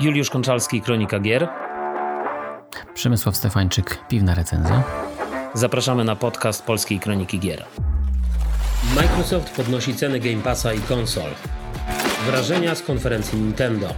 Juliusz 0.00 0.30
Konczalski, 0.30 0.80
Kronika 0.82 1.20
Gier. 1.20 1.48
Przemysław 2.94 3.36
Stefańczyk, 3.36 3.98
Piwna 4.08 4.34
Recenzja. 4.34 4.82
Zapraszamy 5.54 6.04
na 6.04 6.16
podcast 6.16 6.64
Polskiej 6.64 7.00
Kroniki 7.00 7.38
Gier. 7.38 7.64
Microsoft 8.94 9.56
podnosi 9.56 9.94
ceny 9.94 10.20
Game 10.20 10.42
Passa 10.42 10.72
i 10.72 10.78
konsol. 10.80 11.30
Wrażenia 12.26 12.74
z 12.74 12.82
konferencji 12.82 13.38
Nintendo. 13.38 13.88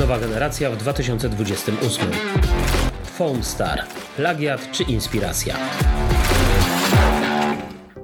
Nowa 0.00 0.18
generacja 0.18 0.70
w 0.70 0.76
2028. 0.76 2.06
Foam 3.04 3.44
Star. 3.44 3.82
Plagiat 4.16 4.70
czy 4.70 4.82
inspiracja? 4.82 5.56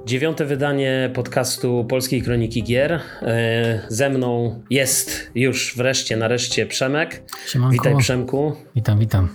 Dziewiąte 0.09 0.45
wydanie 0.45 1.11
podcastu 1.13 1.85
Polskiej 1.89 2.21
Kroniki 2.21 2.63
Gier. 2.63 2.99
E, 3.21 3.81
ze 3.87 4.09
mną 4.09 4.61
jest 4.69 5.31
już 5.35 5.77
wreszcie, 5.77 6.17
nareszcie 6.17 6.65
Przemek. 6.65 7.23
Siemanko. 7.47 7.73
Witaj 7.73 7.97
Przemku. 7.97 8.55
Witam, 8.75 8.99
witam. 8.99 9.29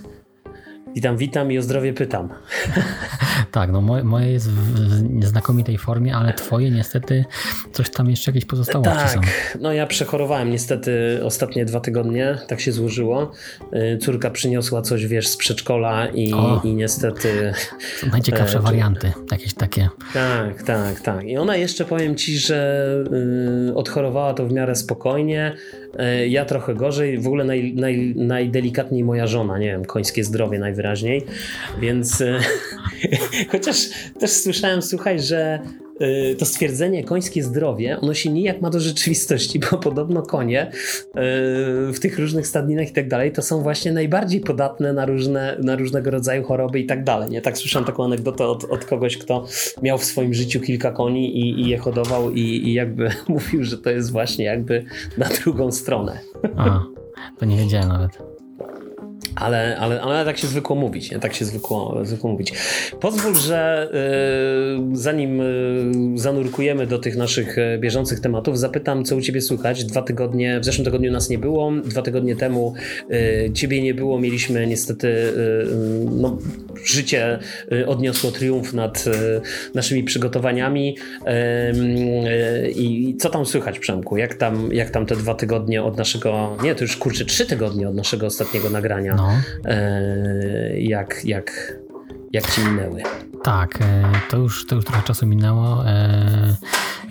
Witam, 0.95 1.17
witam 1.17 1.51
i 1.51 1.57
o 1.57 1.61
zdrowie 1.61 1.93
pytam. 1.93 2.29
tak, 3.51 3.71
no 3.71 3.81
moje, 3.81 4.03
moje 4.03 4.31
jest 4.31 4.49
w 4.49 5.25
znakomitej 5.25 5.77
formie, 5.77 6.15
ale 6.15 6.33
twoje 6.33 6.71
niestety 6.71 7.25
coś 7.71 7.89
tam 7.89 8.09
jeszcze 8.09 8.31
jakieś 8.31 8.45
pozostałości 8.45 8.93
tak, 8.95 9.09
są. 9.09 9.21
no 9.59 9.73
ja 9.73 9.87
przechorowałem 9.87 10.51
niestety 10.51 11.19
ostatnie 11.23 11.65
dwa 11.65 11.79
tygodnie, 11.79 12.37
tak 12.47 12.61
się 12.61 12.71
złożyło. 12.71 13.31
Y, 13.73 13.97
córka 13.97 14.29
przyniosła 14.29 14.81
coś, 14.81 15.07
wiesz, 15.07 15.27
z 15.27 15.37
przedszkola 15.37 16.07
i, 16.07 16.33
i 16.63 16.73
niestety... 16.73 17.53
Najciekawsze 18.11 18.57
e, 18.57 18.61
warianty, 18.61 19.13
jakieś 19.31 19.53
takie. 19.53 19.89
Tak, 20.13 20.63
tak, 20.63 20.99
tak. 20.99 21.23
I 21.23 21.37
ona 21.37 21.55
jeszcze, 21.55 21.85
powiem 21.85 22.15
ci, 22.15 22.39
że 22.39 22.87
y, 23.69 23.75
odchorowała 23.75 24.33
to 24.33 24.45
w 24.45 24.51
miarę 24.51 24.75
spokojnie, 24.75 25.55
ja 26.27 26.45
trochę 26.45 26.75
gorzej, 26.75 27.17
w 27.17 27.27
ogóle 27.27 27.43
naj, 27.43 27.73
naj, 27.73 28.13
najdelikatniej 28.15 29.03
moja 29.03 29.27
żona, 29.27 29.57
nie 29.57 29.67
wiem, 29.67 29.85
końskie 29.85 30.23
zdrowie 30.23 30.59
najwyraźniej, 30.59 31.25
więc 31.81 32.23
chociaż 33.51 33.77
też 34.19 34.31
słyszałem, 34.31 34.81
słuchaj, 34.81 35.19
że 35.19 35.59
to 36.37 36.45
stwierdzenie 36.45 37.03
końskie 37.03 37.43
zdrowie, 37.43 37.99
ono 38.01 38.13
się 38.13 38.29
nijak 38.29 38.61
ma 38.61 38.69
do 38.69 38.79
rzeczywistości, 38.79 39.59
bo 39.59 39.77
podobno 39.77 40.21
konie 40.21 40.71
y, 40.71 40.71
w 41.93 41.99
tych 42.01 42.19
różnych 42.19 42.47
stadninach 42.47 42.89
i 42.89 42.93
tak 42.93 43.07
dalej, 43.07 43.31
to 43.31 43.41
są 43.41 43.61
właśnie 43.61 43.91
najbardziej 43.91 44.41
podatne 44.41 44.93
na, 44.93 45.05
różne, 45.05 45.57
na 45.63 45.75
różnego 45.75 46.11
rodzaju 46.11 46.43
choroby 46.43 46.79
i 46.79 46.85
tak 46.85 47.03
dalej. 47.03 47.29
Nie? 47.29 47.41
Tak 47.41 47.57
słyszałem 47.57 47.85
taką 47.85 48.03
anegdotę 48.03 48.47
od, 48.47 48.63
od 48.63 48.85
kogoś, 48.85 49.17
kto 49.17 49.45
miał 49.81 49.97
w 49.97 50.03
swoim 50.03 50.33
życiu 50.33 50.59
kilka 50.59 50.91
koni 50.91 51.39
i, 51.39 51.61
i 51.61 51.69
je 51.69 51.77
hodował 51.77 52.31
i, 52.31 52.41
i 52.41 52.73
jakby 52.73 53.09
mówił, 53.27 53.63
że 53.63 53.77
to 53.77 53.89
jest 53.89 54.11
właśnie 54.11 54.45
jakby 54.45 54.85
na 55.17 55.25
drugą 55.25 55.71
stronę. 55.71 56.19
A, 56.57 56.83
to 57.39 57.45
nie 57.45 57.57
wiedziałem 57.57 57.87
nawet. 57.87 58.34
Ale, 59.35 59.77
ale, 59.77 60.01
ale 60.01 60.25
tak 60.25 60.37
się 60.37 60.47
zwykło 60.47 60.75
mówić, 60.75 61.11
nie? 61.11 61.19
tak 61.19 61.33
się 61.33 61.45
zwykło, 61.45 61.99
zwykło 62.03 62.31
mówić. 62.31 62.53
Pozwól, 62.99 63.35
że 63.35 63.89
yy, 64.89 64.97
zanim 64.97 65.37
yy, 65.37 66.17
zanurkujemy 66.17 66.87
do 66.87 66.99
tych 66.99 67.17
naszych 67.17 67.57
e, 67.57 67.77
bieżących 67.77 68.19
tematów, 68.19 68.59
zapytam, 68.59 69.05
co 69.05 69.15
u 69.15 69.21
ciebie 69.21 69.41
słychać. 69.41 69.85
Dwa 69.85 70.01
tygodnie, 70.01 70.59
w 70.59 70.65
zeszłym 70.65 70.85
tygodniu 70.85 71.11
nas 71.11 71.29
nie 71.29 71.37
było, 71.37 71.71
dwa 71.85 72.01
tygodnie 72.01 72.35
temu 72.35 72.73
yy, 73.09 73.51
ciebie 73.53 73.81
nie 73.81 73.93
było, 73.93 74.19
mieliśmy 74.19 74.67
niestety, 74.67 75.33
no, 76.11 76.37
życie 76.83 77.39
odniosło 77.87 78.31
triumf 78.31 78.73
nad 78.73 79.05
naszymi 79.73 80.03
przygotowaniami. 80.03 80.97
I 82.75 83.15
co 83.19 83.29
tam 83.29 83.45
słychać, 83.45 83.79
Przemku? 83.79 84.17
Jak 84.17 84.33
tam, 84.33 84.73
jak 84.73 84.89
tam 84.89 85.05
te 85.05 85.15
dwa 85.15 85.35
tygodnie 85.35 85.83
od 85.83 85.97
naszego, 85.97 86.57
nie, 86.63 86.75
to 86.75 86.83
już 86.83 86.97
kurczę, 86.97 87.25
trzy 87.25 87.45
tygodnie 87.45 87.89
od 87.89 87.95
naszego 87.95 88.25
ostatniego 88.25 88.69
nagrania. 88.69 89.15
No 89.15 89.29
jak, 90.77 91.21
jak, 91.25 91.77
jak 92.33 92.51
ci 92.51 92.61
minęły? 92.61 93.03
Tak, 93.43 93.79
to 94.29 94.37
już, 94.37 94.67
to 94.67 94.75
już 94.75 94.85
trochę 94.85 95.03
czasu 95.03 95.27
minęło. 95.27 95.83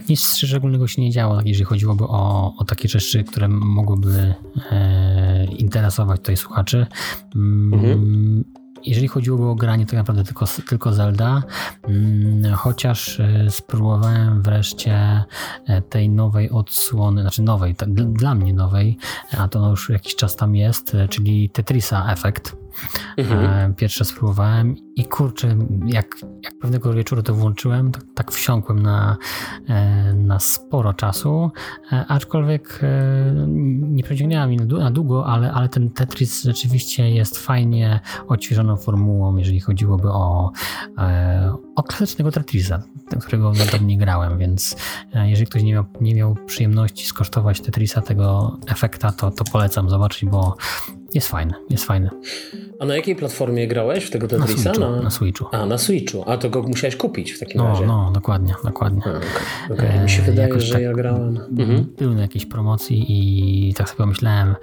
Nic 0.09 0.37
szczególnego 0.37 0.87
się 0.87 1.03
nie 1.03 1.11
działo, 1.11 1.41
jeżeli 1.45 1.65
chodziłoby 1.65 2.05
o, 2.05 2.55
o 2.59 2.65
takie 2.65 2.89
rzeczy, 2.89 3.25
które 3.25 3.49
mogłyby 3.49 4.35
interesować 5.59 6.21
tutaj 6.21 6.37
słuchaczy. 6.37 6.87
Mm, 7.37 7.75
mhm. 7.75 8.45
Jeżeli 8.85 9.09
chodziłoby 9.09 9.45
o 9.45 9.55
granie, 9.55 9.87
to 9.87 9.97
naprawdę 9.97 10.25
tylko, 10.25 10.47
tylko 10.69 10.93
Zelda, 10.93 11.43
mm, 11.89 12.55
chociaż 12.55 13.21
spróbowałem 13.49 14.43
wreszcie 14.43 15.25
tej 15.89 16.09
nowej 16.09 16.51
odsłony, 16.51 17.23
znaczy 17.23 17.43
nowej, 17.43 17.75
dla 17.89 18.35
mnie 18.35 18.55
nowej, 18.55 18.97
a 19.39 19.49
to 19.49 19.71
już 19.71 19.91
jakiś 19.91 20.17
czas 20.17 20.37
tam 20.37 20.57
jest, 20.57 20.97
czyli 21.11 21.51
Tetrisa 21.51 22.13
Effect. 22.13 22.57
Mhm. 23.17 23.75
Pierwsze 23.75 24.05
spróbowałem 24.05 24.77
i 24.97 25.05
kurczę, 25.05 25.57
jak, 25.87 26.17
jak 26.43 26.59
pewnego 26.59 26.93
wieczoru 26.93 27.23
to 27.23 27.35
włączyłem, 27.35 27.93
tak, 27.93 28.05
tak 28.15 28.33
wsiąkłem 28.33 28.83
na, 28.83 29.17
e, 29.69 30.15
na 30.15 30.39
sporo 30.39 30.95
czasu, 30.95 31.51
e, 31.93 32.05
aczkolwiek 32.09 32.81
e, 32.83 33.47
nie 33.81 34.03
przeciągnęła 34.03 34.47
mi 34.47 34.57
na 34.57 34.91
długo, 34.91 35.27
ale, 35.27 35.53
ale 35.53 35.69
ten 35.69 35.91
Tetris 35.91 36.43
rzeczywiście 36.43 37.11
jest 37.11 37.39
fajnie 37.39 38.01
odświeżoną 38.29 38.77
formułą, 38.77 39.37
jeżeli 39.37 39.61
chodziłoby 39.61 40.09
o, 40.09 40.53
o 41.77 41.83
klasycznego 41.83 42.33
Tetrisa, 42.33 42.83
którego 43.21 43.53
na 43.53 43.79
nie 43.79 43.99
grałem, 43.99 44.39
więc 44.39 44.77
jeżeli 45.25 45.47
ktoś 45.47 45.63
nie 45.63 45.73
miał, 45.73 45.85
nie 46.01 46.15
miał 46.15 46.35
przyjemności 46.47 47.07
skosztować 47.07 47.61
Tetrisa, 47.61 48.01
tego 48.01 48.59
efekta, 48.67 49.13
to, 49.13 49.31
to 49.31 49.45
polecam 49.45 49.91
zobaczyć, 49.91 50.31
bo 50.31 50.57
jest 51.15 51.29
fajny, 51.29 51.55
jest 51.71 51.85
fajny. 51.85 52.11
A 52.85 52.87
na 52.87 52.97
jakiej 52.97 53.17
platformie 53.17 53.69
grałeś 53.69 54.05
w 54.05 54.11
tego 54.11 54.29
Tetrisa? 54.29 54.69
Na 54.69 54.75
Switchu. 54.75 54.81
Na, 54.81 55.03
na 55.03 55.11
Switchu. 55.11 55.47
A, 55.53 55.67
na 55.67 55.79
Switchu. 55.79 56.25
A 56.27 56.37
to 56.37 56.51
go 56.51 56.63
musiałeś 56.63 56.97
kupić 56.97 57.33
w 57.33 57.39
takim 57.39 57.61
no, 57.61 57.69
razie. 57.69 57.87
No, 57.87 58.11
dokładnie, 58.15 58.55
dokładnie. 58.65 59.03
A, 59.07 59.09
okay. 59.73 59.89
Okay. 59.89 60.03
Mi 60.03 60.11
się 60.11 60.23
wydaje, 60.23 60.61
że 60.61 60.73
tak 60.73 60.83
ja 60.83 60.93
grałem. 60.93 61.41
Mhm. 61.59 61.87
Był 61.99 62.15
na 62.15 62.23
jakiejś 62.23 62.47
promocji 62.47 63.05
i 63.09 63.75
tak 63.75 63.89
sobie 63.89 63.99
pomyślałem, 63.99 64.55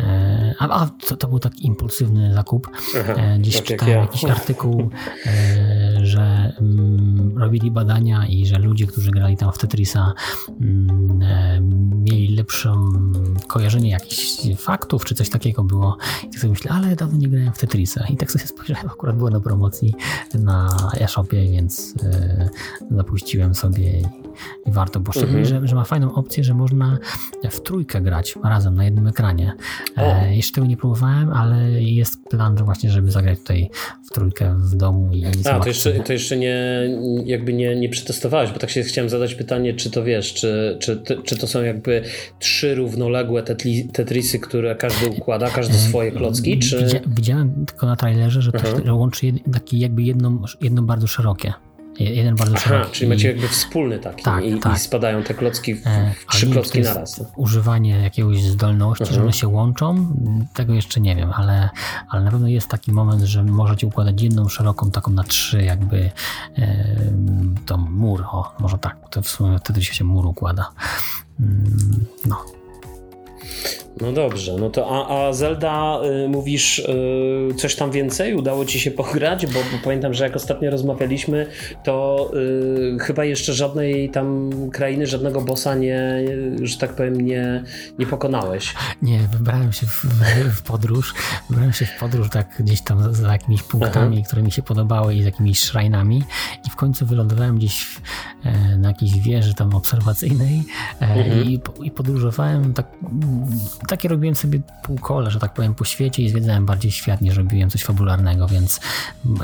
e, 0.00 0.54
a, 0.58 0.82
a 0.82 0.90
to, 1.08 1.16
to, 1.16 1.28
był 1.28 1.38
taki 1.38 1.66
impulsywny 1.66 2.34
zakup. 2.34 2.68
Aha, 3.00 3.14
e, 3.16 3.38
Dziś 3.40 3.56
tak 3.56 3.64
czytałem 3.64 3.94
jak 3.94 4.04
ja. 4.04 4.06
jakiś 4.06 4.24
artykuł, 4.24 4.90
e, 5.26 6.06
że 6.06 6.52
mm, 6.60 7.38
robili 7.38 7.70
badania 7.70 8.26
i 8.28 8.46
że 8.46 8.58
ludzie, 8.58 8.86
którzy 8.86 9.10
grali 9.10 9.36
tam 9.36 9.52
w 9.52 9.58
Tetrisa 9.58 10.14
mm, 10.60 11.20
mieli 12.12 12.36
lepsze 12.36 12.74
kojarzenie 13.46 13.90
jakichś 13.90 14.36
faktów, 14.56 15.04
czy 15.04 15.14
coś 15.14 15.30
takiego 15.30 15.64
było. 15.64 15.96
I 16.24 16.30
tak 16.30 16.40
sobie 16.40 16.50
myślę, 16.50 16.70
ale 16.70 16.96
dawno 16.96 17.18
nie 17.18 17.28
grałem 17.28 17.52
w 17.52 17.58
Tetrisa. 17.58 18.06
I 18.06 18.16
tak 18.16 18.32
sobie 18.32 18.46
spojrzałem, 18.54 18.86
akurat 18.86 19.16
było 19.16 19.30
na 19.30 19.40
promocji 19.40 19.94
na 20.34 20.76
e-shopie, 21.00 21.50
więc 21.50 21.94
yy, 22.02 22.96
zapuściłem 22.96 23.54
sobie 23.54 24.02
i, 24.66 24.72
warto, 24.72 25.00
bo 25.00 25.12
szczególnie, 25.12 25.40
mhm. 25.40 25.62
że, 25.62 25.68
że, 25.68 25.74
ma 25.74 25.84
fajną 25.84 26.14
opcję, 26.14 26.44
że 26.44 26.54
można 26.54 26.98
w 27.50 27.60
trójkę 27.60 28.00
grać 28.00 28.34
razem 28.44 28.74
na 28.74 28.84
jednym 28.84 29.06
ekranie. 29.06 29.52
E, 29.96 30.36
jeszcze 30.36 30.54
tego 30.54 30.66
nie 30.66 30.76
próbowałem, 30.76 31.32
ale 31.32 31.82
jest 31.82 32.28
plan 32.30 32.56
właśnie, 32.56 32.90
żeby 32.90 33.10
zagrać 33.10 33.38
tutaj 33.38 33.70
w 34.06 34.14
trójkę 34.14 34.54
w 34.58 34.76
domu 34.76 35.10
i 35.12 35.24
A, 35.44 35.60
to 35.60 35.68
jeszcze, 35.68 35.92
to 35.92 36.12
jeszcze 36.12 36.36
nie, 36.36 36.88
jakby 37.24 37.52
nie, 37.52 37.76
nie 37.76 37.88
przetestowałeś, 37.88 38.50
bo 38.50 38.58
tak 38.58 38.70
się 38.70 38.82
chciałem 38.82 39.08
zadać 39.08 39.34
pytanie, 39.34 39.74
czy 39.74 39.90
to 39.90 40.04
wiesz, 40.04 40.34
czy, 40.34 40.76
czy, 40.80 41.02
czy 41.24 41.36
to 41.36 41.46
są 41.46 41.62
jakby 41.62 42.02
trzy 42.38 42.74
równoległe 42.74 43.42
tetrisy, 43.92 44.38
które 44.38 44.76
każdy 44.76 45.08
układa, 45.08 45.50
każdy 45.50 45.74
e, 45.74 45.78
swoje 45.78 46.12
klocki, 46.12 46.58
czy... 46.58 47.00
Widziałem 47.06 47.66
tylko 47.66 47.86
na 47.86 47.96
trailerze, 47.96 48.42
że 48.42 48.52
to 48.52 48.68
mhm. 48.68 48.96
łączy 48.96 49.32
taki 49.52 49.78
jakby 49.78 50.02
jedno, 50.02 50.38
jedno 50.60 50.82
bardzo 50.82 51.06
szerokie. 51.06 51.52
Jeden 51.98 52.36
bardzo 52.36 52.54
Aha, 52.56 52.64
szeroki. 52.64 52.92
czyli 52.92 53.10
macie 53.10 53.28
jakby 53.28 53.48
wspólny 53.48 53.98
taki 53.98 54.22
tak, 54.24 54.44
i, 54.44 54.60
tak. 54.60 54.76
i 54.76 54.80
spadają 54.80 55.22
te 55.22 55.34
klocki, 55.34 55.74
w, 55.74 55.86
e, 55.86 56.14
trzy 56.30 56.50
klocki 56.50 56.80
naraz. 56.80 57.24
Używanie 57.36 57.90
jakiegoś 57.90 58.42
zdolności, 58.42 59.04
że 59.04 59.10
one 59.10 59.18
mhm. 59.18 59.32
się 59.32 59.48
łączą, 59.48 60.16
tego 60.54 60.74
jeszcze 60.74 61.00
nie 61.00 61.16
wiem, 61.16 61.32
ale, 61.32 61.68
ale 62.08 62.24
na 62.24 62.30
pewno 62.30 62.48
jest 62.48 62.68
taki 62.68 62.92
moment, 62.92 63.22
że 63.22 63.42
możecie 63.42 63.86
układać 63.86 64.22
jedną 64.22 64.48
szeroką 64.48 64.90
taką 64.90 65.10
na 65.10 65.24
trzy 65.24 65.62
jakby 65.62 66.10
e, 66.58 66.84
to 67.66 67.76
mur, 67.76 68.22
o 68.22 68.52
może 68.58 68.78
tak, 68.78 68.96
to 69.10 69.22
w 69.22 69.28
sumie 69.28 69.58
wtedy 69.58 69.84
się 69.84 70.04
mur 70.04 70.26
układa. 70.26 70.70
Mm, 71.40 72.04
no, 72.26 72.44
no 74.00 74.12
dobrze, 74.12 74.56
no 74.60 74.70
to 74.70 74.88
a, 74.90 75.28
a 75.28 75.32
Zelda 75.32 76.00
y, 76.24 76.28
mówisz 76.28 76.78
y, 76.78 77.54
coś 77.56 77.76
tam 77.76 77.90
więcej? 77.90 78.34
Udało 78.34 78.64
ci 78.64 78.80
się 78.80 78.90
pograć? 78.90 79.46
Bo, 79.46 79.52
bo 79.52 79.78
pamiętam, 79.84 80.14
że 80.14 80.24
jak 80.24 80.36
ostatnio 80.36 80.70
rozmawialiśmy, 80.70 81.46
to 81.84 82.30
y, 82.94 82.98
chyba 83.00 83.24
jeszcze 83.24 83.52
żadnej 83.52 84.10
tam 84.10 84.50
krainy, 84.72 85.06
żadnego 85.06 85.40
bossa 85.40 85.74
nie, 85.74 86.24
że 86.62 86.78
tak 86.78 86.96
powiem, 86.96 87.20
nie, 87.20 87.64
nie 87.98 88.06
pokonałeś. 88.06 88.74
Nie, 89.02 89.18
wybrałem 89.18 89.72
się 89.72 89.86
w, 89.86 90.04
w 90.56 90.62
podróż. 90.62 91.14
Wybrałem 91.50 91.72
się 91.72 91.86
w 91.86 91.98
podróż 92.00 92.30
tak 92.30 92.48
gdzieś 92.60 92.82
tam 92.82 93.14
za, 93.14 93.32
jakimiś 93.32 93.62
punktami, 93.62 94.16
Aha. 94.18 94.26
które 94.26 94.42
mi 94.42 94.52
się 94.52 94.62
podobały 94.62 95.14
i 95.14 95.22
z 95.22 95.24
jakimiś 95.24 95.60
szrajnami 95.60 96.22
i 96.66 96.70
w 96.70 96.76
końcu 96.76 97.06
wylądowałem 97.06 97.56
gdzieś 97.56 97.84
w, 97.84 98.00
e, 98.44 98.76
na 98.76 98.88
jakiejś 98.88 99.20
wieży 99.20 99.54
tam 99.54 99.74
obserwacyjnej 99.74 100.62
e, 101.00 101.04
mhm. 101.04 101.44
i, 101.44 101.60
i 101.82 101.90
podróżowałem 101.90 102.74
tak 102.74 102.86
takie 103.88 104.08
robiłem 104.08 104.34
sobie 104.34 104.60
półkole, 104.82 105.30
że 105.30 105.40
tak 105.40 105.54
powiem, 105.54 105.74
po 105.74 105.84
świecie 105.84 106.22
i 106.22 106.28
zwiedzałem 106.28 106.66
bardziej 106.66 106.90
świat, 106.90 107.20
niż 107.20 107.36
robiłem 107.36 107.70
coś 107.70 107.84
fabularnego, 107.84 108.48
więc 108.48 108.80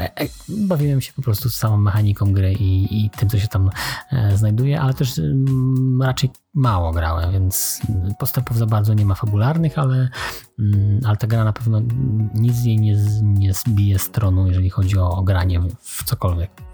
e, 0.01 0.27
bawiłem 0.49 1.01
się 1.01 1.13
po 1.13 1.23
prostu 1.23 1.51
z 1.51 1.55
samą 1.55 1.77
mechaniką 1.77 2.33
gry 2.33 2.53
i, 2.53 3.05
i 3.05 3.11
tym, 3.11 3.29
co 3.29 3.39
się 3.39 3.49
tam 3.49 3.71
e, 4.13 4.37
znajduje, 4.37 4.81
ale 4.81 4.95
też 4.95 5.19
mm, 5.19 6.03
raczej 6.03 6.31
mało 6.55 6.93
grałem, 6.93 7.33
więc 7.33 7.81
postępów 8.19 8.59
za 8.59 8.67
bardzo 8.67 8.95
nie 8.95 9.05
ma 9.05 9.15
fabularnych, 9.15 9.79
ale, 9.79 10.09
mm, 10.59 11.01
ale 11.05 11.17
ta 11.17 11.27
gra 11.27 11.45
na 11.45 11.53
pewno 11.53 11.81
nic 12.35 12.55
z 12.55 12.65
jej 12.65 12.81
nie, 12.81 12.97
nie 13.23 13.55
zbije 13.55 13.99
z 13.99 14.11
tronu, 14.11 14.47
jeżeli 14.47 14.71
chodzi 14.71 14.99
o, 14.99 15.11
o 15.11 15.23
granie 15.23 15.61
w 15.81 16.05
cokolwiek. 16.05 16.74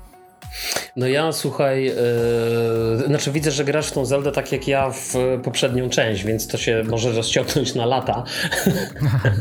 No 0.96 1.08
ja 1.08 1.32
słuchaj, 1.32 1.84
yy, 1.84 3.06
znaczy 3.06 3.32
widzę, 3.32 3.50
że 3.50 3.64
grasz 3.64 3.88
w 3.88 3.92
tą 3.92 4.04
Zeldę 4.04 4.32
tak 4.32 4.52
jak 4.52 4.68
ja 4.68 4.90
w 4.90 5.14
poprzednią 5.42 5.90
część, 5.90 6.24
więc 6.24 6.48
to 6.48 6.58
się 6.58 6.82
może 6.88 7.12
rozciągnąć 7.12 7.74
na 7.74 7.86
lata. 7.86 8.24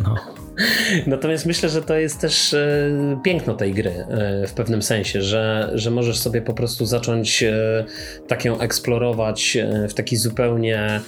No. 0.04 0.16
Natomiast 1.08 1.46
myślę, 1.46 1.70
że 1.70 1.82
to 1.82 1.96
jest 1.96 2.22
też 2.22 2.54
yy, 2.54 3.18
piękno 3.24 3.54
tej 3.54 3.74
gry 3.74 4.06
yy, 4.42 4.48
w 4.48 4.54
pewnym 4.54 4.82
sensie, 4.82 5.22
że, 5.22 5.72
że 5.74 5.92
możesz 5.92 6.20
sobie 6.20 6.42
po 6.42 6.54
prostu 6.54 6.86
zacząć 6.86 7.44
tak 8.28 8.46
ją 8.46 8.60
eksplorować 8.60 9.58
w 9.90 9.94
taki 9.94 10.18
zupełnie 10.18 11.02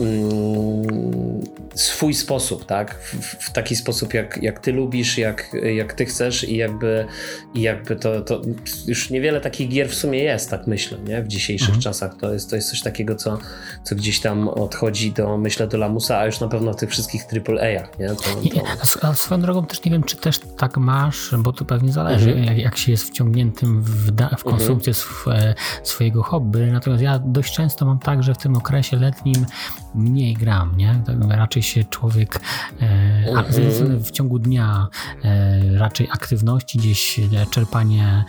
Mm, 0.00 1.40
swój 1.80 2.14
sposób, 2.14 2.66
tak? 2.66 2.94
W, 2.94 3.14
w, 3.46 3.52
taki 3.52 3.76
sposób, 3.76 4.14
jak, 4.14 4.38
jak 4.42 4.60
ty 4.60 4.72
lubisz, 4.72 5.18
jak, 5.18 5.56
jak 5.74 5.92
ty 5.92 6.04
chcesz 6.04 6.44
i 6.44 6.56
jakby, 6.56 7.06
i 7.54 7.60
jakby 7.60 7.96
to, 7.96 8.20
to 8.20 8.42
już 8.86 9.10
niewiele 9.10 9.40
takich 9.40 9.68
gier 9.68 9.88
w 9.88 9.94
sumie 9.94 10.18
jest, 10.18 10.50
tak 10.50 10.66
myślę, 10.66 10.98
nie? 10.98 11.22
W 11.22 11.28
dzisiejszych 11.28 11.68
mhm. 11.68 11.82
czasach 11.82 12.16
to 12.20 12.32
jest, 12.32 12.50
to 12.50 12.56
jest 12.56 12.70
coś 12.70 12.82
takiego, 12.82 13.14
co, 13.14 13.38
co 13.84 13.94
gdzieś 13.94 14.20
tam 14.20 14.48
odchodzi 14.48 15.12
do, 15.12 15.38
myślę, 15.38 15.66
do 15.66 15.78
lamusa, 15.78 16.18
a 16.18 16.26
już 16.26 16.40
na 16.40 16.48
pewno 16.48 16.72
w 16.72 16.76
tych 16.76 16.90
wszystkich 16.90 17.22
AAA-ach, 17.48 17.98
nie? 17.98 18.08
To, 18.08 18.14
to... 18.16 19.08
A 19.08 19.14
swoją 19.14 19.40
drogą 19.40 19.66
też 19.66 19.84
nie 19.84 19.90
wiem, 19.90 20.02
czy 20.02 20.16
też 20.16 20.40
tak 20.56 20.76
masz, 20.76 21.34
bo 21.38 21.52
to 21.52 21.64
pewnie 21.64 21.92
zależy, 21.92 22.30
mhm. 22.30 22.46
jak, 22.46 22.58
jak 22.58 22.76
się 22.76 22.92
jest 22.92 23.04
wciągniętym 23.04 23.82
w, 23.82 24.10
w 24.38 24.44
konsumpcję 24.44 24.92
mhm. 25.26 25.54
swojego 25.82 26.22
hobby, 26.22 26.66
natomiast 26.72 27.02
ja 27.02 27.18
dość 27.18 27.54
często 27.54 27.86
mam 27.86 27.98
tak, 27.98 28.22
że 28.22 28.34
w 28.34 28.38
tym 28.38 28.56
okresie 28.56 28.96
letnim 28.96 29.46
mniej 29.94 30.34
gram, 30.34 30.76
nie? 30.76 31.02
Tak 31.06 31.16
raczej 31.28 31.62
się 31.62 31.84
człowiek 31.84 32.40
e, 32.80 32.84
mhm. 33.28 34.04
w 34.04 34.10
ciągu 34.10 34.38
dnia 34.38 34.88
e, 35.24 35.78
raczej 35.78 36.08
aktywności, 36.10 36.78
gdzieś 36.78 37.18
e, 37.18 37.46
czerpanie 37.50 38.24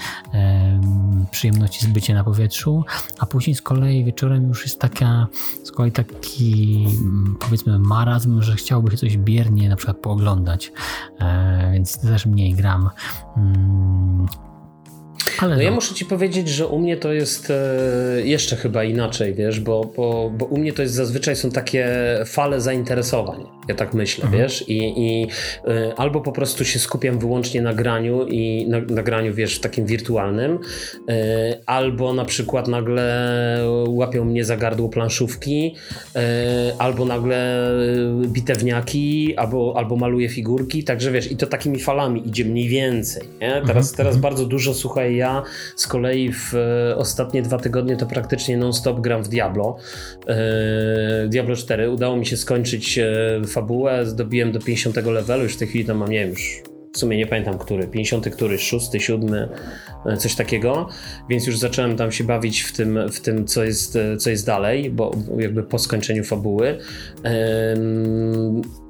przyjemności 1.31 1.85
z 1.85 1.87
bycia 1.87 2.13
na 2.13 2.23
powietrzu, 2.23 2.83
a 3.19 3.25
później 3.25 3.55
z 3.55 3.61
kolei 3.61 4.05
wieczorem 4.05 4.47
już 4.47 4.63
jest 4.63 4.79
taka, 4.79 5.27
z 5.63 5.71
kolei 5.71 5.91
taki 5.91 6.85
mm, 6.87 7.37
powiedzmy 7.39 7.79
marazm, 7.79 8.41
że 8.41 8.55
chciałby 8.55 8.91
się 8.91 8.97
coś 8.97 9.17
biernie 9.17 9.69
na 9.69 9.75
przykład 9.75 9.97
pooglądać, 9.97 10.71
więc 11.73 12.01
też 12.01 12.25
mniej 12.25 12.53
gram. 12.53 12.89
Ale 15.39 15.55
no, 15.55 15.61
ja 15.61 15.71
muszę 15.71 15.95
ci 15.95 16.05
powiedzieć, 16.05 16.49
że 16.49 16.67
u 16.67 16.79
mnie 16.79 16.97
to 16.97 17.13
jest 17.13 17.51
e, 17.51 17.55
jeszcze 18.23 18.55
chyba 18.55 18.83
inaczej, 18.83 19.33
wiesz, 19.33 19.59
bo, 19.59 19.91
bo, 19.95 20.29
bo 20.29 20.45
u 20.45 20.57
mnie 20.57 20.73
to 20.73 20.81
jest 20.81 20.93
zazwyczaj 20.93 21.35
są 21.35 21.51
takie 21.51 21.87
fale 22.25 22.61
zainteresowań, 22.61 23.58
ja 23.69 23.75
tak 23.75 23.93
myślę, 23.93 24.25
mhm. 24.25 24.43
wiesz, 24.43 24.69
i, 24.69 24.77
i 24.97 25.27
e, 25.67 25.93
albo 25.97 26.21
po 26.21 26.31
prostu 26.31 26.65
się 26.65 26.79
skupiam 26.79 27.19
wyłącznie 27.19 27.61
na 27.61 27.73
graniu 27.73 28.27
i 28.27 28.67
na, 28.69 28.79
na 28.81 29.03
graniu, 29.03 29.33
wiesz, 29.33 29.55
w 29.55 29.59
takim 29.59 29.85
wirtualnym, 29.85 30.59
e, 31.09 31.57
albo 31.65 32.13
na 32.13 32.25
przykład 32.25 32.67
nagle 32.67 33.09
łapią 33.87 34.25
mnie 34.25 34.45
za 34.45 34.57
gardło 34.57 34.89
planszówki, 34.89 35.75
albo 36.79 37.05
nagle 37.05 37.69
bitewniaki, 38.27 39.35
albo, 39.37 39.73
albo 39.77 39.95
maluję 39.95 40.29
figurki, 40.29 40.83
także 40.83 41.11
wiesz, 41.11 41.31
i 41.31 41.37
to 41.37 41.47
takimi 41.47 41.79
falami 41.79 42.27
idzie 42.27 42.45
mniej 42.45 42.67
więcej, 42.69 43.23
nie? 43.41 43.49
Teraz, 43.49 43.91
mhm. 43.91 43.97
teraz 43.97 44.15
mhm. 44.15 44.21
bardzo 44.21 44.45
dużo, 44.45 44.73
słuchaj, 44.73 45.15
ja 45.15 45.43
z 45.75 45.87
kolei 45.87 46.31
w 46.31 46.55
e, 46.55 46.95
ostatnie 46.97 47.41
dwa 47.41 47.57
tygodnie 47.57 47.97
to 47.97 48.05
praktycznie 48.05 48.57
non-stop 48.57 48.99
gram 48.99 49.23
w 49.23 49.27
Diablo. 49.27 49.77
E, 50.27 51.27
Diablo 51.27 51.55
4. 51.55 51.91
Udało 51.91 52.17
mi 52.17 52.25
się 52.25 52.37
skończyć 52.37 52.97
e, 52.97 53.05
fabułę, 53.59 54.05
zdobiłem 54.05 54.51
do 54.51 54.59
50 54.59 54.95
levelu, 54.95 55.43
już 55.43 55.55
w 55.55 55.57
tej 55.57 55.67
chwili 55.67 55.85
tam 55.85 55.97
mam, 55.97 56.09
nie 56.09 56.19
wiem, 56.19 56.29
już 56.29 56.63
w 56.93 56.97
sumie 56.97 57.17
nie 57.17 57.27
pamiętam 57.27 57.57
który, 57.57 57.87
50 57.87 58.29
który, 58.29 58.59
6, 58.59 58.89
7, 58.97 59.49
coś 60.17 60.35
takiego, 60.35 60.89
więc 61.29 61.47
już 61.47 61.57
zacząłem 61.57 61.97
tam 61.97 62.11
się 62.11 62.23
bawić 62.23 62.61
w 62.61 62.73
tym, 62.73 62.99
w 63.11 63.19
tym 63.19 63.47
co, 63.47 63.63
jest, 63.63 63.97
co 64.19 64.29
jest 64.29 64.45
dalej, 64.45 64.89
bo 64.89 65.15
jakby 65.37 65.63
po 65.63 65.79
skończeniu 65.79 66.23
fabuły. 66.23 66.77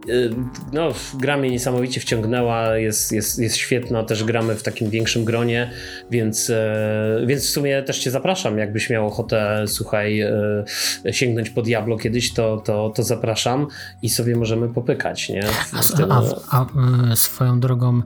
Y, 0.07 0.35
no, 0.73 0.89
gra 1.13 1.37
mnie 1.37 1.49
niesamowicie 1.49 2.01
wciągnęła, 2.01 2.77
jest, 2.77 3.11
jest, 3.11 3.39
jest 3.39 3.55
świetna, 3.55 4.03
też 4.03 4.23
gramy 4.23 4.55
w 4.55 4.63
takim 4.63 4.89
większym 4.89 5.25
gronie, 5.25 5.71
więc, 6.11 6.49
e, 6.49 7.23
więc 7.25 7.45
w 7.45 7.49
sumie 7.49 7.83
też 7.83 7.99
cię 7.99 8.11
zapraszam, 8.11 8.57
jakbyś 8.57 8.89
miał 8.89 9.07
ochotę, 9.07 9.63
słuchaj, 9.67 10.19
e, 10.19 10.33
sięgnąć 11.11 11.49
po 11.49 11.61
Diablo 11.61 11.97
kiedyś, 11.97 12.33
to, 12.33 12.57
to, 12.57 12.89
to 12.95 13.03
zapraszam 13.03 13.67
i 14.01 14.09
sobie 14.09 14.35
możemy 14.35 14.69
popykać, 14.69 15.29
nie? 15.29 15.47
A, 16.09 16.21
a, 16.49 16.65
a, 16.65 16.65
e, 17.11 17.15
swoją 17.15 17.59
drogą 17.59 18.01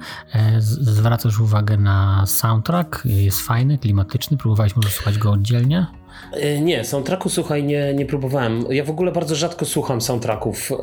zwracasz 0.60 1.40
uwagę 1.40 1.78
na 1.78 2.26
soundtrack, 2.26 3.06
jest 3.06 3.42
fajny, 3.42 3.78
klimatyczny, 3.78 4.38
próbowałeś 4.38 4.76
może 4.76 4.90
słuchać 4.90 5.18
go 5.18 5.32
oddzielnie? 5.32 6.03
E, 6.34 6.62
nie, 6.62 6.84
soundtracku 6.84 7.30
słuchaj, 7.30 7.64
nie, 7.64 7.94
nie 7.94 8.06
próbowałem. 8.06 8.66
Ja 8.70 8.84
w 8.84 8.90
ogóle 8.90 9.12
bardzo 9.12 9.36
rzadko 9.36 9.66
słucham 9.66 10.02
soundtracków 10.02 10.72
e, 10.72 10.76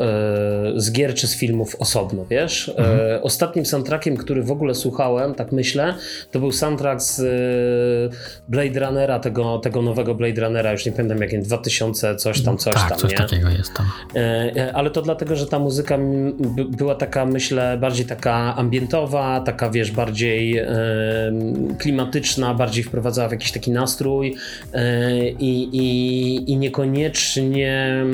z 0.76 0.92
gier 0.92 1.14
czy 1.14 1.26
z 1.26 1.36
filmów 1.36 1.76
osobno, 1.78 2.24
wiesz? 2.30 2.68
E, 2.68 2.78
mhm. 2.78 3.00
E, 3.00 3.22
ostatnim 3.22 3.66
soundtrackiem, 3.66 4.16
który 4.16 4.42
w 4.42 4.50
ogóle 4.50 4.74
słuchałem, 4.74 5.34
tak 5.34 5.52
myślę, 5.52 5.94
to 6.30 6.40
był 6.40 6.52
soundtrack 6.52 7.00
z 7.00 7.20
e, 7.20 8.42
Blade 8.48 8.80
Runnera, 8.80 9.18
tego, 9.18 9.58
tego 9.58 9.82
nowego 9.82 10.14
Blade 10.14 10.40
Runnera, 10.40 10.72
już 10.72 10.86
nie 10.86 10.92
pamiętam 10.92 11.20
jakim, 11.20 11.42
2000 11.42 12.16
coś 12.16 12.42
tam, 12.42 12.58
coś 12.58 12.74
tak, 12.74 12.88
tam, 12.88 12.98
coś 12.98 13.10
nie? 13.10 13.16
takiego 13.16 13.48
jest 13.48 13.74
tam. 13.74 13.86
Ale 14.74 14.90
to 14.90 15.02
dlatego, 15.02 15.36
że 15.36 15.46
ta 15.46 15.58
muzyka 15.58 15.98
była 16.68 16.94
taka, 16.94 17.26
myślę, 17.26 17.78
bardziej 17.80 18.06
taka 18.06 18.56
ambientowa, 18.56 19.40
taka, 19.40 19.70
wiesz, 19.70 19.90
bardziej 19.90 20.62
klimatyczna, 21.78 22.54
bardziej 22.54 22.84
wprowadzała 22.84 23.28
w 23.28 23.32
jakiś 23.32 23.52
taki 23.52 23.70
nastrój 23.70 24.36
i, 25.28 25.68
i, 25.72 26.52
i 26.52 26.56
niekoniecznie 26.56 28.04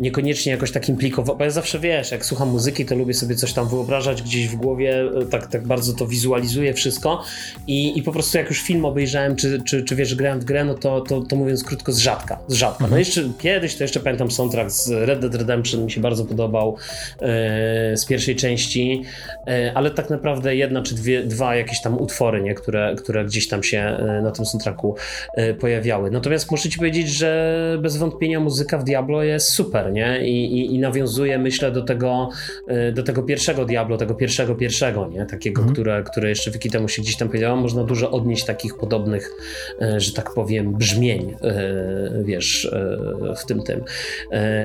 niekoniecznie 0.00 0.52
jakoś 0.52 0.72
tak 0.72 0.88
implikował, 0.88 1.36
bo 1.36 1.44
ja 1.44 1.50
zawsze 1.50 1.78
wiesz, 1.78 2.10
jak 2.10 2.26
słucham 2.26 2.48
muzyki, 2.48 2.86
to 2.86 2.94
lubię 2.94 3.14
sobie 3.14 3.34
coś 3.34 3.52
tam 3.52 3.68
wyobrażać 3.68 4.22
gdzieś 4.22 4.48
w 4.48 4.56
głowie, 4.56 5.10
e, 5.20 5.26
tak, 5.26 5.46
tak 5.46 5.66
bardzo 5.66 5.92
to 5.92 6.06
wizualizuję 6.06 6.74
wszystko 6.74 7.22
i, 7.66 7.98
i 7.98 8.02
po 8.02 8.12
prostu 8.12 8.38
jak 8.38 8.48
już 8.48 8.62
film 8.62 8.84
obejrzałem, 8.84 9.36
czy, 9.36 9.62
czy, 9.62 9.82
czy 9.82 9.96
wiesz, 9.96 10.14
grałem 10.14 10.40
w 10.40 10.44
grę, 10.44 10.64
no 10.64 10.74
to, 10.74 11.00
to, 11.00 11.20
to 11.20 11.36
mówiąc 11.36 11.64
krótko, 11.64 11.92
z 11.92 11.98
rzadka, 11.98 12.38
z 12.48 12.54
rzadka. 12.54 12.78
No 12.80 12.86
mhm. 12.86 12.98
jeszcze 12.98 13.22
kiedyś, 13.38 13.76
to 13.76 13.84
jeszcze 13.84 14.00
pamiętam 14.00 14.30
soundtrack 14.30 14.70
z 14.70 14.90
Red 14.90 15.20
Dead 15.20 15.34
Redemption, 15.34 15.84
mi 15.84 15.90
się 15.90 16.00
bardzo 16.00 16.24
podobał 16.24 16.76
e, 17.22 17.96
z 17.96 18.06
pierwszej 18.06 18.36
części, 18.36 19.02
e, 19.46 19.72
ale 19.74 19.90
tak 19.90 20.10
naprawdę 20.10 20.56
jedna 20.56 20.82
czy 20.82 20.94
dwie, 20.94 21.22
dwa 21.22 21.56
jakieś 21.56 21.80
tam 21.82 22.00
utwory, 22.00 22.42
nie, 22.42 22.54
które, 22.54 22.94
które 22.98 23.24
gdzieś 23.24 23.48
tam 23.48 23.62
się 23.62 23.78
e, 23.78 24.20
na 24.22 24.30
tym 24.30 24.46
soundtracku 24.46 24.96
pojawiały. 25.60 26.10
Natomiast 26.10 26.50
muszę 26.50 26.68
ci 26.68 26.78
powiedzieć, 26.78 27.08
że 27.08 27.78
bez 27.82 27.96
wątpienia 27.96 28.40
muzyka 28.40 28.78
w 28.78 28.84
Diablo 28.84 29.22
jest 29.22 29.50
super, 29.50 29.83
super, 29.84 29.92
nie? 29.92 30.28
I, 30.28 30.58
i, 30.58 30.74
i 30.74 30.78
nawiązuje, 30.78 31.38
myślę, 31.38 31.72
do 31.72 31.82
tego, 31.82 32.28
y, 32.88 32.92
do 32.92 33.02
tego 33.02 33.22
pierwszego 33.22 33.64
Diablo, 33.64 33.96
tego 33.96 34.14
pierwszego, 34.14 34.54
pierwszego, 34.54 35.08
nie? 35.08 35.26
Takiego, 35.26 35.62
mm. 35.62 35.74
które, 35.74 36.02
które 36.02 36.28
jeszcze 36.28 36.50
wiki 36.50 36.70
temu 36.70 36.88
się 36.88 37.02
gdzieś 37.02 37.16
tam 37.16 37.28
powiedziałem, 37.28 37.58
można 37.58 37.84
dużo 37.84 38.10
odnieść 38.10 38.44
takich 38.44 38.76
podobnych, 38.76 39.30
y, 39.82 40.00
że 40.00 40.12
tak 40.12 40.34
powiem, 40.34 40.72
brzmień, 40.72 41.30
y, 41.30 42.24
wiesz, 42.24 42.70
w 43.36 43.46
tym, 43.46 43.62
tym. 43.62 43.84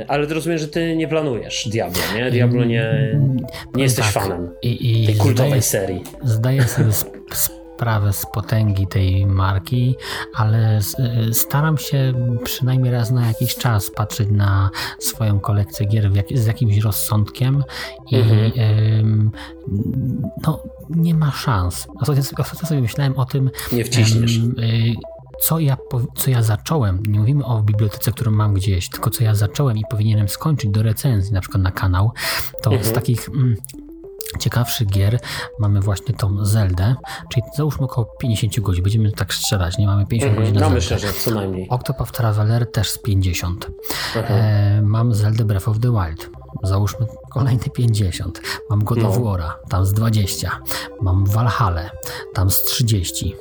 Ale 0.08 0.28
rozumiem, 0.28 0.58
że 0.60 0.68
ty 0.68 0.96
nie 0.96 1.08
planujesz 1.08 1.68
Diablo, 1.72 2.02
nie? 2.16 2.32
Diablo 2.32 2.64
nie, 2.66 3.20
nie 3.76 3.84
jesteś 3.84 4.06
tak. 4.06 4.14
fanem 4.14 4.50
I, 4.62 5.04
i 5.04 5.06
tej 5.06 5.16
kultowej 5.16 5.50
zdaję, 5.50 5.62
serii. 5.62 6.04
Zdaję 6.24 6.64
sobie 6.64 6.94
sprawę 6.94 7.59
z 8.12 8.26
potęgi 8.34 8.88
tej 8.88 9.26
marki, 9.26 9.96
ale 10.36 10.80
staram 11.32 11.78
się 11.78 12.14
przynajmniej 12.44 12.92
raz 12.92 13.12
na 13.12 13.28
jakiś 13.28 13.56
czas 13.56 13.92
patrzeć 13.92 14.30
na 14.32 14.70
swoją 15.00 15.40
kolekcję 15.40 15.86
gier 15.86 16.12
z 16.34 16.46
jakimś 16.46 16.78
rozsądkiem 16.78 17.64
i 18.12 18.16
mhm. 18.16 19.32
no, 20.44 20.64
nie 20.90 21.16
ma 21.16 21.32
szans. 21.32 21.88
Ostatnio, 22.02 22.24
ostatnio 22.38 22.68
sobie 22.68 22.82
myślałem 22.82 23.18
o 23.18 23.26
tym. 23.26 23.52
Nie 23.72 23.86
wciśniesz. 23.86 24.38
Y, 24.38 24.96
co 25.42 25.60
ja, 25.60 25.78
co 26.16 26.32
ja 26.32 26.44
zacząłem, 26.44 27.04
nie 27.08 27.20
mówimy 27.20 27.46
o 27.46 27.62
bibliotece, 27.62 28.12
którą 28.12 28.32
mam 28.32 28.54
gdzieś, 28.54 28.90
tylko 28.90 29.10
co 29.10 29.24
ja 29.24 29.36
zacząłem 29.36 29.78
i 29.78 29.84
powinienem 29.90 30.30
skończyć 30.30 30.70
do 30.70 30.84
recenzji, 30.84 31.34
na 31.34 31.42
przykład 31.42 31.64
na 31.64 31.72
kanał, 31.72 32.12
to 32.62 32.72
mhm. 32.72 32.90
z 32.90 32.94
takich 32.94 33.30
mm, 33.30 33.56
ciekawszych 34.40 34.88
gier 34.88 35.20
mamy 35.60 35.80
właśnie 35.80 36.16
tą 36.16 36.46
Zeldę, 36.46 36.96
czyli 37.30 37.44
załóżmy 37.58 37.86
około 37.86 38.08
50 38.20 38.60
godzin, 38.60 38.84
będziemy 38.84 39.12
tak 39.12 39.34
strzelać, 39.34 39.78
nie 39.78 39.88
mamy 39.88 40.06
50 40.06 40.32
mm, 40.32 40.44
godzin 40.44 40.56
na 40.56 40.60
no 40.60 40.66
Zeldę. 40.66 40.76
myślę, 40.76 41.00
że 41.00 41.14
co 41.14 41.32
najmniej. 41.32 41.70
Octopath 41.70 42.12
Traveler 42.12 42.72
też 42.72 42.90
z 42.90 42.98
50. 42.98 43.68
E, 44.16 44.82
mam 44.82 45.14
Zeldę 45.14 45.46
Breath 45.46 45.68
of 45.68 45.80
the 45.80 45.92
Wild. 45.92 46.30
załóżmy 46.64 47.06
kolejne 47.30 47.70
50. 47.74 48.42
Mam 48.70 48.84
God 48.84 49.04
of 49.04 49.18
no. 49.18 49.24
War'a, 49.24 49.52
tam 49.70 49.86
z 49.86 49.94
20. 49.94 50.60
Mam 51.02 51.26
Valhalla, 51.26 51.90
tam 52.34 52.50
z 52.52 52.62
30. 52.62 53.36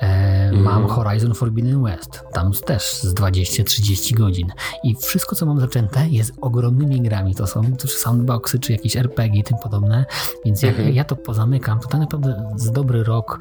E, 0.00 0.06
mm. 0.48 0.62
Mam 0.62 0.86
Horizon 0.86 1.34
Forbidden 1.34 1.82
West, 1.82 2.22
tam 2.32 2.52
też 2.52 2.92
z 2.92 3.14
20-30 3.14 4.14
godzin. 4.14 4.52
I 4.84 4.96
wszystko, 4.96 5.36
co 5.36 5.46
mam 5.46 5.60
zaczęte, 5.60 6.08
jest 6.08 6.32
ogromnymi 6.40 7.00
grami. 7.00 7.34
To 7.34 7.46
są 7.46 7.72
też 7.72 7.96
soundboxy, 7.96 8.58
czy 8.58 8.72
jakieś 8.72 8.96
RPG 8.96 9.40
i 9.40 9.44
tym 9.44 9.58
podobne. 9.62 10.04
Więc 10.44 10.62
jak 10.62 10.74
mm 10.74 10.92
-hmm. 10.92 10.94
ja 10.94 11.04
to 11.04 11.16
pozamykam, 11.16 11.80
to 11.80 11.88
tak 11.88 12.00
naprawdę 12.00 12.52
z 12.56 12.72
dobry 12.72 13.04
rok 13.04 13.38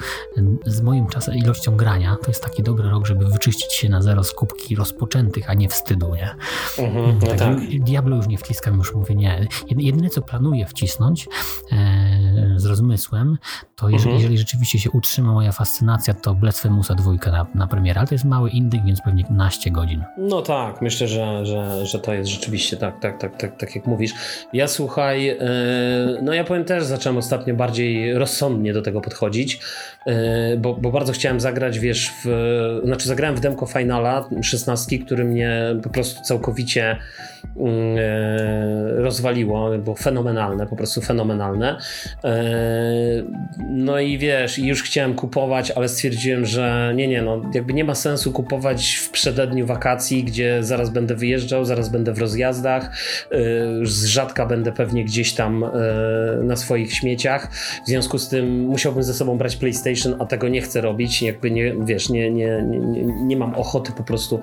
z 0.66 0.82
moim 0.82 1.08
czasem, 1.08 1.36
ilością 1.36 1.78
grania, 1.78 2.18
to 2.24 2.32
jest 2.32 2.44
taki 2.44 2.64
dobry 2.64 2.90
rok, 2.90 3.08
żeby 3.08 3.26
wyczyścić 3.26 3.74
się 3.74 3.90
na 3.90 4.02
zero 4.02 4.24
z 4.24 4.34
kubki 4.34 4.76
rozpoczętych, 4.76 5.50
a 5.50 5.54
nie 5.54 5.70
wstydu, 5.70 6.16
nie? 6.16 6.36
Mm 6.78 6.94
-hmm. 6.94 7.14
no 7.22 7.28
tak, 7.28 7.40
tak. 7.40 7.60
Diablo 7.80 8.16
już 8.16 8.28
nie 8.28 8.38
wciskam, 8.38 8.78
już 8.78 8.96
mówię 8.96 9.16
nie. 9.16 9.48
Jedyne, 9.88 10.10
co 10.10 10.22
planuję 10.22 10.66
wcisnąć 10.66 11.28
e, 11.72 12.54
z 12.56 12.66
rozmysłem, 12.66 13.38
to 13.76 13.90
jeżeli, 13.90 14.12
mhm. 14.12 14.22
jeżeli, 14.22 14.38
rzeczywiście 14.38 14.80
się 14.80 14.92
utrzyma 14.92 15.32
moja 15.32 15.52
fascynacja, 15.52 16.14
to 16.14 16.36
Blasphemousa 16.36 16.96
dwójka 16.96 17.32
na, 17.32 17.48
na 17.56 17.68
premierę, 17.68 18.00
ale 18.00 18.08
to 18.08 18.16
jest 18.16 18.26
mały 18.26 18.50
indyk, 18.50 18.86
więc 18.86 19.02
pewnie 19.02 19.24
15 19.24 19.72
godzin. 19.72 20.04
No 20.18 20.42
tak, 20.42 20.82
myślę, 20.82 21.08
że, 21.08 21.46
że, 21.46 21.86
że 21.86 22.00
to 22.00 22.14
jest 22.14 22.30
rzeczywiście 22.30 22.78
tak, 22.78 23.00
tak, 23.00 23.20
tak, 23.20 23.38
tak, 23.38 23.58
tak 23.58 23.76
jak 23.76 23.86
mówisz. 23.86 24.14
Ja 24.54 24.68
słuchaj, 24.68 25.26
yy, 25.26 25.36
no 26.22 26.34
ja 26.34 26.44
powiem 26.44 26.66
też, 26.66 26.84
zacząłem 26.84 27.18
ostatnio 27.18 27.54
bardziej 27.54 28.14
rozsądnie 28.14 28.74
do 28.74 28.82
tego 28.82 29.02
podchodzić, 29.02 29.60
yy, 30.06 30.14
bo, 30.58 30.74
bo 30.74 30.92
bardzo 30.92 31.14
chciałem 31.14 31.40
zagrać, 31.40 31.80
wiesz, 31.80 32.12
w, 32.26 32.82
znaczy 32.84 33.08
zagrałem 33.08 33.36
w 33.36 33.40
demko 33.40 33.66
Finala 33.66 34.30
16, 34.42 35.00
który 35.00 35.24
mnie 35.24 35.76
po 35.84 35.90
prostu 35.90 36.22
całkowicie 36.24 36.98
rozwaliło, 38.98 39.78
było 39.78 39.96
fenomenalne, 39.96 40.68
po 40.68 40.76
prostu 40.76 41.02
fenomenalne. 41.02 41.78
No 43.70 44.00
i 44.00 44.18
wiesz, 44.18 44.60
już 44.60 44.84
chciałem 44.84 45.14
kupować, 45.14 45.72
ale 45.72 45.90
stwierdziłem, 45.90 46.46
że 46.46 46.94
nie, 46.96 47.08
nie, 47.08 47.22
no 47.22 47.42
jakby 47.54 47.74
nie 47.74 47.84
ma 47.84 47.96
sensu 47.96 48.32
kupować 48.32 48.96
w 48.96 49.10
przededniu 49.10 49.66
wakacji, 49.66 50.24
gdzie 50.24 50.64
zaraz 50.64 50.90
będę 50.90 51.16
wyjeżdżał, 51.16 51.66
zaraz 51.66 51.90
będę 51.90 52.14
w 52.14 52.20
rozjazdach, 52.20 52.92
yy, 53.32 53.38
z 53.86 54.06
rzadka 54.06 54.46
będę 54.46 54.72
pewnie 54.72 55.06
gdzieś 55.06 55.34
tam 55.34 55.66
na 56.44 56.56
swoich 56.56 56.94
śmieciach. 56.94 57.54
W 57.86 57.88
związku 57.88 58.18
z 58.18 58.30
tym 58.30 58.66
musiałbym 58.66 59.04
ze 59.04 59.14
sobą 59.14 59.38
brać 59.38 59.56
PlayStation, 59.56 60.16
a 60.20 60.26
tego 60.26 60.48
nie 60.48 60.62
chcę 60.62 60.82
robić. 60.82 61.22
Jakby 61.22 61.52
nie, 61.52 61.76
wiesz, 61.86 62.10
nie, 62.10 62.32
nie, 62.32 62.64
nie, 62.68 63.04
nie 63.04 63.38
mam 63.38 63.56
ochoty 63.56 63.92
po 63.92 64.04
prostu 64.04 64.42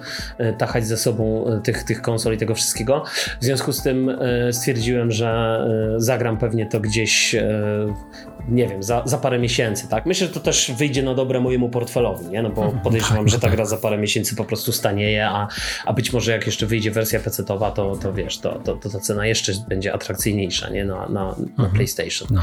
tachać 0.59 0.87
ze 0.87 0.97
sobą 0.97 1.45
tych, 1.65 1.83
tych 1.83 2.03
konsol 2.03 2.35
i 2.35 2.37
tego 2.37 2.55
wszystkiego. 2.55 2.94
W 3.41 3.45
związku 3.45 3.73
z 3.73 3.83
tym 3.83 4.19
stwierdziłem, 4.51 5.11
że 5.11 5.61
zagram 5.97 6.37
pewnie 6.39 6.67
to 6.67 6.81
gdzieś 6.81 7.37
nie 8.49 8.69
wiem, 8.69 8.83
za, 8.83 9.03
za 9.05 9.19
parę 9.19 9.39
miesięcy, 9.39 9.89
tak? 9.89 10.07
Myślę, 10.07 10.27
że 10.27 10.33
to 10.33 10.41
też 10.41 10.73
wyjdzie 10.79 11.03
na 11.03 11.15
dobre 11.15 11.41
mojemu 11.41 11.69
portfelowi, 11.69 12.27
nie? 12.27 12.43
No 12.43 12.51
bo 12.51 12.65
mhm. 12.65 12.83
podejrzewam, 12.83 13.29
że 13.29 13.39
ta 13.39 13.51
gra 13.51 13.65
za 13.65 13.77
parę 13.77 13.99
miesięcy 13.99 14.37
po 14.37 14.45
prostu 14.45 14.73
stanieje, 14.73 15.27
a, 15.27 15.49
a 15.85 15.93
być 15.93 16.13
może 16.13 16.33
jak 16.33 16.47
jeszcze 16.47 16.67
wyjdzie 16.67 16.91
wersja 16.91 17.21
PC-towa, 17.21 17.73
to, 17.73 17.97
to 17.97 18.13
wiesz, 18.13 18.39
to, 18.39 18.59
to, 18.59 18.75
to 18.75 18.91
ta 18.91 19.01
cena 19.01 19.27
jeszcze 19.27 19.53
będzie 19.69 19.93
atrakcyjniejsza, 19.93 20.71
nie? 20.71 20.85
Na, 20.85 21.09
na, 21.09 21.09
na 21.09 21.35
mhm. 21.49 21.71
PlayStation. 21.71 22.29
No. 22.31 22.41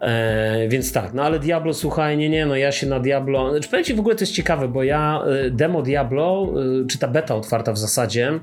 E, 0.00 0.68
więc 0.68 0.92
tak, 0.92 1.14
no 1.14 1.22
ale 1.22 1.38
Diablo, 1.38 1.74
słuchaj, 1.74 2.16
nie, 2.16 2.28
nie, 2.28 2.46
no 2.46 2.56
ja 2.56 2.72
się 2.72 2.86
na 2.86 3.00
Diablo, 3.00 3.50
znaczy 3.50 3.68
powiem 3.68 3.84
ci 3.84 3.94
w 3.94 4.00
ogóle 4.00 4.14
to 4.14 4.22
jest 4.22 4.32
ciekawe, 4.32 4.68
bo 4.68 4.82
ja 4.82 5.22
e, 5.46 5.50
demo 5.50 5.82
Diablo, 5.82 6.52
e, 6.82 6.86
czy 6.86 6.98
ta 6.98 7.08
beta 7.08 7.34
otwarta 7.34 7.72
w 7.72 7.78
zasadzie, 7.78 8.40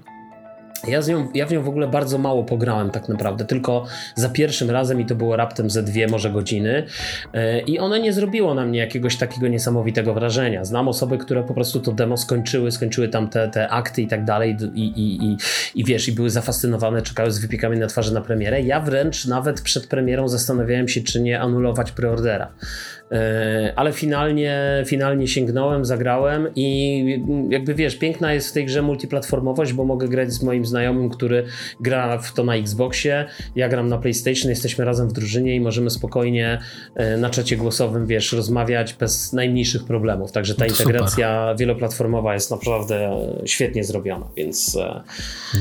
ja, 0.88 1.02
z 1.02 1.08
nią, 1.08 1.28
ja 1.34 1.46
w 1.46 1.52
nią 1.52 1.64
w 1.64 1.70
ogóle 1.70 1.88
bardzo 1.88 2.18
mało 2.18 2.44
pograłem 2.44 2.90
tak 2.90 3.10
naprawdę, 3.10 3.46
tylko 3.46 3.86
za 4.16 4.30
pierwszym 4.30 4.70
razem 4.70 5.02
i 5.02 5.06
to 5.06 5.16
było 5.16 5.36
raptem 5.36 5.70
ze 5.70 5.84
dwie 5.84 6.08
może 6.08 6.30
godziny 6.30 6.86
e, 7.34 7.60
i 7.60 7.80
one 7.80 8.00
nie 8.00 8.14
zrobiło 8.14 8.54
na 8.54 8.66
mnie 8.66 8.80
jakiegoś 8.80 9.18
takiego 9.18 9.48
niesamowitego 9.48 10.14
wrażenia. 10.14 10.66
Znam 10.66 10.88
osoby, 10.88 11.18
które 11.18 11.44
po 11.44 11.54
prostu 11.54 11.80
to 11.80 11.92
demo 11.92 12.18
skończyły, 12.18 12.72
skończyły 12.72 13.10
tam 13.10 13.30
te, 13.30 13.48
te 13.48 13.70
akty 13.70 14.02
i 14.02 14.08
tak 14.08 14.26
dalej 14.26 14.58
i, 14.74 14.82
i, 14.82 15.26
i, 15.26 15.38
i 15.76 15.84
wiesz, 15.84 16.08
i 16.08 16.12
były 16.12 16.30
zafascynowane, 16.30 17.02
czekały 17.02 17.32
z 17.32 17.40
wypiekami 17.40 17.78
na 17.78 17.88
twarzy 17.88 18.14
na 18.14 18.22
premierę. 18.22 18.62
Ja 18.62 18.80
wręcz 18.80 19.26
nawet 19.26 19.62
przed 19.62 19.88
premierą 19.88 20.28
zastanawiałem 20.28 20.88
się, 20.88 21.02
czy 21.02 21.22
nie 21.22 21.42
anulować 21.42 21.92
preordera. 21.92 22.52
E, 23.14 23.74
ale 23.76 23.94
finalnie, 23.94 24.84
finalnie 24.86 25.28
sięgnąłem, 25.28 25.86
zagrałem 25.86 26.48
i 26.56 27.20
jakby 27.50 27.74
wiesz, 27.74 27.96
piękna 27.96 28.34
jest 28.34 28.50
w 28.50 28.54
tej 28.54 28.66
grze 28.66 28.82
multiplatformowość, 28.82 29.74
bo 29.74 29.86
mogę 29.86 30.08
grać 30.08 30.34
z 30.34 30.44
moim 30.44 30.66
znajomym, 30.66 31.10
który 31.10 31.46
gra 31.80 32.18
w 32.18 32.34
to 32.34 32.44
na 32.44 32.56
Xboxie, 32.56 33.26
ja 33.56 33.70
gram 33.70 33.88
na 33.88 33.98
PlayStation, 33.98 34.50
jesteśmy 34.50 34.86
razem 34.86 35.10
w 35.10 35.14
drużynie 35.14 35.56
i 35.56 35.62
możemy 35.62 35.90
spokojnie 35.90 36.60
e, 36.96 37.18
na 37.18 37.30
czacie 37.30 37.58
głosowym, 37.58 38.08
wiesz, 38.08 38.34
rozmawiać 38.34 38.94
bez 38.94 39.34
najmniejszych 39.34 39.84
problemów. 39.86 40.32
Także 40.32 40.56
ta 40.56 40.66
integracja 40.66 41.44
Super. 41.44 41.58
wieloplatformowa 41.58 42.34
jest 42.34 42.52
naprawdę 42.52 43.28
świetnie 43.46 43.84
zrobiona, 43.84 44.28
więc 44.38 44.76
e, 44.76 45.04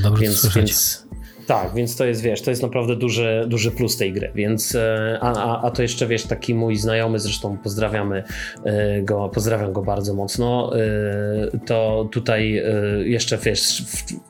Dobrze 0.02 0.22
więc, 0.22 0.54
więc 0.56 1.06
tak, 1.52 1.74
więc 1.74 1.96
to 1.96 2.04
jest, 2.04 2.22
wiesz, 2.22 2.42
to 2.42 2.50
jest 2.50 2.62
naprawdę 2.62 2.96
duży, 2.96 3.44
duży 3.48 3.70
plus 3.70 3.96
tej 3.96 4.12
gry, 4.12 4.32
więc 4.34 4.74
e, 4.74 5.18
a, 5.20 5.32
a, 5.32 5.62
a 5.62 5.70
to 5.70 5.82
jeszcze, 5.82 6.06
wiesz, 6.06 6.24
taki 6.24 6.54
mój 6.54 6.76
znajomy, 6.76 7.18
zresztą 7.18 7.58
pozdrawiamy 7.58 8.24
e, 8.64 9.02
go, 9.02 9.28
pozdrawiam 9.28 9.72
go 9.72 9.82
bardzo 9.82 10.14
mocno, 10.14 10.72
e, 10.76 11.58
to 11.66 12.08
tutaj 12.12 12.62
jeszcze, 13.04 13.38
wiesz, 13.38 13.82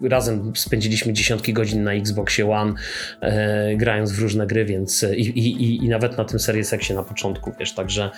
razem 0.02 0.52
spędziliśmy 0.56 1.12
dziesiątki 1.12 1.52
godzin 1.52 1.84
na 1.84 1.92
Xboxie 1.92 2.50
One, 2.50 2.74
grając 3.76 4.12
w 4.12 4.18
różne 4.18 4.46
gry, 4.46 4.64
więc 4.64 5.06
i, 5.16 5.28
i, 5.28 5.84
i 5.84 5.88
nawet 5.88 6.18
na 6.18 6.24
tym 6.24 6.38
Series 6.38 6.72
X 6.72 6.90
na 6.90 7.02
początku, 7.02 7.52
wiesz, 7.60 7.72
także 7.72 8.10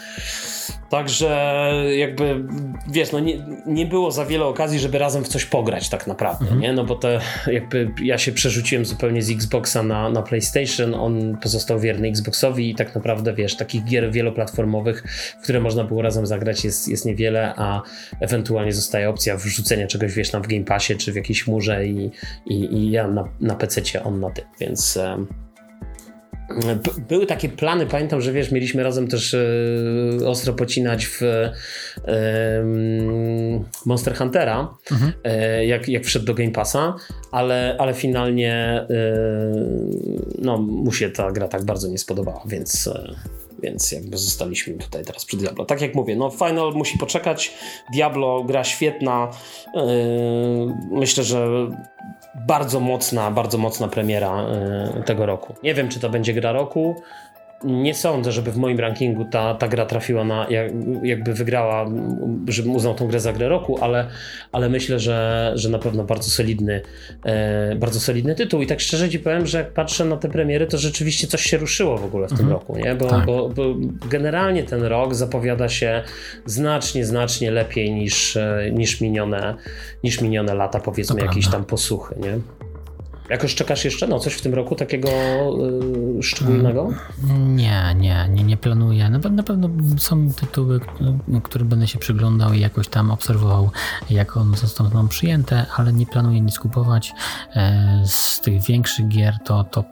Także 0.90 1.72
jakby, 1.96 2.44
wiesz, 2.88 3.12
no 3.12 3.20
nie, 3.20 3.46
nie 3.66 3.86
było 3.86 4.10
za 4.10 4.26
wiele 4.26 4.44
okazji, 4.44 4.78
żeby 4.78 4.98
razem 4.98 5.24
w 5.24 5.28
coś 5.28 5.44
pograć 5.44 5.88
tak 5.88 6.06
naprawdę, 6.06 6.44
mhm. 6.44 6.60
nie? 6.60 6.72
No 6.72 6.84
bo 6.84 6.94
to 6.94 7.08
jakby 7.46 7.90
ja 8.02 8.18
się 8.18 8.32
przerzuciłem 8.32 8.84
zupełnie 8.84 9.22
z 9.22 9.30
Xboxa 9.30 9.82
na, 9.82 10.10
na 10.10 10.22
PlayStation, 10.22 10.94
on 10.94 11.38
pozostał 11.42 11.80
wierny 11.80 12.08
Xboxowi 12.08 12.70
i 12.70 12.74
tak 12.74 12.94
naprawdę, 12.94 13.34
wiesz, 13.34 13.56
takich 13.56 13.84
gier 13.84 14.12
wieloplatformowych, 14.12 15.04
w 15.40 15.42
które 15.42 15.60
można 15.60 15.84
było 15.84 16.02
razem 16.02 16.26
zagrać 16.26 16.64
jest, 16.64 16.88
jest 16.88 17.06
niewiele, 17.06 17.54
a 17.56 17.82
ewentualnie 18.20 18.72
zostaje 18.72 19.10
opcja 19.10 19.36
wrzucenia 19.36 19.86
czegoś, 19.86 20.14
wiesz, 20.14 20.30
tam 20.30 20.42
w 20.42 20.46
Game 20.46 20.64
Passie 20.64 20.96
czy 20.96 21.12
w 21.12 21.16
jakiejś 21.16 21.46
murze 21.46 21.86
i, 21.86 22.10
i, 22.46 22.74
i 22.74 22.90
ja 22.90 23.08
na, 23.08 23.28
na 23.40 23.54
PC, 23.54 24.02
on 24.04 24.20
na 24.20 24.30
tym, 24.30 24.44
więc... 24.60 24.96
Um, 24.96 25.43
były 27.08 27.26
takie 27.26 27.48
plany, 27.48 27.86
pamiętam, 27.86 28.20
że 28.20 28.32
wiesz, 28.32 28.52
mieliśmy 28.52 28.82
razem 28.82 29.08
też 29.08 29.34
e, 29.34 30.26
ostro 30.26 30.52
pocinać 30.52 31.06
w 31.06 31.22
e, 31.22 31.52
Monster 33.86 34.16
Huntera, 34.16 34.74
mhm. 34.90 35.12
e, 35.24 35.66
jak, 35.66 35.88
jak 35.88 36.04
wszedł 36.04 36.26
do 36.26 36.34
Game 36.34 36.50
Passa, 36.50 36.96
ale, 37.32 37.76
ale 37.78 37.94
finalnie 37.94 38.86
no, 40.38 40.58
mu 40.58 40.92
się 40.92 41.10
ta 41.10 41.32
gra 41.32 41.48
tak 41.48 41.64
bardzo 41.64 41.88
nie 41.88 41.98
spodobała, 41.98 42.42
więc 42.46 42.90
więc 43.64 43.92
jakby 43.92 44.18
zostaliśmy 44.18 44.74
tutaj 44.74 45.04
teraz 45.04 45.24
przy 45.24 45.36
Diablo. 45.36 45.64
Tak 45.64 45.80
jak 45.80 45.94
mówię, 45.94 46.16
no 46.16 46.30
Final 46.30 46.72
musi 46.74 46.98
poczekać. 46.98 47.52
Diablo 47.92 48.44
gra 48.44 48.64
świetna. 48.64 49.30
Yy, 49.74 49.82
myślę, 50.90 51.24
że 51.24 51.48
bardzo 52.46 52.80
mocna, 52.80 53.30
bardzo 53.30 53.58
mocna 53.58 53.88
premiera 53.88 54.46
yy, 54.96 55.02
tego 55.02 55.26
roku. 55.26 55.54
Nie 55.62 55.74
wiem, 55.74 55.88
czy 55.88 56.00
to 56.00 56.10
będzie 56.10 56.34
gra 56.34 56.52
roku 56.52 57.02
nie 57.64 57.94
sądzę, 57.94 58.32
żeby 58.32 58.52
w 58.52 58.56
moim 58.56 58.80
rankingu 58.80 59.24
ta, 59.24 59.54
ta 59.54 59.68
gra 59.68 59.86
trafiła 59.86 60.24
na, 60.24 60.46
jakby 61.02 61.34
wygrała, 61.34 61.90
żebym 62.48 62.76
uznał 62.76 62.94
tą 62.94 63.08
grę 63.08 63.20
za 63.20 63.32
grę 63.32 63.48
roku, 63.48 63.78
ale, 63.80 64.06
ale 64.52 64.68
myślę, 64.68 64.98
że, 64.98 65.52
że 65.54 65.68
na 65.68 65.78
pewno 65.78 66.04
bardzo 66.04 66.30
solidny, 66.30 66.82
e, 67.24 67.76
bardzo 67.76 68.00
solidny 68.00 68.34
tytuł. 68.34 68.62
I 68.62 68.66
tak 68.66 68.80
szczerze 68.80 69.10
ci 69.10 69.18
powiem, 69.18 69.46
że 69.46 69.58
jak 69.58 69.72
patrzę 69.72 70.04
na 70.04 70.16
te 70.16 70.28
premiery, 70.28 70.66
to 70.66 70.78
rzeczywiście 70.78 71.26
coś 71.26 71.42
się 71.42 71.56
ruszyło 71.56 71.98
w 71.98 72.04
ogóle 72.04 72.28
w 72.28 72.32
mhm. 72.32 72.48
tym 72.48 72.56
roku, 72.56 72.76
nie? 72.76 72.94
Bo, 72.94 73.08
tak. 73.08 73.26
bo, 73.26 73.48
bo, 73.48 73.62
generalnie 74.10 74.64
ten 74.64 74.82
rok 74.82 75.14
zapowiada 75.14 75.68
się 75.68 76.02
znacznie, 76.46 77.04
znacznie 77.04 77.50
lepiej 77.50 77.92
niż, 77.92 78.36
e, 78.36 78.70
niż, 78.72 79.00
minione, 79.00 79.54
niż 80.04 80.20
minione 80.20 80.54
lata, 80.54 80.80
powiedzmy, 80.80 81.20
jakieś 81.20 81.48
tam 81.48 81.64
posłuchy, 81.64 82.14
nie? 82.18 82.63
Jakoś 83.30 83.54
czekasz 83.54 83.84
jeszcze 83.84 84.06
na 84.06 84.18
coś 84.18 84.34
w 84.34 84.42
tym 84.42 84.54
roku 84.54 84.74
takiego 84.74 85.08
yy, 86.16 86.22
szczególnego? 86.22 86.88
Nie, 87.46 87.94
nie, 87.98 88.28
nie, 88.30 88.44
nie 88.44 88.56
planuję. 88.56 89.08
Na, 89.08 89.18
na 89.18 89.42
pewno 89.42 89.70
są 89.98 90.32
tytuły, 90.32 90.80
które 91.42 91.64
będę 91.64 91.86
się 91.86 91.98
przyglądał 91.98 92.52
i 92.52 92.60
jakoś 92.60 92.88
tam 92.88 93.10
obserwował, 93.10 93.70
jak 94.10 94.36
one 94.36 94.56
zostaną 94.56 95.08
przyjęte, 95.08 95.66
ale 95.76 95.92
nie 95.92 96.06
planuję 96.06 96.40
nic 96.40 96.58
kupować. 96.58 97.12
E, 97.56 98.02
z 98.06 98.40
tych 98.40 98.62
większych 98.62 99.08
gier 99.08 99.34
to, 99.44 99.64
to 99.64 99.84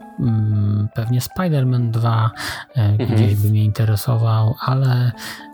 pewnie 0.93 1.19
Spider-Man 1.19 1.91
2 1.91 2.31
e, 2.75 2.81
mhm. 2.81 3.15
gdzieś 3.15 3.35
by 3.35 3.49
mnie 3.49 3.63
interesował, 3.63 4.55
ale 4.59 5.11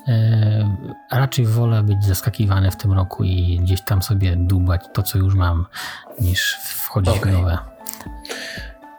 e, 0.07 0.75
raczej 1.11 1.45
wolę 1.45 1.83
być 1.83 2.05
zaskakiwany 2.05 2.71
w 2.71 2.75
tym 2.75 2.91
roku 2.91 3.23
i 3.23 3.59
gdzieś 3.61 3.81
tam 3.81 4.01
sobie 4.01 4.35
dubać 4.35 4.81
to, 4.93 5.03
co 5.03 5.17
już 5.17 5.35
mam, 5.35 5.65
niż 6.19 6.57
wchodzić 6.63 7.17
okay. 7.17 7.31
w 7.31 7.35
nowe. 7.35 7.57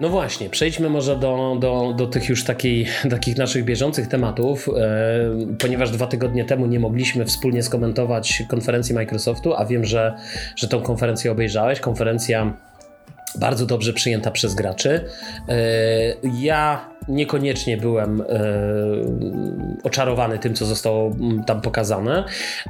No 0.00 0.08
właśnie, 0.08 0.50
przejdźmy 0.50 0.90
może 0.90 1.16
do, 1.16 1.56
do, 1.60 1.94
do 1.96 2.06
tych 2.06 2.28
już 2.28 2.44
takiej, 2.44 2.86
takich 3.10 3.36
naszych 3.36 3.64
bieżących 3.64 4.06
tematów, 4.06 4.68
e, 4.68 5.56
ponieważ 5.58 5.90
dwa 5.90 6.06
tygodnie 6.06 6.44
temu 6.44 6.66
nie 6.66 6.80
mogliśmy 6.80 7.24
wspólnie 7.24 7.62
skomentować 7.62 8.42
konferencji 8.48 8.94
Microsoftu, 8.94 9.54
a 9.54 9.64
wiem, 9.64 9.84
że, 9.84 10.14
że 10.56 10.68
tą 10.68 10.80
konferencję 10.80 11.32
obejrzałeś. 11.32 11.80
Konferencja 11.80 12.52
bardzo 13.38 13.66
dobrze 13.66 13.92
przyjęta 13.92 14.30
przez 14.30 14.54
graczy. 14.54 15.04
E, 15.48 15.54
ja 16.40 16.90
niekoniecznie 17.08 17.76
byłem 17.76 18.20
e, 18.20 18.24
oczarowany 19.82 20.38
tym, 20.38 20.54
co 20.54 20.66
zostało 20.66 21.12
mm, 21.20 21.44
tam 21.44 21.60
pokazane, 21.60 22.24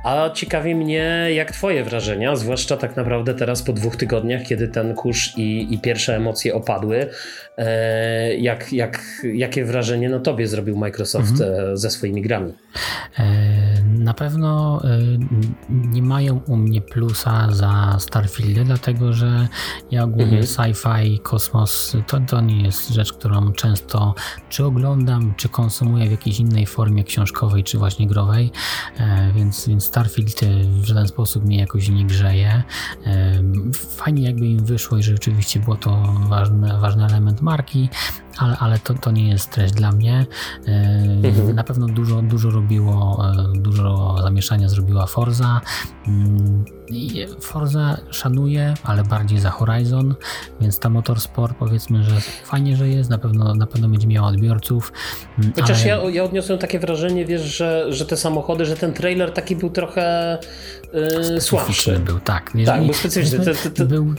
a 0.05 0.31
ciekawi 0.35 0.75
mnie, 0.75 1.27
jak 1.35 1.53
Twoje 1.53 1.85
wrażenia, 1.85 2.37
zwłaszcza 2.37 2.77
tak 2.77 2.97
naprawdę 2.97 3.35
teraz 3.35 3.63
po 3.63 3.73
dwóch 3.73 3.97
tygodniach, 3.97 4.43
kiedy 4.43 4.69
ten 4.69 4.95
kurz 4.95 5.39
i, 5.39 5.75
i 5.75 5.79
pierwsze 5.79 6.17
emocje 6.17 6.55
opadły. 6.55 7.07
E, 7.59 8.37
jak, 8.37 8.73
jak, 8.73 9.03
jakie 9.35 9.65
wrażenie 9.65 10.09
na 10.09 10.21
Tobie 10.21 10.47
zrobił 10.47 10.77
Microsoft 10.77 11.41
mhm. 11.41 11.77
ze 11.77 11.91
swoimi 11.91 12.23
grami? 12.23 12.53
Na 13.85 14.15
pewno 14.15 14.83
nie 15.69 16.03
mają 16.03 16.41
u 16.47 16.57
mnie 16.57 16.81
plusa 16.81 17.53
za 17.53 17.97
Starfieldy, 17.99 18.65
dlatego 18.65 19.13
że 19.13 19.49
ja 19.91 20.05
ogólnie 20.05 20.39
mhm. 20.39 20.43
sci-fi, 20.43 21.21
kosmos 21.21 21.97
to, 22.07 22.21
to 22.21 22.41
nie 22.41 22.63
jest 22.63 22.89
rzecz, 22.89 23.13
którą 23.13 23.53
często 23.53 24.15
czy 24.49 24.65
oglądam, 24.65 25.35
czy 25.37 25.49
konsumuję 25.49 26.09
w 26.09 26.11
jakiejś 26.11 26.41
innej 26.41 26.67
formie 26.67 27.05
książkowej, 27.05 27.65
czy 27.65 27.79
właśnie 27.79 28.07
growej, 28.07 28.51
e, 28.99 29.33
więc, 29.33 29.69
więc 29.69 29.85
Starfield 29.85 30.41
w 30.67 30.85
żaden 30.85 31.09
sposób 31.09 31.45
mnie 31.45 31.59
jakoś 31.59 31.89
nie 31.89 32.05
grzeje. 32.05 32.63
E, 33.07 33.43
fajnie 33.97 34.23
jakby 34.23 34.47
im 34.47 34.65
wyszło 34.65 34.99
i 34.99 35.03
rzeczywiście 35.03 35.61
było 35.61 35.77
to 35.77 36.03
ważny, 36.29 36.79
ważny 36.81 37.05
element 37.05 37.43
marki, 37.43 37.89
ale, 38.39 38.57
ale 38.59 38.79
to, 38.79 38.95
to 38.95 39.11
nie 39.11 39.29
jest 39.29 39.51
treść 39.51 39.75
dla 39.75 39.93
mnie. 39.93 40.27
E, 40.67 40.73
mhm. 41.25 41.55
Na 41.55 41.65
pewno 41.65 41.87
dużo, 41.87 42.23
dużo 42.23 42.51
robiło, 42.51 43.23
dużo 43.55 44.17
zamieszania 44.23 44.69
zrobiła 44.69 45.07
Forza. 45.07 45.61
Forza 47.41 47.97
szanuję, 48.11 48.75
ale 48.85 49.05
bardziej 49.05 49.39
za 49.39 49.51
Horizon, 49.51 50.15
więc 50.61 50.79
ta 50.79 50.89
Motorsport 50.89 51.57
powiedzmy, 51.59 52.05
że 52.05 52.21
fajnie, 52.45 52.77
że 52.77 52.89
jest, 52.89 53.11
na 53.11 53.19
pewno, 53.19 53.55
na 53.55 53.67
pewno 53.67 53.89
będzie 53.89 54.07
miała 54.07 54.29
odbiorców. 54.29 54.93
Mm, 55.39 55.53
Chociaż 55.57 55.81
ale... 55.81 55.89
ja, 55.89 56.11
ja 56.11 56.25
odniosłem 56.25 56.59
takie 56.59 56.79
wrażenie, 56.79 57.27
wiesz, 57.27 57.43
że, 57.57 57.87
że 57.89 58.07
te 58.07 58.17
samochody, 58.17 58.65
że 58.67 58.77
ten 58.77 58.93
trailer 58.93 59.33
taki 59.33 59.57
był 59.57 59.71
trochę 59.71 60.39
yy, 61.33 61.41
słabszy. 61.41 61.99
był, 61.99 62.21
tak. 62.21 62.51
Jeżeli, 62.55 62.79
tak, 62.79 62.85
był 62.85 62.95
specyficzny. 62.95 63.39
To, 63.39 63.55
to, 63.55 63.71
to... 63.71 63.87
Był, 63.87 64.15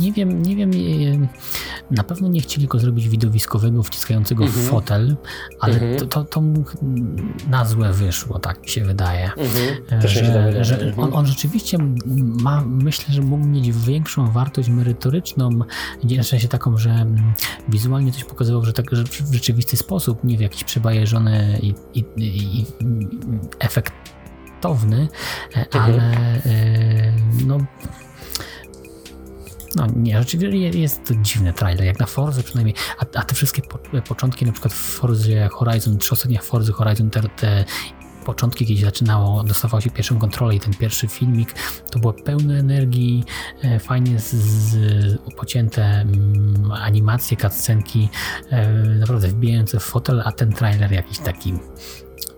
nie 0.00 0.12
wiem, 0.12 0.42
nie 0.42 0.56
wiem, 0.56 0.74
yy, 0.74 1.28
na 1.90 2.04
pewno 2.04 2.28
nie 2.28 2.40
chcieli 2.40 2.66
go 2.66 2.78
zrobić 2.78 3.08
widowiskowego, 3.08 3.82
wciskającego 3.82 4.44
w 4.44 4.46
mhm. 4.46 4.66
fotel, 4.66 5.16
ale 5.60 5.74
mhm. 5.74 5.96
to, 5.98 6.06
to, 6.06 6.24
to 6.24 6.42
na 7.50 7.64
złe 7.64 7.92
wyszło, 7.92 8.38
tak 8.38 8.62
mi 8.62 8.68
się 8.68 8.84
wydaje. 8.84 9.24
Mhm. 9.24 10.00
Też 10.02 10.12
że, 10.12 10.20
się 10.20 10.26
wydaje. 10.26 10.64
że 10.64 10.92
on, 10.96 11.14
on 11.14 11.26
rzeczywiście 11.26 11.78
ma, 12.18 12.64
myślę, 12.66 13.14
że 13.14 13.22
mógł 13.22 13.46
mieć 13.46 13.72
większą 13.72 14.30
wartość 14.30 14.68
merytoryczną, 14.68 15.50
w 16.22 16.26
sensie 16.26 16.48
taką, 16.48 16.76
że 16.76 16.90
mm, 16.90 17.32
wizualnie 17.68 18.12
coś 18.12 18.24
pokazywał, 18.24 18.64
że, 18.64 18.72
tak, 18.72 18.86
że 18.92 19.04
w 19.04 19.34
rzeczywisty 19.34 19.76
sposób, 19.76 20.24
nie 20.24 20.38
w 20.38 20.40
jakiś 20.40 20.64
przebajeżony 20.64 21.58
i, 21.62 21.74
i, 21.94 22.04
i, 22.16 22.60
i 22.60 22.66
efektowny, 23.58 25.08
mhm. 25.54 25.84
ale 25.84 26.12
e, 26.46 27.12
no 27.46 27.58
no 29.76 29.86
nie, 29.96 30.18
rzeczywiście 30.18 30.78
jest 30.78 31.04
to 31.04 31.14
dziwny 31.14 31.52
trailer, 31.52 31.84
jak 31.84 31.98
na 31.98 32.06
Forze 32.06 32.42
przynajmniej, 32.42 32.74
a, 32.98 33.18
a 33.18 33.22
te 33.22 33.34
wszystkie 33.34 33.62
po, 33.62 33.78
początki, 34.08 34.46
na 34.46 34.52
przykład 34.52 34.74
w 34.74 34.76
Forzie 34.76 35.48
Horizon, 35.52 35.98
trzy 35.98 36.12
ostatnie 36.12 36.38
Forzy 36.38 36.72
Horizon, 36.72 37.10
te, 37.10 37.22
te 37.22 37.64
początki, 38.24 38.66
kiedy 38.66 38.80
zaczynało, 38.80 39.44
dostawało 39.44 39.80
się 39.80 39.90
pierwszą 39.90 40.18
kontrolę 40.18 40.54
i 40.54 40.60
ten 40.60 40.74
pierwszy 40.74 41.08
filmik, 41.08 41.54
to 41.90 41.98
było 41.98 42.12
pełne 42.12 42.58
energii, 42.58 43.24
e, 43.62 43.78
fajnie 43.78 44.20
z, 44.20 44.32
z 44.32 45.18
pocięte 45.36 45.84
mm, 45.84 46.72
animacje, 46.72 47.36
cutscenki, 47.36 48.08
e, 48.50 48.68
naprawdę 48.72 49.28
wbijające 49.28 49.80
w 49.80 49.82
fotel, 49.82 50.22
a 50.24 50.32
ten 50.32 50.52
trailer 50.52 50.92
jakiś 50.92 51.18
taki 51.18 51.54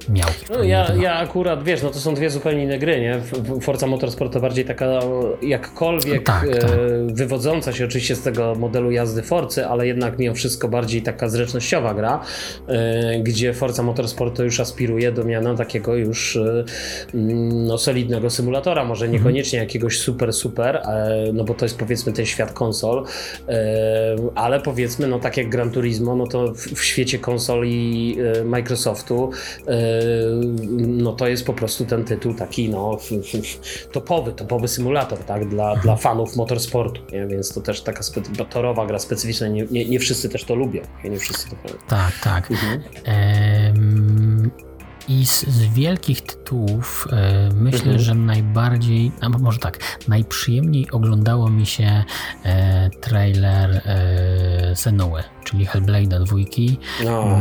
miał. 0.08 0.28
No, 0.50 0.62
ja, 0.62 0.94
ja 1.00 1.14
akurat, 1.14 1.64
wiesz, 1.64 1.82
no 1.82 1.90
to 1.90 1.98
są 1.98 2.14
dwie 2.14 2.30
zupełnie 2.30 2.62
inne 2.62 2.78
gry, 2.78 3.00
nie? 3.00 3.20
Forza 3.60 3.86
Motorsport 3.86 4.32
to 4.32 4.40
bardziej 4.40 4.64
taka 4.64 5.00
jakkolwiek 5.42 6.22
tak, 6.22 6.48
tak. 6.48 6.70
E, 6.70 6.76
wywodząca 7.06 7.72
się 7.72 7.84
oczywiście 7.84 8.16
z 8.16 8.22
tego 8.22 8.54
modelu 8.54 8.90
jazdy 8.90 9.22
Forcy, 9.22 9.66
ale 9.66 9.86
jednak 9.86 10.18
mimo 10.18 10.34
wszystko 10.34 10.68
bardziej 10.68 11.02
taka 11.02 11.28
zręcznościowa 11.28 11.94
gra, 11.94 12.20
e, 12.68 13.20
gdzie 13.20 13.54
Forza 13.54 13.82
Motorsport 13.82 14.36
to 14.36 14.44
już 14.44 14.60
aspiruje 14.60 15.12
do 15.12 15.24
miana 15.24 15.54
takiego 15.54 15.94
już 15.94 16.36
e, 16.36 16.64
mm, 17.14 17.66
no, 17.66 17.78
solidnego 17.78 18.30
symulatora, 18.30 18.84
może 18.84 19.04
mhm. 19.04 19.22
niekoniecznie 19.22 19.58
jakiegoś 19.58 19.98
super, 19.98 20.32
super, 20.32 20.82
no 21.32 21.44
bo 21.44 21.54
to 21.54 21.64
jest 21.64 21.78
powiedzmy 21.78 22.12
ten 22.12 22.26
świat 22.26 22.52
konsol, 22.52 23.04
ale 24.34 24.60
powiedzmy, 24.60 25.06
no 25.06 25.18
tak 25.18 25.36
jak 25.36 25.48
Gran 25.48 25.70
Turismo, 25.70 26.16
no 26.16 26.26
to 26.26 26.54
w, 26.54 26.58
w 26.58 26.84
świecie 26.84 27.18
konsoli 27.18 28.16
Microsoftu 28.44 29.30
no 30.78 31.12
to 31.12 31.28
jest 31.28 31.46
po 31.46 31.52
prostu 31.52 31.84
ten 31.84 32.04
tytuł 32.04 32.34
taki 32.34 32.68
no 32.68 32.98
topowy, 33.92 34.32
topowy 34.32 34.68
symulator, 34.68 35.18
tak, 35.18 35.48
dla, 35.48 35.76
dla 35.76 35.96
fanów 35.96 36.36
motorsportu, 36.36 37.02
nie? 37.12 37.26
więc 37.26 37.54
to 37.54 37.60
też 37.60 37.82
taka 37.82 38.00
torowa 38.50 38.86
gra 38.86 38.98
specyficzna, 38.98 39.48
nie, 39.48 39.66
nie, 39.70 39.84
nie, 39.84 39.98
wszyscy 39.98 40.28
też 40.28 40.44
to 40.44 40.54
lubią, 40.54 40.82
nie 41.04 41.18
wszyscy 41.18 41.50
to 41.50 41.56
lubią. 41.56 41.74
Tak, 41.88 42.12
tak. 42.22 42.50
Mhm. 42.50 42.82
Ehm... 43.04 44.50
I 45.08 45.26
z, 45.26 45.46
z, 45.46 45.66
wielkich 45.66 46.22
tytułów 46.22 47.08
e, 47.12 47.48
myślę, 47.54 47.78
mhm. 47.78 47.98
że 47.98 48.14
najbardziej, 48.14 49.12
a 49.20 49.28
może 49.28 49.58
tak, 49.58 49.78
najprzyjemniej 50.08 50.90
oglądało 50.90 51.50
mi 51.50 51.66
się 51.66 52.04
e, 52.44 52.90
trailer 52.90 53.82
e, 53.84 54.76
Senue, 54.76 55.22
czyli 55.44 55.66
Hellblade'a 55.66 56.24
dwójki. 56.24 56.78
No. 57.04 57.40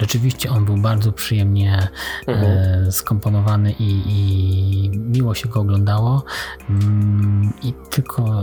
Rzeczywiście 0.00 0.50
on 0.50 0.64
był 0.64 0.76
bardzo 0.76 1.12
przyjemnie 1.12 1.88
mhm. 2.26 2.52
e, 2.86 2.92
skomponowany 2.92 3.74
i, 3.78 4.02
i, 4.06 4.90
miło 4.98 5.34
się 5.34 5.48
go 5.48 5.60
oglądało. 5.60 6.24
Mm, 6.70 7.52
I 7.62 7.72
tylko 7.90 8.42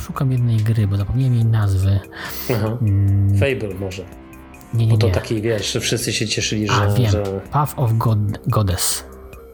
szukam 0.00 0.32
jednej 0.32 0.56
gry, 0.56 0.88
bo 0.88 0.96
zapomniałem 0.96 1.34
jej 1.34 1.44
nazwy. 1.44 2.00
Mm. 2.82 3.38
Fable 3.38 3.74
może. 3.80 4.02
Nie, 4.74 4.86
nie, 4.86 4.92
Bo 4.92 4.98
to 4.98 5.06
nie. 5.06 5.12
taki, 5.12 5.42
wiesz, 5.42 5.72
że 5.72 5.80
wszyscy 5.80 6.12
się 6.12 6.26
cieszyli, 6.28 6.66
że... 6.66 6.74
A, 6.74 6.92
wiem. 6.92 7.10
Że... 7.10 7.40
Path 7.50 7.72
of 7.76 7.92
God, 7.92 8.18
Goddess. 8.46 9.04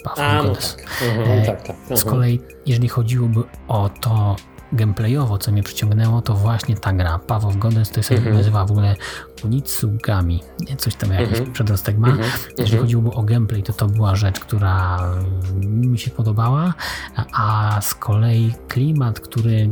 Path 0.05 0.21
A, 0.21 0.39
of 0.39 0.45
no 0.45 0.49
Goddess. 0.49 0.77
Tak. 0.77 1.09
Mhm, 1.09 1.39
e, 1.39 1.47
tak, 1.47 1.63
tak. 1.63 1.77
Z 1.87 1.91
mhm. 1.91 2.11
kolei, 2.11 2.41
jeżeli 2.67 2.89
chodziłoby 2.89 3.43
o 3.69 3.91
to 4.01 4.37
gameplayowo, 4.73 5.39
co 5.39 5.53
mnie 5.53 5.63
przyciągnęło, 5.63 6.23
to 6.23 6.35
właśnie 6.35 6.77
ta 6.77 6.93
gra. 6.93 7.19
Path 7.19 7.45
of 7.45 7.57
Goddess 7.57 7.91
to 7.91 8.03
się 8.03 8.15
mhm. 8.15 8.37
nazywa 8.37 8.65
w 8.65 8.71
ogóle 8.71 8.97
Unitsugami. 9.45 10.41
Coś 10.79 10.95
tam 10.95 11.13
jakiś 11.13 11.39
mm 11.39 11.51
-hmm. 11.51 11.53
przedrostek 11.53 11.99
ma. 11.99 12.09
Mm 12.09 12.21
-hmm. 12.21 12.53
Jeżeli 12.59 12.79
chodziłoby 12.79 13.11
o 13.11 13.23
gameplay, 13.23 13.63
to 13.63 13.73
to 13.73 13.87
była 13.87 14.17
rzecz, 14.17 14.41
która 14.41 14.99
mi 15.61 15.99
się 15.99 16.11
podobała, 16.11 16.75
a 17.33 17.79
z 17.83 17.95
kolei 17.95 18.55
klimat, 18.69 19.21
który 19.21 19.71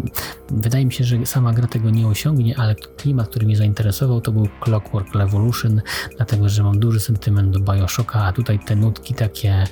wydaje 0.51 0.87
mi 0.87 0.93
się, 0.93 1.05
że 1.05 1.27
sama 1.27 1.53
gra 1.53 1.67
tego 1.67 1.91
nie 1.91 2.07
osiągnie, 2.07 2.59
ale 2.59 2.75
klimat, 2.75 3.29
który 3.29 3.47
mnie 3.47 3.57
zainteresował, 3.57 4.21
to 4.21 4.33
był 4.33 4.49
Clockwork 4.61 5.15
Revolution, 5.15 5.81
dlatego, 6.17 6.49
że 6.49 6.63
mam 6.63 6.79
duży 6.79 7.01
sentyment 7.01 7.51
do 7.51 7.73
Bioshocka, 7.73 8.25
a 8.25 8.33
tutaj 8.33 8.59
te 8.59 8.77
nutki 8.77 9.15
takie 9.15 9.65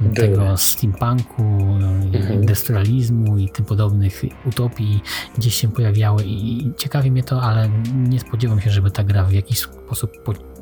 Były. 0.00 0.14
tego 0.14 0.56
steampunku, 0.56 1.42
mhm. 1.42 2.34
industrializmu 2.34 3.38
i 3.38 3.48
tym 3.48 3.64
podobnych 3.64 4.22
utopii 4.44 5.00
gdzieś 5.38 5.54
się 5.54 5.68
pojawiały 5.68 6.22
i 6.24 6.72
ciekawi 6.76 7.10
mnie 7.10 7.22
to, 7.22 7.42
ale 7.42 7.68
nie 7.94 8.20
spodziewam 8.20 8.60
się, 8.60 8.70
żeby 8.70 8.90
ta 8.90 9.04
gra 9.04 9.24
w 9.24 9.32
jakiś 9.46 9.58
sposób 9.58 10.12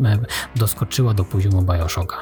e, 0.05 0.19
doskoczyła 0.57 1.15
do 1.15 1.25
poziomu 1.25 1.63
Bioshocka. 1.63 2.21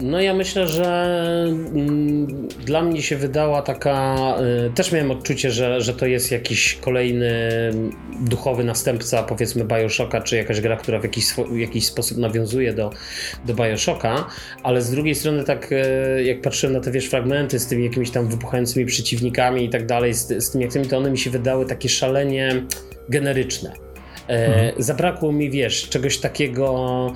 No 0.00 0.20
ja 0.20 0.34
myślę, 0.34 0.66
że 0.66 1.44
mm, 1.48 2.48
dla 2.48 2.82
mnie 2.82 3.02
się 3.02 3.16
wydała 3.16 3.62
taka, 3.62 4.16
y, 4.66 4.70
też 4.74 4.92
miałem 4.92 5.10
odczucie, 5.10 5.50
że, 5.50 5.80
że 5.80 5.94
to 5.94 6.06
jest 6.06 6.30
jakiś 6.30 6.78
kolejny 6.80 7.30
duchowy 8.20 8.64
następca 8.64 9.22
powiedzmy 9.22 9.64
Bioshocka, 9.64 10.20
czy 10.20 10.36
jakaś 10.36 10.60
gra, 10.60 10.76
która 10.76 10.98
w 10.98 11.02
jakiś, 11.02 11.26
jakiś 11.52 11.86
sposób 11.86 12.18
nawiązuje 12.18 12.72
do, 12.72 12.90
do 13.46 13.54
Bioshocka, 13.54 14.26
ale 14.62 14.82
z 14.82 14.90
drugiej 14.90 15.14
strony 15.14 15.44
tak 15.44 15.72
y, 15.72 16.24
jak 16.24 16.40
patrzyłem 16.40 16.72
na 16.72 16.80
te 16.80 16.90
wiesz 16.90 17.06
fragmenty 17.06 17.58
z 17.58 17.66
tymi 17.66 17.84
jakimiś 17.84 18.10
tam 18.10 18.28
wybuchającymi 18.28 18.86
przeciwnikami 18.86 19.64
i 19.64 19.68
tak 19.68 19.86
dalej, 19.86 20.14
z, 20.14 20.44
z 20.44 20.54
jakimi 20.54 20.86
to 20.86 20.98
one 20.98 21.10
mi 21.10 21.18
się 21.18 21.30
wydały 21.30 21.66
takie 21.66 21.88
szalenie 21.88 22.62
generyczne. 23.08 23.87
E, 24.28 24.46
mhm. 24.46 24.82
Zabrakło 24.82 25.32
mi, 25.32 25.50
wiesz, 25.50 25.88
czegoś 25.88 26.18
takiego 26.18 27.14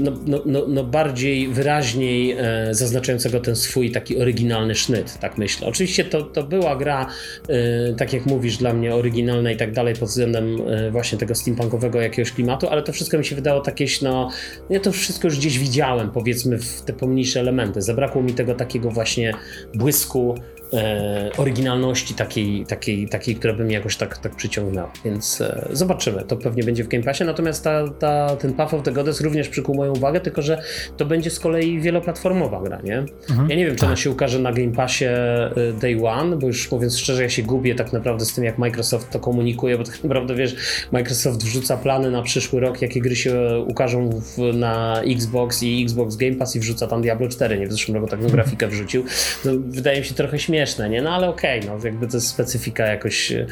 no, 0.00 0.12
no, 0.26 0.42
no, 0.46 0.64
no, 0.68 0.84
bardziej 0.84 1.48
wyraźniej 1.48 2.32
e, 2.38 2.68
zaznaczającego 2.70 3.40
ten 3.40 3.56
swój 3.56 3.90
taki 3.90 4.18
oryginalny 4.18 4.74
sznyt, 4.74 5.18
tak 5.20 5.38
myślę. 5.38 5.68
Oczywiście 5.68 6.04
to, 6.04 6.22
to 6.22 6.42
była 6.42 6.76
gra, 6.76 7.06
e, 7.48 7.94
tak 7.94 8.12
jak 8.12 8.26
mówisz, 8.26 8.56
dla 8.56 8.72
mnie 8.72 8.94
oryginalna 8.94 9.50
i 9.50 9.56
tak 9.56 9.72
dalej 9.72 9.94
pod 9.94 10.08
względem 10.08 10.56
e, 10.68 10.90
właśnie 10.90 11.18
tego 11.18 11.34
steampunkowego 11.34 12.00
jakiegoś 12.00 12.32
klimatu, 12.32 12.68
ale 12.68 12.82
to 12.82 12.92
wszystko 12.92 13.18
mi 13.18 13.24
się 13.24 13.36
wydało 13.36 13.60
takieś, 13.60 14.02
no 14.02 14.30
ja 14.70 14.80
to 14.80 14.92
wszystko 14.92 15.28
już 15.28 15.38
gdzieś 15.38 15.58
widziałem, 15.58 16.10
powiedzmy 16.10 16.58
w 16.58 16.82
te 16.82 16.92
pomniejsze 16.92 17.40
elementy. 17.40 17.82
Zabrakło 17.82 18.22
mi 18.22 18.32
tego 18.34 18.54
takiego 18.54 18.90
właśnie 18.90 19.32
błysku, 19.74 20.34
e, 20.72 21.30
oryginalności 21.36 22.14
takiej, 22.14 22.66
takiej, 22.66 23.08
takiej, 23.08 23.34
która 23.34 23.52
by 23.52 23.64
mnie 23.64 23.74
jakoś 23.74 23.96
tak, 23.96 24.18
tak 24.18 24.36
przyciągnęła. 24.36 24.92
Więc 25.04 25.40
e, 25.40 25.68
zobaczymy. 25.72 26.24
To 26.24 26.36
pewnie 26.36 26.62
będzie 26.62 26.84
w 26.84 26.88
Game 26.88 27.04
Passie. 27.04 27.24
Natomiast 27.24 27.64
ta, 27.64 27.88
ta, 27.88 28.36
ten 28.36 28.52
Path 28.52 28.74
of 28.74 28.82
the 28.82 28.92
Goddess 28.92 29.20
również 29.20 29.48
przykuł 29.48 29.74
moją 29.74 29.92
uwagę, 29.92 30.20
tylko 30.20 30.42
że 30.42 30.62
to 30.96 31.06
będzie 31.06 31.30
z 31.30 31.40
kolei 31.40 31.80
wieloplatformowa 31.80 32.62
gra, 32.62 32.80
nie? 32.84 32.98
Mhm. 33.30 33.50
Ja 33.50 33.56
nie 33.56 33.66
wiem, 33.66 33.74
czy 33.74 33.80
tak. 33.80 33.88
ona 33.88 33.96
się 33.96 34.10
ukaże 34.10 34.38
na 34.38 34.52
Game 34.52 34.72
Passie 34.72 35.04
e, 35.04 35.50
Day 35.80 36.06
One, 36.06 36.36
bo 36.36 36.46
już 36.46 36.70
mówiąc 36.70 36.98
szczerze, 36.98 37.22
ja 37.22 37.28
się 37.28 37.42
gubię 37.42 37.74
tak 37.74 37.92
naprawdę 37.92 38.24
z 38.24 38.34
tym, 38.34 38.44
jak 38.44 38.58
Microsoft 38.58 39.10
to 39.10 39.20
komunikuje, 39.20 39.78
bo 39.78 39.84
tak 39.84 40.04
naprawdę 40.04 40.34
wiesz, 40.34 40.56
Microsoft 40.92 41.44
wrzuca 41.44 41.76
plany 41.76 42.10
na 42.10 42.22
przyszły 42.22 42.60
rok, 42.60 42.82
jakie 42.82 43.00
gry 43.00 43.16
się 43.16 43.64
ukażą 43.66 44.10
w, 44.10 44.54
na 44.54 45.02
Xbox 45.02 45.62
i 45.62 45.82
Xbox 45.82 46.16
Game 46.16 46.34
Pass 46.34 46.56
i 46.56 46.60
wrzuca 46.60 46.86
tam 46.86 47.02
Diablo 47.02 47.28
4, 47.28 47.58
nie? 47.58 47.66
W 47.66 47.72
zeszłym 47.72 47.96
roku 47.96 48.08
taką 48.08 48.28
grafikę 48.28 48.68
wrzucił. 48.68 49.04
No, 49.44 49.52
wydaje 49.66 49.98
mi 50.00 50.04
się 50.04 50.14
trochę 50.14 50.38
śmieszne 50.38 50.55
śmieszne, 50.56 50.88
nie? 50.88 51.02
No 51.02 51.10
ale 51.10 51.28
okej, 51.28 51.60
okay, 51.60 51.70
no 51.78 51.84
jakby 51.84 52.06
to 52.06 52.16
jest 52.16 52.28
specyfika 52.28 52.86
jakoś 52.86 53.32
e, 53.32 53.46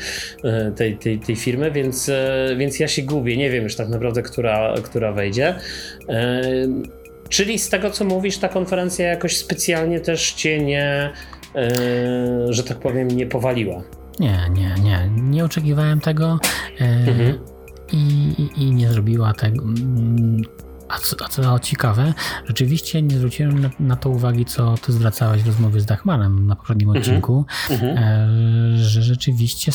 tej, 0.76 0.96
tej, 0.96 1.18
tej 1.18 1.36
firmy, 1.36 1.70
więc, 1.70 2.08
e, 2.08 2.48
więc 2.56 2.80
ja 2.80 2.88
się 2.88 3.02
gubię, 3.02 3.36
nie 3.36 3.50
wiem 3.50 3.64
już 3.64 3.76
tak 3.76 3.88
naprawdę, 3.88 4.22
która, 4.22 4.74
która 4.82 5.12
wejdzie. 5.12 5.54
E, 6.08 6.42
czyli 7.28 7.58
z 7.58 7.68
tego, 7.68 7.90
co 7.90 8.04
mówisz, 8.04 8.38
ta 8.38 8.48
konferencja 8.48 9.06
jakoś 9.06 9.36
specjalnie 9.36 10.00
też 10.00 10.32
cię 10.32 10.64
nie, 10.64 11.10
że 12.48 12.64
tak 12.64 12.78
powiem, 12.78 13.08
nie 13.08 13.26
powaliła. 13.26 13.82
Nie, 14.20 14.38
nie, 14.52 14.74
nie. 14.82 15.10
Nie 15.16 15.44
oczekiwałem 15.44 16.00
tego. 16.00 16.38
Mhm. 16.80 17.38
I, 17.92 18.34
i, 18.56 18.72
nie 18.72 18.88
zrobiła 18.88 19.32
tego. 19.32 19.64
Mm, 20.84 20.90
a 20.90 20.98
co, 20.98 21.16
a 21.24 21.28
co 21.28 21.58
ciekawe, 21.58 22.14
rzeczywiście 22.46 23.02
nie 23.02 23.16
zwróciłem 23.16 23.60
na, 23.60 23.70
na, 23.80 23.96
to 23.96 24.10
uwagi, 24.10 24.44
co 24.44 24.74
ty 24.78 24.92
zwracałeś 24.92 25.42
w 25.42 25.46
rozmowie 25.46 25.80
z 25.80 25.86
Dachmanem 25.86 26.46
na 26.46 26.56
poprzednim 26.56 26.88
mhm. 26.88 27.02
odcinku, 27.02 27.44
mhm. 27.70 27.98
e, 27.98 28.78
że 28.78 29.02
rzeczywiście 29.02 29.72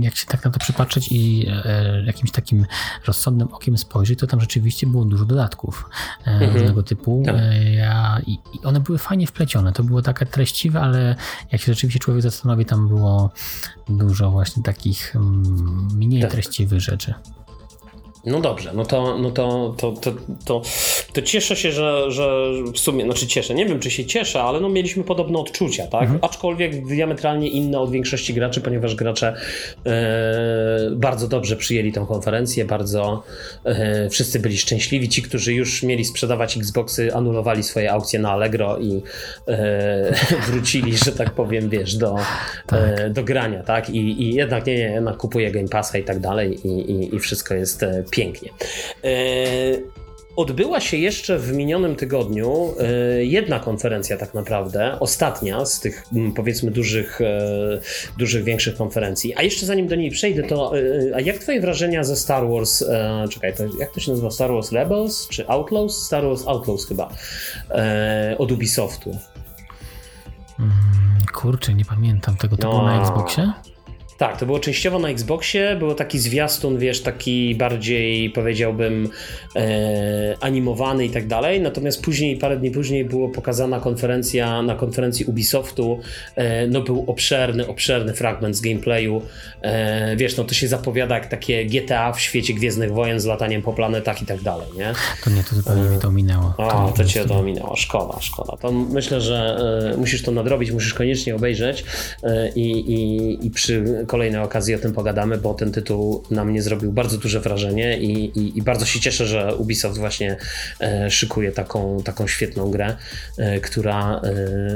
jak 0.00 0.16
się 0.16 0.26
tak 0.26 0.44
na 0.44 0.50
to 0.50 0.58
przypatrzeć 0.58 1.08
i 1.12 1.46
e, 1.64 2.02
jakimś 2.04 2.30
takim 2.30 2.66
rozsądnym 3.06 3.48
okiem 3.52 3.78
spojrzeć, 3.78 4.18
to 4.18 4.26
tam 4.26 4.40
rzeczywiście 4.40 4.86
było 4.86 5.04
dużo 5.04 5.24
dodatków 5.24 5.90
e, 6.26 6.30
mhm. 6.30 6.52
różnego 6.52 6.82
typu. 6.82 7.22
Tak. 7.26 7.34
E, 7.38 7.72
ja, 7.72 8.20
i, 8.26 8.32
i, 8.32 8.64
one 8.64 8.80
były 8.80 8.98
fajnie 8.98 9.26
wplecione. 9.26 9.72
To 9.72 9.84
było 9.84 10.02
takie 10.02 10.26
treściwe, 10.26 10.80
ale 10.80 11.16
jak 11.52 11.60
się 11.60 11.72
rzeczywiście 11.72 11.98
człowiek 11.98 12.22
zastanowi, 12.22 12.64
tam 12.64 12.88
było 12.88 13.30
dużo 13.88 14.30
właśnie 14.30 14.62
takich 14.62 15.16
mm, 15.16 15.88
mniej 15.96 16.22
tak. 16.22 16.30
treściwych 16.30 16.80
rzeczy. 16.80 17.14
No 18.24 18.40
dobrze, 18.40 18.70
no 18.74 18.84
to, 18.84 19.18
no 19.18 19.30
to, 19.30 19.74
to, 19.78 19.92
to, 19.92 20.12
to, 20.44 20.62
to 21.12 21.22
cieszę 21.22 21.56
się, 21.56 21.72
że, 21.72 22.10
że 22.10 22.50
w 22.74 22.78
sumie, 22.78 23.04
znaczy 23.04 23.26
cieszę, 23.26 23.54
nie 23.54 23.66
wiem 23.66 23.80
czy 23.80 23.90
się 23.90 24.04
cieszę, 24.04 24.42
ale 24.42 24.60
no 24.60 24.68
mieliśmy 24.68 25.04
podobne 25.04 25.38
odczucia, 25.38 25.86
tak? 25.86 26.02
Mhm. 26.02 26.18
Aczkolwiek 26.22 26.86
diametralnie 26.86 27.48
inne 27.48 27.80
od 27.80 27.90
większości 27.90 28.34
graczy, 28.34 28.60
ponieważ 28.60 28.94
gracze 28.94 29.34
e, 29.86 30.90
bardzo 30.96 31.28
dobrze 31.28 31.56
przyjęli 31.56 31.92
tę 31.92 32.04
konferencję, 32.08 32.64
bardzo 32.64 33.22
e, 33.64 34.08
wszyscy 34.08 34.40
byli 34.40 34.58
szczęśliwi. 34.58 35.08
Ci, 35.08 35.22
którzy 35.22 35.54
już 35.54 35.82
mieli 35.82 36.04
sprzedawać 36.04 36.56
Xboxy, 36.56 37.14
anulowali 37.14 37.62
swoje 37.62 37.92
aukcje 37.92 38.18
na 38.18 38.32
Allegro 38.32 38.78
i 38.78 39.02
e, 39.48 40.14
wrócili, 40.46 40.96
że 40.96 41.12
tak 41.12 41.30
powiem, 41.30 41.68
wiesz, 41.68 41.96
do, 41.96 42.16
tak. 42.66 42.80
E, 42.98 43.10
do 43.10 43.24
grania, 43.24 43.62
tak? 43.62 43.90
I, 43.90 44.22
I 44.22 44.34
jednak 44.34 44.66
nie, 44.66 44.74
nie, 44.74 44.80
jednak 44.80 45.16
kupuje 45.16 45.50
Game 45.50 45.68
Passa 45.68 45.98
i 45.98 46.04
tak 46.04 46.20
dalej 46.20 46.66
i, 46.66 46.68
i, 46.68 47.14
i 47.14 47.18
wszystko 47.18 47.54
jest 47.54 47.82
e, 47.82 48.04
pięknie. 48.12 48.50
E, 49.04 49.08
odbyła 50.36 50.80
się 50.80 50.96
jeszcze 50.96 51.38
w 51.38 51.52
minionym 51.52 51.96
tygodniu 51.96 52.74
e, 52.80 53.24
jedna 53.24 53.60
konferencja, 53.60 54.16
tak 54.16 54.34
naprawdę, 54.34 54.96
ostatnia 55.00 55.64
z 55.64 55.80
tych 55.80 56.04
powiedzmy 56.36 56.70
dużych, 56.70 57.20
e, 57.20 57.80
dużych, 58.18 58.44
większych 58.44 58.76
konferencji. 58.76 59.34
A 59.36 59.42
jeszcze 59.42 59.66
zanim 59.66 59.88
do 59.88 59.96
niej 59.96 60.10
przejdę, 60.10 60.42
to 60.42 60.72
a 61.14 61.20
jak 61.20 61.38
Twoje 61.38 61.60
wrażenia 61.60 62.04
ze 62.04 62.16
Star 62.16 62.48
Wars? 62.48 62.84
Czekaj, 63.30 63.54
to 63.54 63.64
jak 63.78 63.92
to 63.92 64.00
się 64.00 64.10
nazywa? 64.10 64.30
Star 64.30 64.52
Wars 64.52 64.72
Rebels 64.72 65.28
czy 65.28 65.48
Outlaws? 65.48 66.06
Star 66.06 66.24
Wars 66.24 66.46
Outlaws 66.46 66.86
chyba 66.86 67.08
od 68.38 68.52
Ubisoftu. 68.52 69.18
Mm, 70.58 70.72
kurczę, 71.32 71.74
nie 71.74 71.84
pamiętam 71.84 72.36
tego. 72.36 72.56
To 72.56 72.68
no. 72.68 72.74
było 72.74 72.86
na. 72.86 73.02
Xboxie? 73.02 73.52
Tak, 74.18 74.38
to 74.38 74.46
było 74.46 74.58
częściowo 74.58 74.98
na 74.98 75.08
Xboxie, 75.08 75.76
było 75.78 75.94
taki 75.94 76.18
zwiastun, 76.18 76.78
wiesz, 76.78 77.02
taki 77.02 77.54
bardziej 77.54 78.30
powiedziałbym 78.30 79.08
e, 79.56 80.36
animowany 80.40 81.04
i 81.04 81.10
tak 81.10 81.26
dalej, 81.26 81.60
natomiast 81.60 82.02
później, 82.02 82.36
parę 82.36 82.56
dni 82.56 82.70
później 82.70 83.04
było 83.04 83.28
pokazana 83.28 83.80
konferencja 83.80 84.62
na 84.62 84.74
konferencji 84.74 85.24
Ubisoftu, 85.24 86.00
e, 86.36 86.66
no 86.66 86.80
był 86.80 87.04
obszerny, 87.06 87.68
obszerny 87.68 88.14
fragment 88.14 88.56
z 88.56 88.60
gameplayu, 88.60 89.22
e, 89.62 90.16
wiesz, 90.16 90.36
no 90.36 90.44
to 90.44 90.54
się 90.54 90.68
zapowiada 90.68 91.14
jak 91.14 91.26
takie 91.26 91.66
GTA 91.66 92.12
w 92.12 92.20
świecie 92.20 92.54
Gwiezdnych 92.54 92.92
Wojen 92.92 93.20
z 93.20 93.24
lataniem 93.24 93.62
po 93.62 93.72
planetach 93.72 94.22
i 94.22 94.26
tak 94.26 94.40
dalej, 94.40 94.66
nie? 94.76 94.92
To 95.24 95.30
nie, 95.30 95.44
to 95.44 95.54
zupełnie 95.54 95.90
mi 95.90 95.98
to 95.98 96.08
ominęło. 96.08 96.54
O, 96.58 96.92
to 96.96 97.04
cię 97.04 97.24
to 97.24 97.38
ominęło, 97.38 97.76
szkoda, 97.76 98.20
szkoda. 98.20 98.56
To 98.56 98.72
myślę, 98.72 99.20
że 99.20 99.56
e, 99.94 99.96
musisz 99.96 100.22
to 100.22 100.32
nadrobić, 100.32 100.70
musisz 100.70 100.94
koniecznie 100.94 101.36
obejrzeć 101.36 101.84
e, 102.22 102.48
i, 102.48 102.70
i, 102.70 103.46
i 103.46 103.50
przy 103.50 104.04
kolejnej 104.12 104.42
okazji 104.42 104.74
o 104.74 104.78
tym 104.78 104.92
pogadamy, 104.92 105.38
bo 105.38 105.54
ten 105.54 105.72
tytuł 105.72 106.22
na 106.30 106.44
mnie 106.44 106.62
zrobił 106.62 106.92
bardzo 106.92 107.18
duże 107.18 107.40
wrażenie 107.40 107.98
i, 107.98 108.38
i, 108.38 108.58
i 108.58 108.62
bardzo 108.62 108.86
się 108.86 109.00
cieszę, 109.00 109.26
że 109.26 109.54
Ubisoft 109.54 109.98
właśnie 109.98 110.36
e, 110.80 111.10
szykuje 111.10 111.52
taką, 111.52 112.02
taką 112.02 112.26
świetną 112.26 112.70
grę, 112.70 112.96
e, 113.38 113.60
która 113.60 114.20
e, 114.24 114.32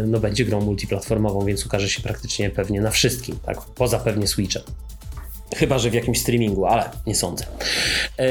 no, 0.06 0.20
będzie 0.20 0.44
grą 0.44 0.60
multiplatformową, 0.60 1.44
więc 1.44 1.66
ukaże 1.66 1.88
się 1.88 2.02
praktycznie 2.02 2.50
pewnie 2.50 2.80
na 2.80 2.90
wszystkim, 2.90 3.38
tak? 3.46 3.60
poza 3.60 3.98
pewnie 3.98 4.26
Switchem. 4.26 4.62
Chyba, 5.54 5.78
że 5.78 5.90
w 5.90 5.94
jakimś 5.94 6.20
streamingu, 6.20 6.66
ale 6.66 6.90
nie 7.06 7.14
sądzę. 7.14 7.44
E, 8.18 8.26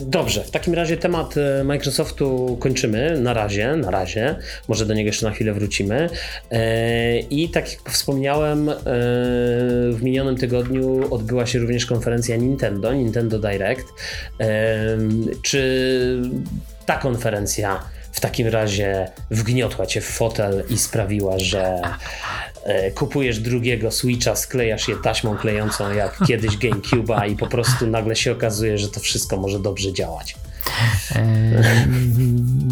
dobrze, 0.00 0.44
w 0.44 0.50
takim 0.50 0.74
razie 0.74 0.96
temat 0.96 1.34
e, 1.36 1.64
Microsoftu 1.64 2.56
kończymy. 2.60 3.20
Na 3.20 3.34
razie, 3.34 3.76
na 3.76 3.90
razie. 3.90 4.36
Może 4.68 4.86
do 4.86 4.94
niego 4.94 5.06
jeszcze 5.06 5.26
na 5.26 5.32
chwilę 5.32 5.52
wrócimy. 5.52 6.10
E, 6.50 7.18
I 7.18 7.48
tak 7.48 7.72
jak 7.72 7.90
wspomniałem, 7.90 8.70
w 9.92 9.98
minionym 10.02 10.36
tygodniu 10.36 11.14
odbyła 11.14 11.46
się 11.46 11.58
również 11.58 11.86
konferencja 11.86 12.36
Nintendo, 12.36 12.92
Nintendo 12.92 13.38
Direct. 13.38 13.86
Czy 15.42 16.22
ta 16.86 16.96
konferencja 16.96 17.80
w 18.12 18.20
takim 18.20 18.46
razie 18.46 19.10
wgniotła 19.30 19.86
cię 19.86 20.00
w 20.00 20.08
fotel 20.08 20.64
i 20.70 20.78
sprawiła, 20.78 21.38
że 21.38 21.82
E, 22.64 22.90
kupujesz 22.90 23.38
drugiego 23.38 23.90
Switcha, 23.90 24.36
sklejasz 24.36 24.88
je 24.88 24.96
taśmą 24.96 25.36
klejącą 25.36 25.94
jak 25.94 26.18
kiedyś 26.26 26.56
GameCube'a 26.56 27.30
i 27.30 27.36
po 27.36 27.46
prostu 27.46 27.86
nagle 27.86 28.16
się 28.16 28.32
okazuje, 28.32 28.78
że 28.78 28.88
to 28.88 29.00
wszystko 29.00 29.36
może 29.36 29.60
dobrze 29.60 29.92
działać. 29.92 30.36
E, 31.16 31.86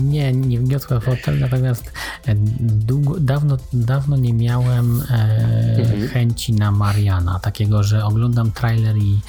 nie, 0.03 0.33
nie 0.33 0.61
wniosła 0.61 1.01
fotel, 1.01 1.39
natomiast 1.39 1.93
e, 2.27 2.35
długo, 2.61 3.21
dawno, 3.21 3.57
dawno 3.73 4.17
nie 4.17 4.33
miałem 4.33 5.03
e, 5.11 5.15
mhm. 5.79 6.09
chęci 6.09 6.53
na 6.53 6.71
Mariana, 6.71 7.39
takiego, 7.39 7.83
że 7.83 8.05
oglądam 8.05 8.53
trailer 8.53 8.97
i, 8.97 9.21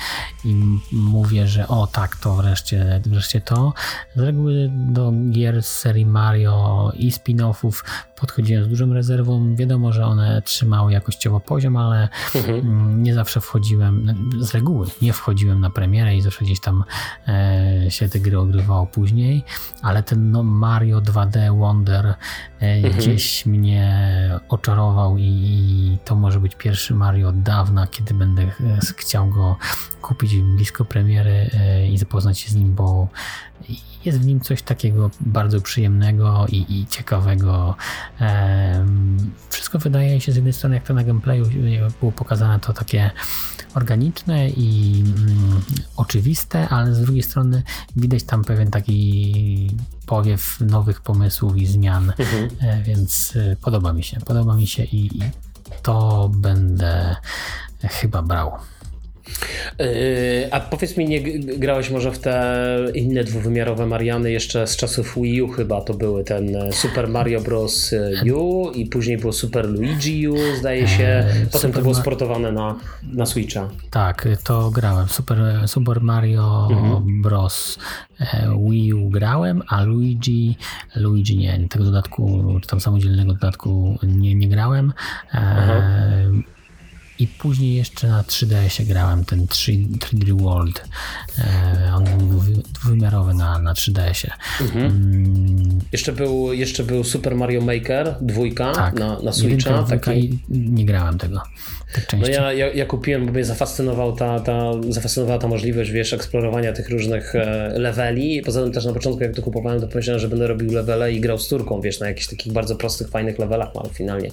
i 0.46 0.56
mówię, 0.92 1.48
że 1.48 1.68
o 1.68 1.88
tak, 1.88 2.16
to 2.16 2.36
wreszcie, 2.36 3.02
wreszcie 3.06 3.42
to. 3.42 3.74
Z 4.16 4.20
reguły 4.20 4.72
do 4.74 5.14
gier 5.32 5.64
z 5.64 5.68
serii 5.68 6.06
Mario 6.06 6.92
i 6.96 7.12
spin-offów 7.12 7.84
podchodziłem 8.20 8.66
z 8.66 8.68
dużą 8.68 8.94
rezerwą. 8.94 9.56
Wiadomo, 9.56 9.94
że 9.94 10.06
one 10.06 10.42
trzymały 10.42 10.92
jakościowo 10.92 11.40
poziom, 11.40 11.78
ale 11.78 12.10
mhm. 12.36 12.60
Mm, 12.60 13.04
nie 13.04 13.14
zawsze 13.14 13.42
wchodziłem, 13.42 14.16
z 14.40 14.54
reguły 14.54 14.88
nie 15.02 15.14
wchodziłem 15.14 15.60
na 15.60 15.70
premierę 15.70 16.16
i 16.16 16.22
zawsze 16.22 16.46
gdzieś 16.46 16.60
tam 16.60 16.84
e, 17.28 17.86
się 17.90 18.10
te 18.10 18.20
gry 18.20 18.40
ogrywało 18.40 18.86
później, 18.86 19.44
ale 19.82 20.04
ten 20.04 20.32
no, 20.32 20.44
Mario 20.44 21.02
2D 21.02 21.60
Wonder 21.60 22.06
e, 22.06 22.16
mhm. 22.62 22.94
gdzieś 22.94 23.46
mnie 23.46 24.00
oczarował 24.50 25.18
i, 25.18 25.24
i, 25.24 25.98
to 26.06 26.16
może 26.16 26.40
być 26.40 26.56
pierwszy 26.56 26.94
Mario 26.94 27.30
od 27.30 27.42
dawna, 27.42 27.88
kiedy 27.88 28.14
będę 28.14 28.42
e, 28.42 28.52
chciał 28.98 29.30
go 29.30 29.58
kupić 30.02 30.36
blisko 30.36 30.86
premiery 30.86 31.50
e, 31.54 31.88
i 31.88 31.98
zapoznać 31.98 32.40
się 32.40 32.50
z 32.50 32.56
nim, 32.56 32.74
bo 32.76 33.08
jest 34.06 34.20
w 34.20 34.26
nim 34.26 34.40
coś 34.40 34.62
takiego 34.62 35.12
bardzo 35.22 35.62
przyjemnego 35.62 36.46
i, 36.50 36.80
i 36.80 36.88
ciekawego 36.88 37.76
Wszystko 39.50 39.80
wydaje 39.80 40.22
się 40.22 40.32
z 40.32 40.36
jednej 40.36 40.54
strony, 40.54 40.76
jak 40.76 40.84
to 40.84 40.94
na 40.94 41.04
gameplayu 41.04 41.46
było 42.00 42.12
pokazane, 42.12 42.60
to 42.60 42.74
takie 42.74 43.12
organiczne 43.74 44.50
i 44.50 45.04
mm, 45.18 45.62
oczywiste, 45.96 46.70
ale 46.70 46.96
z 46.96 47.02
drugiej 47.02 47.24
strony 47.24 47.64
widać 47.96 48.24
tam 48.24 48.44
pewien 48.44 48.72
taki 48.72 49.78
powiew 50.06 50.58
nowych 50.60 51.02
pomysłów 51.02 51.58
i 51.58 51.66
zmian, 51.66 52.14
mhm. 52.20 52.50
E, 52.62 52.84
więc 52.84 53.34
e, 53.36 53.56
podoba 53.62 53.94
mi 53.94 54.04
się, 54.04 54.20
podoba 54.20 54.56
mi 54.56 54.68
się 54.68 54.84
i, 54.84 55.18
i 55.18 55.22
to 55.82 56.30
będę 56.34 57.16
chyba 57.84 58.22
brał. 58.22 58.52
Yy, 59.80 60.50
a 60.52 60.60
powiedz 60.60 60.98
mi, 60.98 61.06
nie 61.06 61.22
grałeś 61.40 61.90
może 61.90 62.12
w 62.12 62.20
te 62.20 62.66
inne 62.94 63.24
dwuwymiarowe 63.24 63.86
Mariany 63.86 64.32
jeszcze 64.32 64.68
z 64.68 64.78
czasów 64.78 65.16
Wii 65.16 65.42
U 65.42 65.48
chyba 65.48 65.82
to 65.82 65.94
były 65.94 66.24
ten 66.24 66.56
e, 66.56 66.72
Super 66.72 67.08
Mario 67.08 67.42
Bros. 67.42 67.96
U 68.36 68.72
i 68.72 68.86
później 68.86 69.18
było 69.18 69.34
Super 69.34 69.70
Luigi 69.70 70.28
U 70.28 70.36
zdaje 70.60 70.88
się, 70.88 71.04
e, 71.04 71.26
potem 71.46 71.62
Super 71.62 71.72
to 71.72 71.82
było 71.82 71.96
sportowane 71.96 72.52
na, 72.52 72.76
na 73.14 73.26
Switcha. 73.26 73.70
Tak, 73.90 74.28
to 74.44 74.72
grałem. 74.72 75.08
Super, 75.08 75.38
Super 75.66 76.02
Mario 76.02 76.68
mhm. 76.72 77.22
Bros. 77.22 77.80
E, 78.20 78.58
Wii 78.70 78.94
U 78.94 79.10
grałem, 79.10 79.64
a 79.68 79.84
Luigi, 79.84 80.58
Luigi 80.96 81.38
nie, 81.38 81.68
tego 81.70 81.86
dodatku, 81.86 82.44
czy 82.62 82.68
tam 82.68 82.82
samodzielnego 82.82 83.34
dodatku 83.34 83.98
nie, 84.04 84.36
nie 84.36 84.50
grałem. 84.50 84.94
Mhm 85.34 86.44
i 87.20 87.28
później 87.28 87.76
jeszcze 87.76 88.08
na 88.08 88.24
3DS 88.24 88.84
grałem 88.84 89.26
ten 89.26 89.48
3, 89.48 89.72
3D 89.72 90.42
World. 90.42 90.84
E, 91.40 91.94
on 91.96 92.04
był 92.04 92.42
dwuwymiarowy 92.74 93.34
na, 93.34 93.60
na 93.60 93.74
3DS-ie. 93.74 94.34
Mhm. 94.62 94.86
Mm. 94.86 95.80
Jeszcze, 95.92 96.12
był, 96.12 96.54
jeszcze 96.54 96.84
był 96.84 97.04
Super 97.04 97.36
Mario 97.36 97.62
Maker, 97.62 98.16
dwójka 98.22 98.72
tak. 98.72 99.00
na, 99.00 99.20
na 99.20 99.32
Switcha. 99.32 99.84
Taki... 99.84 100.40
nie 100.50 100.86
grałem 100.86 101.18
tego. 101.18 101.42
Tak 101.94 102.20
no 102.20 102.28
ja, 102.28 102.54
ja, 102.54 102.68
ja, 102.74 102.86
kupiłem, 102.86 103.26
bo 103.26 103.32
mnie 103.32 103.46
zafascynował 103.46 104.16
ta, 104.16 104.40
ta, 104.40 104.72
zafascynowała 104.90 105.40
ta 105.40 105.48
możliwość, 105.48 105.92
wiesz, 105.92 106.14
eksplorowania 106.14 106.74
tych 106.74 106.90
różnych 106.90 107.36
e, 107.36 107.74
leveli. 107.76 108.42
Poza 108.42 108.64
tym 108.64 108.72
też 108.72 108.86
na 108.86 108.94
początku, 108.94 109.24
jak 109.24 109.36
to 109.36 109.42
kupowałem, 109.42 109.82
to 109.82 109.88
pomyślałem, 109.88 110.20
że 110.20 110.30
będę 110.30 110.48
robił 110.48 110.74
levele 110.74 111.14
i 111.14 111.22
grał 111.22 111.38
z 111.38 111.48
turką, 111.48 111.82
wiesz, 111.82 112.00
na 112.00 112.08
jakichś 112.08 112.28
takich 112.28 112.54
bardzo 112.54 112.76
prostych, 112.76 113.10
fajnych 113.10 113.40
levelach, 113.40 113.70
no, 113.76 113.82
ale 113.82 113.90
finalnie 113.94 114.30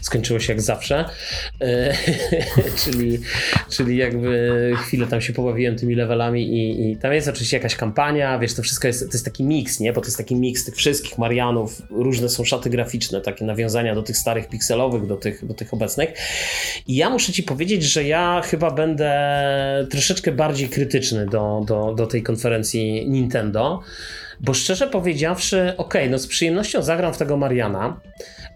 skończyło 0.00 0.40
się 0.40 0.52
jak 0.52 0.62
zawsze. 0.62 1.04
E, 1.60 1.94
czyli, 2.84 3.18
czyli 3.70 3.96
jakby 3.96 4.72
chwilę 4.76 5.06
tam 5.06 5.20
się 5.20 5.32
pobawiłem 5.32 5.76
tymi 5.76 5.94
levelami 5.94 6.47
i, 6.48 6.90
i, 6.90 6.96
tam 6.96 7.12
jest 7.12 7.28
oczywiście 7.28 7.56
jakaś 7.56 7.76
kampania, 7.76 8.38
wiesz, 8.38 8.54
to 8.54 8.62
wszystko 8.62 8.86
jest, 8.86 9.00
to 9.00 9.12
jest 9.12 9.24
taki 9.24 9.44
miks, 9.44 9.80
nie? 9.80 9.92
Bo 9.92 10.00
to 10.00 10.06
jest 10.06 10.16
taki 10.16 10.36
miks 10.36 10.64
tych 10.64 10.76
wszystkich 10.76 11.18
Marianów, 11.18 11.82
różne 11.90 12.28
są 12.28 12.44
szaty 12.44 12.70
graficzne, 12.70 13.20
takie 13.20 13.44
nawiązania 13.44 13.94
do 13.94 14.02
tych 14.02 14.16
starych 14.16 14.48
pikselowych, 14.48 15.06
do 15.06 15.16
tych, 15.16 15.46
do 15.46 15.54
tych 15.54 15.74
obecnych. 15.74 16.08
I 16.86 16.96
ja 16.96 17.10
muszę 17.10 17.32
ci 17.32 17.42
powiedzieć, 17.42 17.82
że 17.82 18.04
ja 18.04 18.42
chyba 18.44 18.70
będę 18.70 19.12
troszeczkę 19.90 20.32
bardziej 20.32 20.68
krytyczny 20.68 21.26
do, 21.26 21.64
do, 21.66 21.94
do 21.94 22.06
tej 22.06 22.22
konferencji 22.22 23.10
Nintendo, 23.10 23.80
bo 24.40 24.54
szczerze 24.54 24.86
powiedziawszy, 24.86 25.74
okay, 25.76 26.10
no 26.10 26.18
z 26.18 26.26
przyjemnością 26.26 26.82
zagram 26.82 27.14
w 27.14 27.18
tego 27.18 27.36
Mariana, 27.36 28.00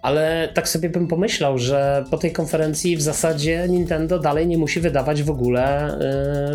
ale 0.03 0.49
tak 0.55 0.69
sobie 0.69 0.89
bym 0.89 1.09
pomyślał, 1.09 1.59
że 1.59 2.05
po 2.11 2.19
tej 2.19 2.33
konferencji 2.33 2.97
w 2.97 3.03
zasadzie 3.03 3.67
Nintendo 3.69 4.19
dalej 4.19 4.47
nie 4.47 4.59
musi 4.59 4.81
wydawać 4.81 5.23
w 5.23 5.31
ogóle 5.31 5.95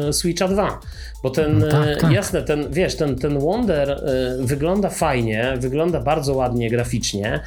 y, 0.10 0.14
Switcha 0.14 0.48
2. 0.48 0.80
Bo 1.24 1.30
ten, 1.30 1.60
no 1.60 1.68
tak, 1.68 2.02
tak. 2.02 2.12
jasne, 2.12 2.42
ten, 2.42 2.72
wiesz, 2.72 2.96
ten, 2.96 3.16
ten 3.16 3.40
Wonder 3.40 3.90
y, 3.92 4.46
wygląda 4.46 4.90
fajnie, 4.90 5.54
wygląda 5.58 6.02
bardzo 6.02 6.34
ładnie 6.34 6.70
graficznie, 6.70 7.40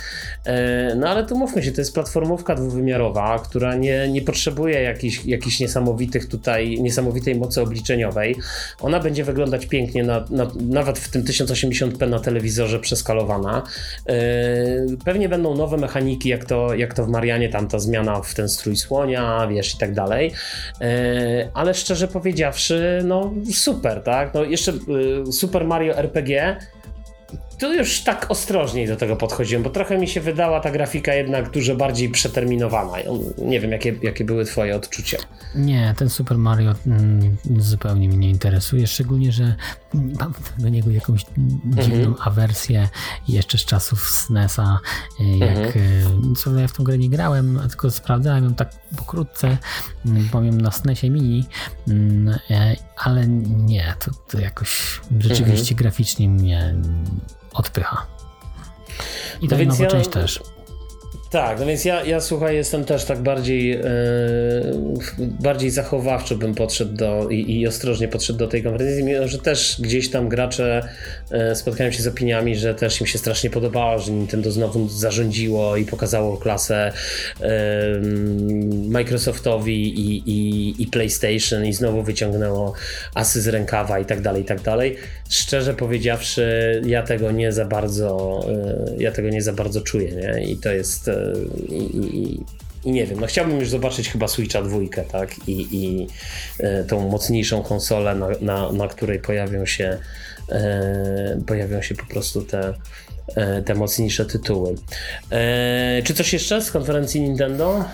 y, 0.47 0.51
no 0.97 1.09
ale 1.09 1.27
tu 1.27 1.39
mówmy 1.39 1.63
się, 1.63 1.73
to 1.73 1.81
jest 1.81 1.95
platformówka 1.95 2.55
dwuwymiarowa, 2.55 3.39
która 3.39 3.75
nie, 3.75 4.09
nie 4.09 4.23
potrzebuje 4.23 4.83
jakichś, 4.83 5.25
jakichś 5.25 5.61
niesamowitych 5.61 6.29
tutaj, 6.29 6.81
niesamowitej 6.81 7.35
mocy 7.35 7.61
obliczeniowej. 7.61 8.37
Ona 8.81 9.01
będzie 9.01 9.25
wyglądać 9.25 9.67
pięknie, 9.67 10.05
na, 10.05 10.25
na, 10.31 10.51
nawet 10.61 10.99
w 10.99 11.11
tym 11.11 11.23
1080p 11.23 12.09
na 12.09 12.21
telewizorze 12.21 12.79
przeskalowana. 12.79 13.63
Y, 14.11 14.97
pewnie 15.05 15.29
będą 15.29 15.55
nowe 15.57 15.77
mechaniki, 15.91 16.29
jak 16.29 16.45
to, 16.45 16.75
jak 16.75 16.95
to 16.95 17.05
w 17.05 17.09
Marianie, 17.09 17.49
tam 17.49 17.69
ta 17.69 17.79
zmiana 17.79 18.21
w 18.23 18.35
ten 18.35 18.49
strój 18.49 18.77
słonia, 18.77 19.47
wiesz, 19.47 19.75
i 19.75 19.79
tak 19.79 19.95
dalej. 19.95 20.33
Ale 21.55 21.75
szczerze 21.75 22.09
powiedziawszy, 22.09 23.03
no 23.05 23.33
super, 23.53 24.03
tak? 24.03 24.35
No 24.35 24.45
jeszcze 24.45 24.73
y, 25.29 25.33
Super 25.33 25.65
Mario 25.65 25.97
RPG 25.97 26.57
tu 27.61 27.75
już 27.75 28.01
tak 28.01 28.27
ostrożniej 28.29 28.89
do 28.89 28.97
tego 28.97 29.17
podchodziłem, 29.17 29.63
bo 29.63 29.71
trochę 29.71 29.99
mi 29.99 30.09
się 30.09 30.21
wydała 30.21 30.61
ta 30.61 30.71
grafika 30.71 31.15
jednak 31.15 31.51
dużo 31.51 31.77
bardziej 31.77 32.09
przeterminowana. 32.09 32.93
Nie 33.39 33.61
wiem, 33.61 33.71
jakie, 33.71 33.95
jakie 34.03 34.25
były 34.25 34.45
twoje 34.45 34.77
odczucia. 34.77 35.19
Nie, 35.55 35.95
ten 35.99 36.11
Super 36.11 36.39
Mario 36.39 36.75
mm, 36.87 37.37
zupełnie 37.59 38.09
mnie 38.09 38.17
nie 38.17 38.31
interesuje, 38.31 38.87
szczególnie, 38.87 39.33
że 39.33 39.55
mam 39.95 40.35
do 40.59 40.69
niego 40.69 40.91
jakąś 40.91 41.25
dziwną 41.65 41.97
mhm. 41.97 42.15
awersję 42.21 42.89
jeszcze 43.29 43.59
z 43.59 43.65
czasów 43.65 44.11
SNES-a, 44.11 44.79
y, 45.21 45.39
jak 45.39 45.59
mhm. 45.59 46.33
Y, 46.33 46.37
co 46.37 46.59
ja 46.59 46.69
w 46.69 46.73
tą 46.73 46.85
grę 46.85 46.99
nie 46.99 47.11
grałem, 47.11 47.61
tylko 47.69 47.91
sprawdzałem 47.91 48.45
ją 48.45 48.55
tak 48.55 48.71
pokrótce, 48.97 49.57
mm, 50.07 50.29
powiem 50.29 50.61
na 50.61 50.71
SNESie 50.71 51.11
mini, 51.11 51.47
mm, 51.89 52.29
y, 52.29 52.77
ale 52.97 53.27
nie, 53.27 53.95
to, 54.05 54.11
to 54.29 54.41
jakoś 54.41 55.01
rzeczywiście 55.21 55.75
mhm. 55.75 55.77
graficznie 55.77 56.29
mnie 56.29 56.75
odpycha. 57.55 58.07
I 59.41 59.49
no 59.49 59.57
ta 59.57 59.65
nowa 59.65 59.85
ja... 59.85 59.91
część 59.91 60.11
też. 60.11 60.41
Tak, 61.31 61.61
no 61.61 61.67
więc 61.67 61.85
ja, 61.85 62.05
ja 62.05 62.21
słuchaj, 62.21 62.57
jestem 62.57 62.85
też 62.85 63.05
tak 63.05 63.19
bardziej 63.19 63.69
yy, 63.69 63.79
bardziej 65.19 65.71
zachowawczo 65.71 66.37
bym 66.37 66.55
podszedł 66.55 66.93
do 66.93 67.29
i, 67.29 67.61
i, 67.61 67.67
ostrożnie 67.67 68.09
podszedł 68.09 68.39
do 68.39 68.49
tej 68.49 68.63
konferencji, 68.63 69.05
mimo 69.05 69.29
że 69.29 69.39
też 69.39 69.81
gdzieś 69.81 70.11
tam 70.11 70.29
gracze 70.29 70.89
yy, 71.77 71.93
się 71.93 72.03
z 72.03 72.07
opiniami, 72.07 72.57
że 72.57 72.75
też 72.75 73.01
im 73.01 73.07
się 73.07 73.19
strasznie 73.19 73.51
podobało, 73.51 73.99
że 73.99 74.13
Nintendo 74.13 74.51
znowu 74.51 74.89
zarządziło 74.89 75.77
i 75.77 75.85
pokazało 75.85 76.37
klasę 76.37 76.93
yy, 77.41 77.47
Microsoftowi 78.89 80.01
i, 80.01 80.31
i, 80.31 80.83
i, 80.83 80.87
PlayStation 80.87 81.67
i 81.67 81.73
znowu 81.73 82.03
wyciągnęło 82.03 82.73
asy 83.15 83.41
z 83.41 83.49
rękawa 83.49 83.99
i 83.99 84.05
tak 84.05 84.21
dalej, 84.21 84.43
i 84.43 84.47
tak 84.47 84.61
dalej. 84.61 84.97
Szczerze 85.29 85.75
powiedziawszy, 85.75 86.83
ja 86.87 87.03
tego 87.03 87.31
nie 87.31 87.53
za 87.53 87.65
bardzo 87.65 88.41
ja 88.99 89.13
tego 89.13 89.29
nie 89.29 89.43
za 89.43 89.53
bardzo 89.53 89.81
czuję, 89.81 90.13
nie? 90.13 90.45
I 90.45 90.57
to 90.57 90.73
jest 90.73 91.11
i, 91.69 91.75
i, 91.75 92.41
i 92.85 92.93
nie 92.93 93.07
wiem, 93.07 93.21
no 93.21 93.27
chciałbym 93.27 93.61
już 93.61 93.69
zobaczyć 93.69 94.09
chyba 94.09 94.29
Switcha 94.29 94.63
dwójkę, 94.63 95.05
tak? 95.05 95.49
I, 95.49 95.69
i 95.73 96.07
e, 96.59 96.85
tą 96.85 97.09
mocniejszą 97.09 97.63
konsolę, 97.63 98.15
na, 98.15 98.29
na, 98.41 98.73
na 98.73 98.89
której 98.89 99.19
pojawią 99.19 99.67
się 99.67 99.99
e, 100.49 101.41
pojawią 101.47 101.83
się 101.83 101.95
po 101.95 102.07
prostu 102.07 102.43
te, 102.43 102.75
e, 103.37 103.63
te 103.63 103.75
mocniejsze 103.75 104.27
tytuły. 104.27 104.75
E, 105.31 106.03
czy 106.05 106.15
coś 106.15 106.33
jeszcze 106.33 106.63
z 106.63 106.71
konferencji 106.71 107.21
Nintendo? 107.21 107.85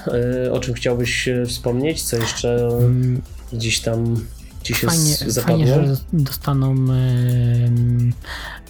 E, 0.47 0.53
o 0.53 0.61
czym 0.61 0.75
chciałbyś 0.75 1.29
wspomnieć? 1.47 2.03
Co 2.03 2.17
jeszcze 2.17 2.57
mm. 2.57 3.23
gdzieś 3.53 3.81
tam 3.81 4.27
ci 4.67 4.75
się 4.75 4.87
fajnie, 4.87 5.17
zapadło? 5.17 5.67
Fajnie, 5.67 5.67
że 5.67 5.97
dostaną 6.13 6.75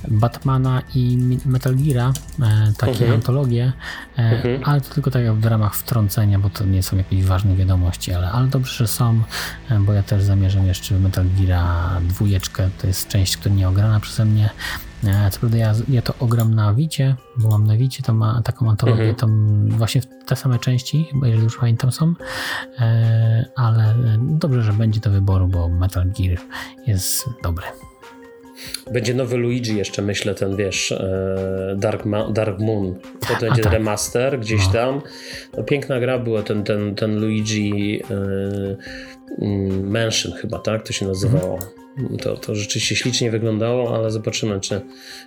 Batmana 0.09 0.83
i 0.95 1.19
Metal 1.47 1.77
Geara, 1.77 2.13
e, 2.43 2.73
takie 2.79 2.93
mhm. 2.93 3.13
antologie, 3.13 3.73
e, 4.19 4.23
mhm. 4.23 4.61
ale 4.65 4.81
to 4.81 4.95
tylko 4.95 5.11
tak 5.11 5.33
w 5.33 5.45
ramach 5.45 5.75
wtrącenia, 5.75 6.39
bo 6.39 6.51
to 6.51 6.65
nie 6.65 6.83
są 6.83 6.97
jakieś 6.97 7.25
ważne 7.25 7.57
wiadomości, 7.57 8.13
ale, 8.13 8.31
ale 8.31 8.49
dobrze, 8.49 8.75
że 8.75 8.87
są, 8.87 9.23
e, 9.71 9.81
bo 9.81 9.93
ja 9.93 10.03
też 10.03 10.23
zamierzam 10.23 10.67
jeszcze 10.67 10.99
Metal 10.99 11.27
Geara 11.39 12.01
dwójeczkę, 12.01 12.71
to 12.81 12.87
jest 12.87 13.09
część, 13.09 13.37
która 13.37 13.55
nie 13.55 13.69
ograna 13.69 14.01
przeze 14.01 14.25
mnie. 14.25 14.51
Co 15.31 15.41
prawda 15.41 15.59
ja, 15.59 15.75
ja 15.89 16.03
to 16.03 16.15
ogram 16.21 16.55
na 16.55 16.75
Wicie, 16.75 17.17
bo 17.37 17.49
mam 17.49 17.67
na 17.67 17.77
Wicie 17.77 18.03
tam 18.03 18.25
taką 18.45 18.71
antologię, 18.71 19.03
mhm. 19.03 19.17
tam 19.17 19.69
właśnie 19.69 20.01
te 20.27 20.37
same 20.37 20.59
części, 20.59 21.09
bo 21.15 21.27
jeżeli 21.27 21.45
już 21.45 21.59
pamiętam 21.59 21.93
są, 21.93 22.15
ale 23.57 23.95
dobrze, 24.21 24.63
że 24.63 24.73
będzie 24.73 25.01
do 25.01 25.11
wyboru, 25.11 25.49
bo 25.49 25.69
Metal 25.69 26.11
Gear 26.19 26.39
jest 26.87 27.25
dobry. 27.43 27.67
Będzie 28.93 29.15
nowy 29.15 29.37
Luigi 29.37 29.77
jeszcze, 29.77 30.03
myślę, 30.03 30.35
ten 30.35 30.57
wiesz, 30.57 30.93
e, 30.93 31.75
Dark, 31.79 32.05
Ma 32.05 32.31
Dark 32.31 32.59
Moon. 32.61 32.95
To 33.29 33.47
będzie 33.47 33.63
tak. 33.63 33.73
remaster 33.73 34.41
gdzieś 34.41 34.67
no. 34.67 34.73
tam. 34.73 35.03
No, 35.57 35.63
piękna 35.63 36.01
gra 36.01 36.19
była 36.19 36.43
ten, 36.43 36.65
ten, 36.65 36.95
ten 36.95 37.21
Luigi 37.21 38.03
e, 38.11 38.17
mm, 39.39 39.91
Mansion 39.91 40.33
chyba, 40.33 40.59
tak? 40.59 40.87
To 40.87 40.93
się 40.93 41.07
nazywało. 41.07 41.55
Mhm. 41.55 41.86
To, 42.23 42.37
to 42.37 42.55
rzeczywiście 42.55 42.97
ślicznie 42.97 43.31
wyglądało, 43.31 43.97
ale 43.97 44.11
zobaczymy, 44.11 44.61
czy, 44.61 44.81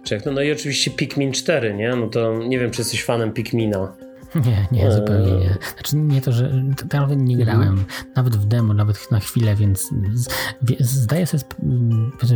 czy 0.04 0.14
jak 0.14 0.24
to. 0.24 0.32
No 0.32 0.42
i 0.42 0.52
oczywiście 0.52 0.92
Pikmin 0.92 1.32
4, 1.32 1.74
nie? 1.74 1.96
No 1.96 2.08
to 2.08 2.38
nie 2.38 2.60
wiem, 2.60 2.72
czy 2.72 2.82
jesteś 2.82 3.04
fanem 3.04 3.34
Pikmina. 3.34 3.96
Nie, 4.36 4.68
nie, 4.72 4.92
zupełnie 4.92 5.32
nie. 5.32 5.58
Znaczy 5.74 5.96
nie 5.96 6.22
to, 6.22 6.32
że 6.32 6.64
nawet 6.94 7.20
nie 7.20 7.38
grałem, 7.38 7.70
mhm. 7.70 7.86
nawet 8.16 8.36
w 8.36 8.46
demo, 8.46 8.74
nawet 8.74 9.12
na 9.12 9.20
chwilę, 9.20 9.56
więc 9.56 9.90
zdaję 10.80 11.28
sobie, 11.28 11.44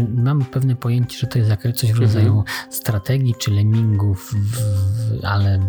mam 0.09 0.45
pewne 0.45 0.75
pojęcie, 0.75 1.17
że 1.17 1.27
to 1.27 1.39
jest 1.39 1.51
coś 1.75 1.93
w 1.93 1.99
rodzaju 1.99 2.27
mhm. 2.27 2.45
strategii 2.69 3.35
czy 3.39 3.51
lemmingów, 3.51 4.31
ale 5.23 5.59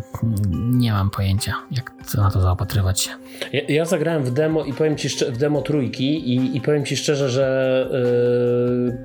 nie 0.52 0.92
mam 0.92 1.10
pojęcia, 1.10 1.54
jak 1.70 1.92
na 2.14 2.30
to 2.30 2.40
zaopatrywać 2.40 3.00
się. 3.00 3.10
Ja, 3.52 3.60
ja 3.68 3.84
zagrałem 3.84 4.24
w 4.24 4.32
demo 4.32 4.64
i 4.64 4.72
powiem 4.72 4.96
ci 4.96 5.08
w 5.08 5.36
demo 5.38 5.62
trójki 5.62 6.34
i, 6.34 6.56
i 6.56 6.60
powiem 6.60 6.84
ci 6.84 6.96
szczerze, 6.96 7.30
że 7.30 7.88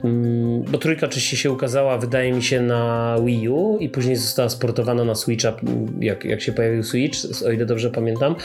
yy, 0.04 0.64
bo 0.72 0.78
trójka 0.78 1.08
oczywiście 1.08 1.38
się 1.38 1.52
ukazała, 1.52 1.98
wydaje 1.98 2.34
mi 2.34 2.44
się, 2.44 2.62
na 2.62 3.16
Wii 3.26 3.50
U 3.50 3.78
i 3.78 3.90
później 3.90 4.16
została 4.16 4.50
sportowana 4.50 5.04
na 5.04 5.16
Switcha, 5.16 5.54
jak, 6.00 6.26
jak 6.26 6.42
się 6.42 6.52
pojawił 6.52 6.84
Switch, 6.84 7.09
o 7.46 7.52
ile 7.52 7.66
dobrze 7.66 7.90
pamiętam. 7.90 8.36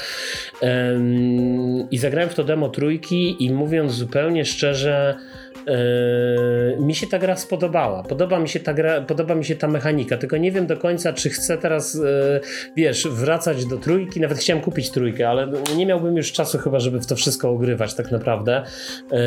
I 1.90 1.98
zagrałem 1.98 2.30
w 2.30 2.34
to 2.34 2.44
demo 2.44 2.68
trójki 2.68 3.44
i 3.44 3.52
mówiąc 3.52 3.92
zupełnie 3.92 4.44
szczerze, 4.44 5.16
Yy, 5.66 6.84
mi 6.84 6.94
się 6.94 7.06
ta 7.06 7.18
gra 7.18 7.36
spodobała. 7.36 8.02
Podoba 8.02 8.38
mi 8.38 8.48
się 8.48 8.60
ta 8.60 8.74
gra, 8.74 9.00
podoba 9.00 9.34
mi 9.34 9.44
się 9.44 9.56
ta 9.56 9.68
mechanika, 9.68 10.16
tylko 10.16 10.36
nie 10.36 10.52
wiem 10.52 10.66
do 10.66 10.76
końca, 10.76 11.12
czy 11.12 11.30
chcę 11.30 11.58
teraz, 11.58 11.94
yy, 11.94 12.40
wiesz, 12.76 13.08
wracać 13.08 13.66
do 13.66 13.76
trójki. 13.76 14.20
Nawet 14.20 14.38
chciałem 14.38 14.62
kupić 14.62 14.90
trójkę, 14.90 15.28
ale 15.28 15.48
nie 15.76 15.86
miałbym 15.86 16.16
już 16.16 16.32
czasu 16.32 16.58
chyba, 16.58 16.80
żeby 16.80 17.00
w 17.00 17.06
to 17.06 17.16
wszystko 17.16 17.50
ogrywać 17.50 17.94
tak 17.94 18.10
naprawdę. 18.10 18.62
Yy, 19.12 19.18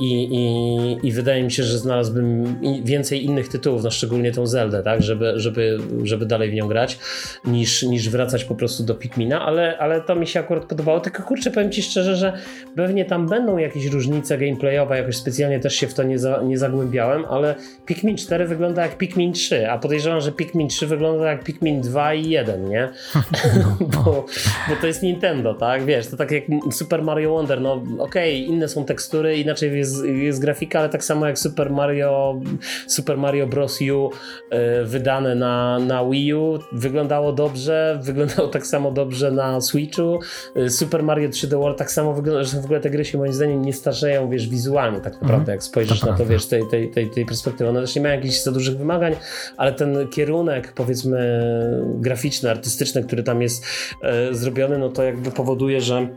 I, 0.00 0.98
i, 1.02 1.12
wydaje 1.12 1.42
mi 1.42 1.50
się, 1.52 1.62
że 1.62 1.78
znalazłbym 1.78 2.56
więcej 2.84 3.24
innych 3.24 3.48
tytułów, 3.48 3.84
no 3.84 3.90
szczególnie 3.90 4.32
tą 4.32 4.46
Zeldę, 4.46 4.82
tak, 4.82 5.02
żeby, 5.02 5.32
żeby, 5.36 5.78
żeby 6.02 6.26
dalej 6.26 6.50
w 6.50 6.54
nią 6.54 6.68
grać, 6.68 6.98
niż, 7.44 7.82
niż 7.82 8.10
wracać 8.10 8.44
po 8.44 8.54
prostu 8.54 8.84
do 8.84 8.94
Pikmina, 8.94 9.46
ale, 9.46 9.78
ale 9.78 10.00
to 10.00 10.14
mi 10.14 10.26
się 10.26 10.40
akurat 10.40 10.64
podobało. 10.64 11.00
Tylko 11.00 11.22
kurczę, 11.22 11.50
powiem 11.50 11.70
ci 11.70 11.82
szczerze, 11.82 12.16
że 12.16 12.32
pewnie 12.76 13.04
tam 13.04 13.28
będą 13.28 13.58
jakieś 13.58 13.86
różnice 13.86 14.38
gameplayowe, 14.38 14.98
jakoś 14.98 15.16
specjalnie 15.16 15.60
też 15.60 15.77
się 15.78 15.86
w 15.86 15.94
to 15.94 16.02
nie, 16.02 16.18
za, 16.18 16.42
nie 16.42 16.58
zagłębiałem, 16.58 17.24
ale 17.24 17.54
Pikmin 17.86 18.16
4 18.16 18.46
wygląda 18.46 18.82
jak 18.82 18.98
Pikmin 18.98 19.32
3, 19.32 19.70
a 19.70 19.78
podejrzewam, 19.78 20.20
że 20.20 20.32
Pikmin 20.32 20.68
3 20.68 20.86
wygląda 20.86 21.30
jak 21.30 21.44
Pikmin 21.44 21.80
2 21.80 22.14
i 22.14 22.28
1, 22.28 22.68
nie? 22.68 22.88
bo, 23.94 24.26
bo 24.68 24.76
to 24.80 24.86
jest 24.86 25.02
Nintendo, 25.02 25.54
tak? 25.54 25.84
Wiesz, 25.84 26.06
to 26.06 26.16
tak 26.16 26.30
jak 26.30 26.44
Super 26.70 27.02
Mario 27.02 27.32
Wonder, 27.32 27.60
no 27.60 27.72
okej, 27.98 28.44
okay, 28.44 28.54
inne 28.54 28.68
są 28.68 28.84
tekstury, 28.84 29.38
inaczej 29.38 29.78
jest, 29.78 30.04
jest 30.04 30.40
grafika, 30.40 30.78
ale 30.78 30.88
tak 30.88 31.04
samo 31.04 31.26
jak 31.26 31.38
Super 31.38 31.70
Mario 31.70 32.40
Super 32.86 33.18
Mario 33.18 33.46
Bros. 33.46 33.78
U 33.80 33.84
yy, 33.84 34.84
wydane 34.84 35.34
na, 35.34 35.78
na 35.78 36.04
Wii 36.04 36.34
U 36.34 36.58
wyglądało 36.72 37.32
dobrze, 37.32 37.98
wyglądało 38.02 38.48
tak 38.48 38.66
samo 38.66 38.90
dobrze 38.90 39.30
na 39.30 39.60
Switchu. 39.60 40.20
Yy, 40.54 40.70
Super 40.70 41.02
Mario 41.02 41.28
3D 41.28 41.58
World 41.58 41.78
tak 41.78 41.90
samo 41.90 42.14
wygląda, 42.14 42.44
że 42.44 42.60
w 42.60 42.64
ogóle 42.64 42.80
te 42.80 42.90
gry 42.90 43.04
się 43.04 43.18
moim 43.18 43.32
zdaniem 43.32 43.62
nie 43.62 43.72
starzeją, 43.72 44.30
wiesz, 44.30 44.48
wizualnie 44.48 45.00
tak 45.00 45.12
naprawdę, 45.12 45.52
mm. 45.52 45.56
jak 45.56 45.62
spojrzysz 45.68 46.00
to 46.00 46.06
na 46.06 46.16
to, 46.16 46.26
wiesz, 46.26 46.46
tej, 46.46 46.62
tej, 46.70 46.90
tej, 46.90 47.10
tej 47.10 47.26
perspektywy. 47.26 47.70
One 47.70 47.80
też 47.80 47.94
nie 47.94 48.02
mają 48.02 48.14
jakichś 48.14 48.42
za 48.42 48.52
dużych 48.52 48.78
wymagań, 48.78 49.16
ale 49.56 49.72
ten 49.72 50.08
kierunek, 50.08 50.72
powiedzmy, 50.72 51.40
graficzny, 51.94 52.50
artystyczny, 52.50 53.04
który 53.04 53.22
tam 53.22 53.42
jest 53.42 53.66
e, 54.02 54.34
zrobiony, 54.34 54.78
no 54.78 54.88
to 54.88 55.02
jakby 55.02 55.30
powoduje, 55.30 55.80
że 55.80 56.08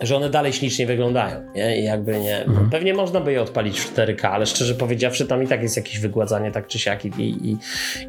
że 0.00 0.16
one 0.16 0.30
dalej 0.30 0.52
ślicznie 0.52 0.86
wyglądają, 0.86 1.52
nie? 1.54 1.80
I 1.80 1.84
jakby 1.84 2.20
nie, 2.20 2.44
mhm. 2.44 2.70
pewnie 2.70 2.94
można 2.94 3.20
by 3.20 3.32
je 3.32 3.42
odpalić 3.42 3.80
w 3.80 3.94
4K, 3.94 4.26
ale 4.26 4.46
szczerze 4.46 4.74
powiedziawszy 4.74 5.26
tam 5.26 5.42
i 5.42 5.46
tak 5.46 5.62
jest 5.62 5.76
jakieś 5.76 5.98
wygładzanie 5.98 6.50
tak 6.50 6.66
czy 6.66 6.78
siak 6.78 7.04
i, 7.04 7.08
i, 7.18 7.56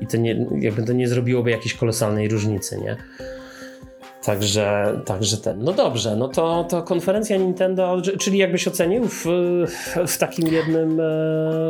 i 0.01 0.07
to 0.07 0.17
nie, 0.17 0.45
jakby 0.59 0.83
to 0.83 0.93
nie 0.93 1.07
zrobiłoby 1.07 1.51
jakiejś 1.51 1.73
kolosalnej 1.73 2.27
różnicy, 2.27 2.77
nie? 2.77 2.97
Także, 4.25 4.93
także 5.05 5.37
ten. 5.37 5.63
No 5.63 5.73
dobrze, 5.73 6.15
no 6.15 6.27
to, 6.27 6.63
to 6.69 6.83
konferencja 6.83 7.37
Nintendo, 7.37 8.01
czyli 8.19 8.37
jakbyś 8.37 8.67
ocenił 8.67 9.07
w, 9.07 9.25
w 10.07 10.17
takim 10.17 10.47
jednym 10.47 10.99
e, 10.99 11.03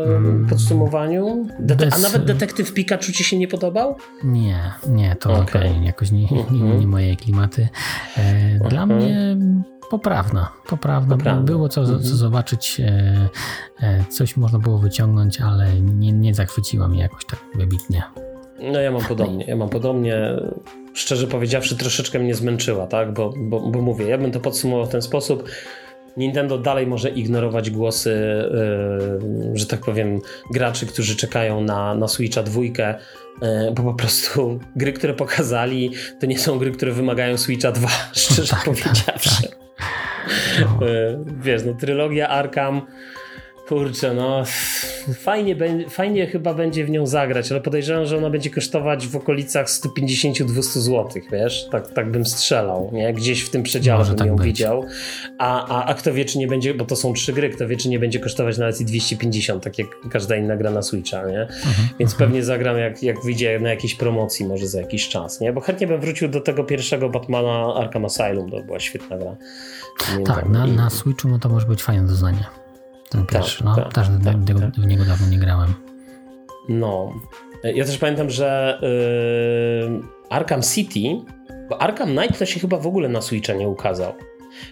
mm. 0.04 0.48
podsumowaniu? 0.50 1.48
Bez... 1.60 1.94
A 1.94 1.98
nawet 1.98 2.26
detektyw 2.26 2.74
Pikachu 2.74 3.12
ci 3.12 3.24
się 3.24 3.38
nie 3.38 3.48
podobał? 3.48 3.96
Nie, 4.24 4.74
nie, 4.88 5.16
to 5.16 5.34
okay. 5.34 5.72
jakoś 5.84 6.12
nie, 6.12 6.22
nie, 6.22 6.46
nie, 6.52 6.64
mhm. 6.64 6.90
moje 6.90 7.16
klimaty. 7.16 7.68
E, 8.18 8.70
dla 8.70 8.84
mhm. 8.84 9.00
mnie 9.00 9.38
poprawna, 9.90 10.52
poprawna. 10.70 11.16
poprawna. 11.16 11.44
Było 11.44 11.70
co, 11.70 11.86
co 11.86 11.92
mhm. 11.92 12.04
zobaczyć, 12.04 12.80
e, 12.80 13.30
e, 13.82 14.04
coś 14.10 14.38
można 14.38 14.60
było 14.60 14.78
wyciągnąć, 14.78 15.42
ale 15.42 15.82
nie, 15.82 16.12
nie 16.12 16.34
zachwyciła 16.34 16.88
mnie 16.88 17.02
jakoś 17.02 17.26
tak 17.26 17.40
wybitnie. 17.56 18.04
No 18.74 18.80
ja 18.80 18.92
mam 18.92 19.02
podobnie, 19.02 19.46
ja 19.46 19.56
mam 19.56 19.70
podobnie 19.70 20.36
szczerze 21.00 21.28
powiedziawszy, 21.28 21.78
troszeczkę 21.78 22.20
mnie 22.20 22.36
zmęczyła, 22.36 22.88
tak? 22.88 23.14
Bo, 23.14 23.34
bo, 23.38 23.60
bo 23.60 23.82
mówię, 23.82 24.06
ja 24.06 24.18
bym 24.18 24.32
to 24.32 24.40
podsumował 24.40 24.86
w 24.86 24.90
ten 24.90 25.02
sposób. 25.02 25.50
Nintendo 26.18 26.58
dalej 26.58 26.88
może 26.88 27.10
ignorować 27.10 27.70
głosy, 27.70 28.44
yy, 29.22 29.58
że 29.58 29.66
tak 29.66 29.80
powiem, 29.80 30.20
graczy, 30.54 30.86
którzy 30.86 31.16
czekają 31.16 31.62
na, 31.62 31.96
na 31.96 32.08
Switcha 32.08 32.44
dwójkę, 32.44 32.96
yy, 33.42 33.48
bo 33.76 33.84
po 33.84 33.94
prostu 33.94 34.60
gry, 34.76 34.94
które 34.94 35.14
pokazali, 35.14 35.92
to 36.20 36.26
nie 36.26 36.40
są 36.40 36.60
gry, 36.60 36.72
które 36.72 36.92
wymagają 36.92 37.38
Switcha 37.38 37.72
2, 37.72 37.88
szczerze 38.14 38.48
tak, 38.48 38.64
powiedziawszy. 38.64 39.04
Tak, 39.42 39.52
tak. 39.52 39.60
No. 40.62 40.88
Yy, 40.88 41.20
wiesz, 41.42 41.62
no 41.66 41.74
trylogia 41.74 42.28
Arkham 42.28 42.82
Kurczę, 43.68 44.14
no 44.14 44.44
fajnie, 45.20 45.56
fajnie 45.90 46.28
chyba 46.28 46.54
będzie 46.54 46.86
w 46.86 46.90
nią 46.90 47.08
zagrać, 47.08 47.52
ale 47.52 47.62
podejrzewam, 47.62 48.06
że 48.06 48.18
ona 48.18 48.30
będzie 48.30 48.50
kosztować 48.50 49.08
w 49.08 49.16
okolicach 49.16 49.68
150-200 49.68 50.62
zł, 50.62 51.22
wiesz? 51.32 51.68
Tak, 51.72 51.94
tak 51.94 52.12
bym 52.12 52.26
strzelał, 52.26 52.90
nie? 52.94 53.14
Gdzieś 53.14 53.42
w 53.42 53.50
tym 53.50 53.64
przedziale 53.64 53.98
Może 54.00 54.12
bym 54.12 54.18
tak 54.18 54.28
ją 54.28 54.36
być. 54.36 54.46
widział. 54.46 54.86
A, 55.38 55.68
a, 55.68 55.86
a 55.86 55.94
kto 55.94 56.14
wie, 56.14 56.26
czy 56.26 56.38
nie 56.38 56.48
będzie, 56.48 56.74
bo 56.74 56.86
to 56.86 56.96
są 56.96 57.14
trzy 57.14 57.34
gry, 57.34 57.50
kto 57.50 57.68
wie, 57.68 57.78
czy 57.78 57.90
nie 57.90 58.00
będzie 58.00 58.20
kosztować 58.20 58.58
nawet 58.58 58.82
i 58.82 58.86
250, 58.86 59.64
tak 59.64 59.80
jak 59.80 59.88
każda 60.12 60.36
inna 60.36 60.58
gra 60.58 60.72
na 60.72 60.82
Switcha, 60.82 61.28
nie? 61.28 61.42
Mhm, 61.42 61.90
Więc 62.00 62.12
mhm. 62.12 62.18
pewnie 62.30 62.44
zagram 62.44 62.78
jak, 62.78 63.04
jak 63.04 63.24
wyjdzie 63.24 63.60
na 63.60 63.70
jakiejś 63.70 63.96
promocji 63.96 64.46
może 64.46 64.68
za 64.68 64.82
jakiś 64.82 65.10
czas, 65.10 65.42
nie? 65.42 65.54
Bo 65.54 65.62
chętnie 65.62 65.88
bym 65.88 66.02
wrócił 66.02 66.28
do 66.28 66.42
tego 66.42 66.64
pierwszego 66.64 67.10
Batmana 67.10 67.74
Arkham 67.76 68.06
Asylum, 68.06 68.52
to 68.52 68.64
była 68.64 68.80
świetna 68.80 69.18
gra. 69.18 69.36
tak, 70.26 70.50
na, 70.50 70.68
na 70.68 70.90
Switchu 70.90 71.28
no 71.28 71.40
to 71.40 71.50
może 71.50 71.68
być 71.68 71.84
fajne 71.84 72.08
doznanie. 72.08 72.46
Ten 73.10 73.22
tak, 73.22 73.30
pierwszy, 73.30 73.66
no. 73.66 73.76
Tak, 73.76 73.94
też 73.94 74.08
tak, 74.08 74.24
tak, 74.24 74.38
w 74.74 74.86
niego 74.86 75.06
dawno 75.06 75.28
nie 75.28 75.40
grałem. 75.40 75.74
No. 76.70 77.14
Ja 77.64 77.86
też 77.86 77.98
pamiętam, 77.98 78.30
że 78.30 78.80
yy, 78.82 80.02
Arkham 80.30 80.62
City, 80.62 81.00
bo 81.70 81.82
Arkham 81.82 82.10
Knight 82.10 82.40
to 82.40 82.46
się 82.46 82.60
chyba 82.60 82.78
w 82.78 82.88
ogóle 82.88 83.10
na 83.10 83.22
Switcha 83.22 83.54
nie 83.54 83.68
ukazał. 83.68 84.14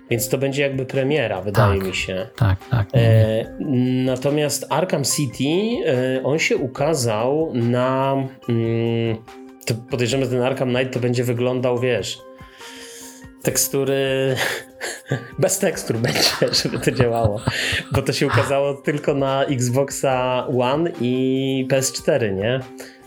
Więc 0.09 0.29
to 0.29 0.37
będzie 0.37 0.61
jakby 0.61 0.85
premiera, 0.85 1.41
wydaje 1.41 1.79
tak, 1.79 1.87
mi 1.87 1.95
się. 1.95 2.27
Tak, 2.35 2.57
tak. 2.69 2.87
E, 2.93 3.57
natomiast 4.05 4.65
Arkham 4.69 5.03
City, 5.03 5.43
e, 5.85 6.23
on 6.23 6.39
się 6.39 6.57
ukazał 6.57 7.51
na. 7.53 8.15
Mm, 8.49 9.17
to 9.65 9.73
podejrzewam, 9.89 10.25
że 10.25 10.31
ten 10.31 10.41
Arkham 10.41 10.69
Knight 10.69 10.93
to 10.93 10.99
będzie 10.99 11.23
wyglądał, 11.23 11.79
wiesz, 11.79 12.19
tekstury 13.43 14.35
bez 15.39 15.59
tekstur 15.59 15.97
będzie, 15.97 16.29
żeby 16.63 16.79
to 16.79 16.91
działało. 16.91 17.41
Bo 17.91 18.01
to 18.01 18.13
się 18.13 18.27
ukazało 18.27 18.73
tylko 18.73 19.13
na 19.13 19.45
Xboxa 19.45 20.47
One 20.59 20.91
i 21.01 21.67
PS4, 21.71 22.35
nie? 22.35 22.59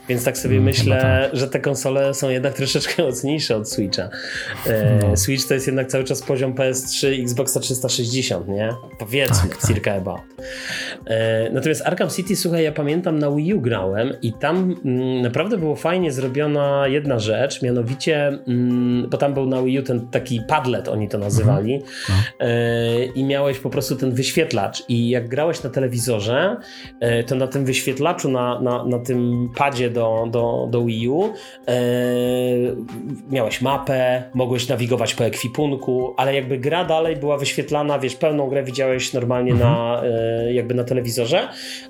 Więc 0.09 0.23
tak 0.23 0.37
sobie 0.37 0.55
mm, 0.55 0.65
myślę, 0.65 1.01
tak. 1.01 1.39
że 1.39 1.47
te 1.47 1.59
konsole 1.59 2.13
są 2.13 2.29
jednak 2.29 2.53
troszeczkę 2.53 3.03
mocniejsze 3.07 3.57
od 3.57 3.69
Switcha. 3.69 4.09
E, 4.67 4.99
no. 5.01 5.17
Switch 5.17 5.47
to 5.47 5.53
jest 5.53 5.67
jednak 5.67 5.87
cały 5.87 6.03
czas 6.03 6.21
poziom 6.21 6.53
PS3, 6.53 7.21
Xboxa 7.21 7.59
360, 7.59 8.47
nie? 8.47 8.69
Powiedzmy, 8.99 9.49
tak, 9.49 9.57
tak. 9.57 9.67
circa 9.67 9.93
about. 9.93 10.21
E, 11.05 11.49
natomiast 11.49 11.81
Arkham 11.85 12.09
City, 12.09 12.35
słuchaj, 12.35 12.63
ja 12.63 12.71
pamiętam 12.71 13.19
na 13.19 13.31
Wii 13.31 13.53
U 13.53 13.61
grałem 13.61 14.13
i 14.21 14.33
tam 14.33 14.75
mm, 14.85 15.21
naprawdę 15.21 15.57
było 15.57 15.75
fajnie 15.75 16.11
zrobiona 16.11 16.87
jedna 16.87 17.19
rzecz, 17.19 17.61
mianowicie, 17.61 18.27
mm, 18.47 19.09
bo 19.09 19.17
tam 19.17 19.33
był 19.33 19.45
na 19.45 19.63
Wii 19.63 19.79
U 19.79 19.83
ten 19.83 20.07
taki 20.07 20.41
padlet, 20.47 20.87
oni 20.87 21.09
to 21.09 21.17
nazywali, 21.17 21.73
mhm. 21.73 21.89
no. 22.39 22.45
e, 22.45 23.05
i 23.05 23.23
miałeś 23.23 23.59
po 23.59 23.69
prostu 23.69 23.95
ten 23.95 24.11
wyświetlacz 24.11 24.83
i 24.89 25.09
jak 25.09 25.27
grałeś 25.27 25.63
na 25.63 25.69
telewizorze, 25.69 26.57
to 27.27 27.35
na 27.35 27.47
tym 27.47 27.65
wyświetlaczu, 27.65 28.31
na, 28.31 28.61
na, 28.61 28.85
na 28.85 28.99
tym 28.99 29.49
padzie 29.55 29.90
do, 29.91 30.27
do, 30.31 30.67
do 30.71 30.85
Wii 30.85 31.09
U 31.09 31.23
e, 31.23 31.31
miałeś 33.29 33.61
mapę, 33.61 34.23
mogłeś 34.33 34.67
nawigować 34.67 35.13
po 35.13 35.25
ekwipunku, 35.25 36.13
ale 36.17 36.35
jakby 36.35 36.57
gra 36.57 36.85
dalej 36.85 37.15
była 37.15 37.37
wyświetlana, 37.37 37.99
wiesz, 37.99 38.15
pełną 38.15 38.47
grę 38.47 38.63
widziałeś 38.63 39.13
normalnie 39.13 39.51
mhm. 39.51 39.71
na, 39.71 40.03
e, 40.03 40.53
jakby 40.53 40.73
na 40.73 40.83
telewizorze, 40.83 41.47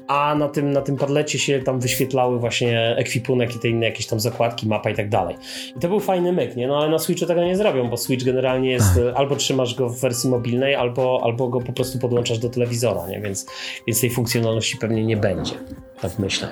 a 0.07 0.35
na 0.35 0.47
tym, 0.47 0.71
na 0.71 0.81
tym 0.81 0.97
padlecie 0.97 1.39
się 1.39 1.59
tam 1.59 1.79
wyświetlały 1.79 2.39
właśnie 2.39 2.95
ekwipunek 2.97 3.55
i 3.55 3.59
te 3.59 3.69
inne 3.69 3.85
jakieś 3.85 4.07
tam 4.07 4.19
zakładki, 4.19 4.67
mapa 4.67 4.89
i 4.89 4.95
tak 4.95 5.09
dalej. 5.09 5.35
I 5.77 5.79
to 5.79 5.87
był 5.87 5.99
fajny 5.99 6.31
myk, 6.33 6.55
nie? 6.55 6.67
No 6.67 6.77
ale 6.77 6.89
na 6.89 6.99
Switchu 6.99 7.25
tego 7.25 7.43
nie 7.43 7.55
zrobią, 7.55 7.89
bo 7.89 7.97
Switch 7.97 8.25
generalnie 8.25 8.71
jest, 8.71 8.95
tak. 8.95 9.15
albo 9.15 9.35
trzymasz 9.35 9.75
go 9.75 9.89
w 9.89 9.99
wersji 9.99 10.29
mobilnej, 10.29 10.75
albo, 10.75 11.21
albo 11.23 11.47
go 11.47 11.61
po 11.61 11.73
prostu 11.73 11.99
podłączasz 11.99 12.39
do 12.39 12.49
telewizora, 12.49 13.07
nie? 13.07 13.21
Więc, 13.21 13.45
więc 13.87 14.01
tej 14.01 14.09
funkcjonalności 14.09 14.77
pewnie 14.77 15.05
nie 15.05 15.17
będzie. 15.17 15.53
Tak 16.01 16.19
myślę. 16.19 16.47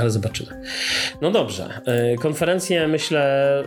Ale 0.00 0.10
zobaczymy. 0.10 0.50
No 1.20 1.30
dobrze, 1.30 1.80
e, 1.86 2.16
konferencję 2.16 2.88
myślę 2.88 3.64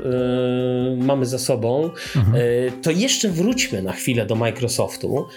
yy, 0.98 1.06
mamy 1.06 1.26
za 1.26 1.40
sobą. 1.40 1.90
Mhm. 2.16 2.36
Yy, 2.36 2.72
to 2.82 2.92
jeszcze 2.92 3.30
wróćmy 3.30 3.82
na 3.82 3.94
chwilę 3.94 4.26
do 4.26 4.36
Microsoftu, 4.36 5.28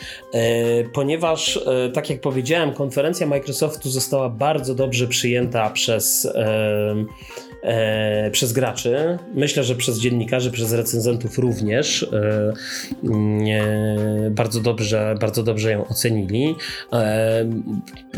ponieważ 0.93 1.61
tak 1.95 2.11
jak 2.11 2.21
powiedziałem, 2.21 2.73
konferencja 2.73 3.27
Microsoftu 3.27 3.91
została 3.91 4.29
bardzo 4.29 4.75
dobrze 4.75 5.07
przyjęta 5.07 5.71
przez 5.71 6.29
e, 7.63 8.31
przez 8.31 8.53
graczy. 8.53 9.19
Myślę, 9.35 9.65
że 9.65 9.75
przez 9.75 9.99
dziennikarzy, 9.99 10.51
przez 10.51 10.73
recenzentów 10.73 11.39
również 11.39 12.03
e, 12.03 12.53
e, 13.51 14.31
bardzo, 14.31 14.61
dobrze, 14.61 15.15
bardzo 15.21 15.43
dobrze 15.43 15.71
ją 15.71 15.89
ocenili. 15.89 16.55
E, 16.93 17.45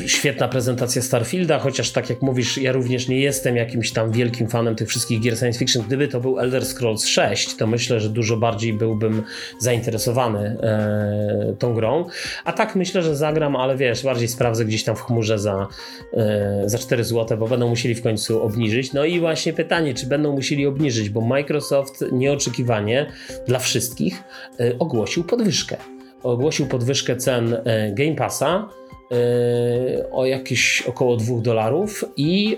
świetna 0.07 0.49
prezentacja 0.49 1.03
Starfielda, 1.03 1.59
chociaż 1.59 1.91
tak 1.91 2.11
jak 2.11 2.23
mówisz, 2.23 2.59
ja 2.59 2.73
również 2.73 3.09
nie 3.09 3.21
jestem 3.21 3.57
jakimś 3.57 3.93
tam 3.93 4.13
wielkim 4.13 4.49
fanem 4.49 4.77
tych 4.77 4.89
wszystkich 4.89 5.21
gier 5.21 5.39
science 5.39 5.59
fiction. 5.59 5.83
Gdyby 5.87 6.09
to 6.09 6.21
był 6.21 6.39
Elder 6.39 6.65
Scrolls 6.67 7.07
6, 7.07 7.57
to 7.57 7.67
myślę, 7.67 8.01
że 8.01 8.09
dużo 8.09 8.37
bardziej 8.37 8.73
byłbym 8.73 9.23
zainteresowany 9.59 10.57
e, 10.63 11.55
tą 11.59 11.75
grą. 11.75 12.05
A 12.45 12.53
tak 12.53 12.77
myślę, 12.77 13.03
że 13.03 13.17
zagram, 13.17 13.57
ale 13.57 13.77
wiesz, 13.77 14.05
bardziej 14.05 14.29
sprawdzę 14.29 14.65
gdzieś 14.65 14.85
tam 14.85 14.97
w 14.97 15.01
chmurze 15.01 15.39
za, 15.39 15.69
e, 16.15 16.63
za 16.67 16.79
4 16.79 17.05
zł, 17.05 17.39
bo 17.39 17.49
będą 17.49 17.69
musieli 17.69 17.95
w 17.95 18.03
końcu 18.03 18.43
obniżyć. 18.43 18.93
No 18.93 19.05
i 19.05 19.21
właśnie 19.33 19.53
pytanie, 19.53 19.95
czy 19.95 20.07
będą 20.07 20.33
musieli 20.33 20.67
obniżyć, 20.67 21.11
bo 21.11 21.21
Microsoft 21.21 22.05
nieoczekiwanie 22.13 23.07
dla 23.47 23.59
wszystkich 23.59 24.23
e, 24.61 24.79
ogłosił 24.79 25.25
podwyżkę. 25.25 25.77
Ogłosił 26.23 26.67
podwyżkę 26.67 27.17
cen 27.17 27.55
e, 27.55 27.93
Game 27.93 28.15
Passa 28.15 28.69
e, 29.11 30.11
o 30.11 30.27
jakieś 30.27 30.83
około 30.83 31.17
2 31.17 31.41
dolarów 31.41 32.05
i 32.17 32.57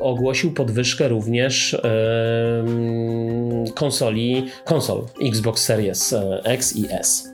ogłosił 0.00 0.52
podwyżkę 0.52 1.08
również 1.08 1.80
konsoli, 3.74 4.46
konsol 4.64 5.06
Xbox 5.22 5.64
Series 5.64 6.14
X 6.44 6.76
i 6.76 6.86
S. 6.90 7.28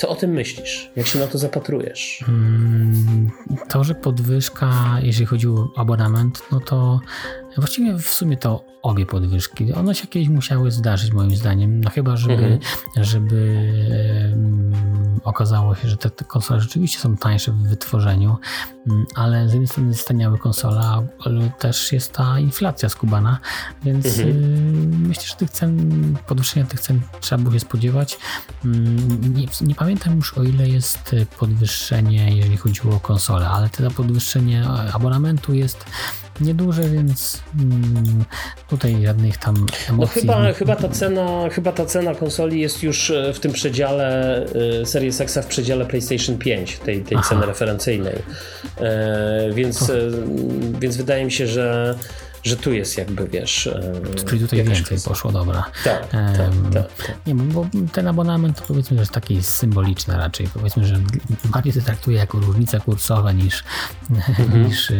Co 0.00 0.08
o 0.08 0.14
tym 0.14 0.30
myślisz? 0.30 0.90
Jak 0.96 1.06
się 1.06 1.18
na 1.18 1.26
to 1.26 1.38
zapatrujesz? 1.38 2.24
Hmm, 2.26 3.30
to, 3.68 3.84
że 3.84 3.94
podwyżka, 3.94 4.98
jeżeli 5.02 5.26
chodzi 5.26 5.48
o 5.48 5.68
abonament, 5.76 6.42
no 6.52 6.60
to 6.60 7.00
właściwie 7.56 7.98
w 7.98 8.08
sumie 8.08 8.36
to 8.36 8.64
obie 8.82 9.06
podwyżki. 9.06 9.72
One 9.72 9.94
się 9.94 10.06
kiedyś 10.06 10.28
musiały 10.28 10.70
zdarzyć 10.70 11.12
moim 11.12 11.36
zdaniem. 11.36 11.80
No 11.84 11.90
chyba, 11.90 12.16
żeby, 12.16 12.32
mhm. 12.34 12.60
żeby 12.96 13.70
okazało 15.24 15.74
się, 15.74 15.88
że 15.88 15.96
te, 15.96 16.10
te, 16.10 16.24
konsole 16.24 16.60
rzeczywiście 16.60 16.98
są 16.98 17.16
tańsze 17.16 17.52
w 17.52 17.56
wytworzeniu, 17.56 18.36
mm, 18.86 19.06
ale 19.14 19.48
z 19.48 19.52
jednej 19.52 19.68
strony 19.68 19.94
staniały 19.94 20.38
konsola, 20.38 21.02
ale 21.24 21.50
też 21.50 21.92
jest 21.92 22.12
ta 22.12 22.38
inflacja 22.38 22.88
skubana, 22.88 23.38
więc 23.82 24.06
mhm. 24.06 24.28
Y, 24.28 24.98
myślę, 24.98 25.22
że 25.26 25.34
tych 25.34 25.50
cen, 25.50 26.16
podwyższenia 26.26 26.66
tych 26.66 26.80
cen 26.80 27.00
trzeba 27.20 27.42
było 27.42 27.54
się 27.54 27.60
spodziewać. 27.60 28.18
Mm, 28.64 29.34
nie, 29.34 29.46
nie, 29.60 29.74
pamiętam 29.74 30.16
już 30.16 30.38
o 30.38 30.42
ile 30.42 30.68
jest 30.68 31.16
podwyższenie, 31.38 32.36
jeżeli 32.36 32.56
chodziło 32.56 32.96
o 32.96 33.00
konsolę, 33.00 33.48
ale 33.48 33.70
to 33.70 33.90
podwyższenie 33.90 34.64
abonamentu 34.92 35.54
jest 35.54 35.84
nieduże, 36.40 36.82
więc 36.82 37.42
mm, 37.58 38.24
tutaj 38.68 39.06
żadnych 39.06 39.36
tam 39.36 39.54
no 39.54 39.94
emocji. 39.94 39.96
No 39.98 40.06
chyba, 40.06 40.52
chyba, 40.52 40.76
ta 40.76 40.88
cena, 40.88 41.48
chyba 41.52 41.72
ta 41.72 41.86
cena 41.86 42.14
konsoli 42.14 42.60
jest 42.60 42.82
już 42.82 43.10
e, 43.10 43.32
w 43.32 43.40
tym 43.40 43.52
przedziale 43.52 44.36
e, 44.82 44.86
Series 44.86 45.20
X 45.20 45.38
w 45.38 45.46
przedziale 45.46 45.86
PlayStation 45.86 46.38
5, 46.38 46.78
tej, 46.78 47.02
tej 47.02 47.18
ceny 47.28 47.46
referencyjnej. 47.46 48.16
E, 48.80 49.50
więc, 49.54 49.92
więc 50.80 50.96
wydaje 50.96 51.24
mi 51.24 51.32
się, 51.32 51.46
że 51.46 51.94
że 52.42 52.56
tu 52.56 52.72
jest 52.72 52.98
jakby, 52.98 53.28
wiesz... 53.28 53.70
Czyli 54.26 54.40
tutaj 54.40 54.64
więcej 54.64 54.98
poszło, 55.04 55.32
dobra. 55.32 55.64
Tak, 55.84 56.08
tak, 56.08 56.36
tak, 56.36 56.52
tak. 56.72 57.26
Nie, 57.26 57.34
bo 57.34 57.66
ten 57.92 58.08
abonament 58.08 58.58
to 58.58 58.64
powiedzmy, 58.68 58.96
że 58.96 59.02
jest 59.02 59.12
taki 59.12 59.42
symboliczny 59.42 60.16
raczej. 60.16 60.48
Powiedzmy, 60.54 60.86
że 60.86 61.00
bardziej 61.44 61.72
to 61.72 61.80
traktuje 61.80 62.16
jako 62.16 62.40
różnica 62.40 62.80
kursowa 62.80 63.32
niż, 63.32 63.64
mhm. 64.10 64.62
niż 64.66 64.90
e, 64.90 64.96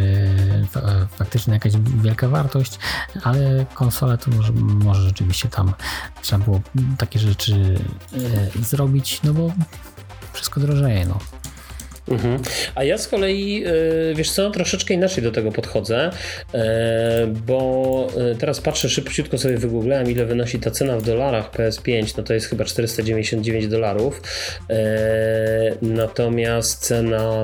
faktycznie 1.15 1.53
jakaś 1.53 1.73
wielka 2.01 2.27
wartość, 2.29 2.79
ale 3.23 3.65
konsolę 3.73 4.17
to 4.17 4.31
może, 4.31 4.53
może 4.53 5.01
rzeczywiście 5.01 5.49
tam 5.49 5.73
trzeba 6.21 6.45
było 6.45 6.61
takie 6.97 7.19
rzeczy 7.19 7.75
e, 8.59 8.63
zrobić, 8.63 9.19
no 9.23 9.33
bo 9.33 9.51
wszystko 10.33 10.59
drożeje, 10.59 11.05
no. 11.05 11.19
Mhm. 12.11 12.41
A 12.75 12.83
ja 12.83 12.97
z 12.97 13.07
kolei, 13.07 13.63
e, 13.65 14.15
wiesz 14.15 14.31
co, 14.31 14.51
troszeczkę 14.51 14.93
inaczej 14.93 15.23
do 15.23 15.31
tego 15.31 15.51
podchodzę, 15.51 16.11
e, 16.53 17.27
bo 17.27 18.07
e, 18.31 18.35
teraz 18.35 18.61
patrzę 18.61 18.89
szybciutko 18.89 19.37
sobie 19.37 19.57
wygooglałem, 19.57 20.11
ile 20.11 20.25
wynosi 20.25 20.59
ta 20.59 20.71
cena 20.71 20.97
w 20.97 21.03
dolarach 21.03 21.51
PS5, 21.51 22.17
no 22.17 22.23
to 22.23 22.33
jest 22.33 22.47
chyba 22.47 22.65
499 22.65 23.67
dolarów, 23.67 24.21
natomiast 25.81 26.85
cena 26.85 27.41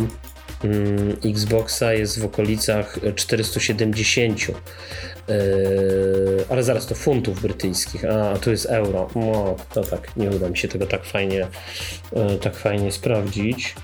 mm, 0.64 1.18
Xboxa 1.26 1.94
jest 1.94 2.20
w 2.20 2.26
okolicach 2.26 3.00
470. 3.16 4.40
ale 6.50 6.64
zaraz 6.64 6.86
to 6.86 6.96
funtów 6.96 7.42
brytyjskich, 7.42 8.06
a, 8.06 8.32
a 8.32 8.38
tu 8.38 8.52
jest 8.52 8.66
euro. 8.66 9.10
No, 9.16 9.56
to 9.74 9.82
tak, 9.82 10.18
nie 10.18 10.30
uda 10.30 10.50
mi 10.50 10.58
się 10.58 10.68
tego 10.68 10.86
tak 10.86 11.06
fajnie, 11.06 11.48
tak 12.42 12.56
fajnie 12.56 12.92
sprawdzić. 12.92 13.76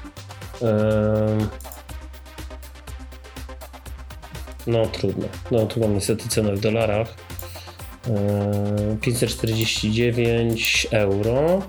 No 4.67 4.85
trudno. 4.85 5.27
No 5.51 5.65
tu 5.65 5.79
mam 5.79 5.93
niestety 5.93 6.29
cenę 6.29 6.55
w 6.55 6.59
dolarach. 6.59 7.07
549 9.01 10.87
euro 10.91 11.61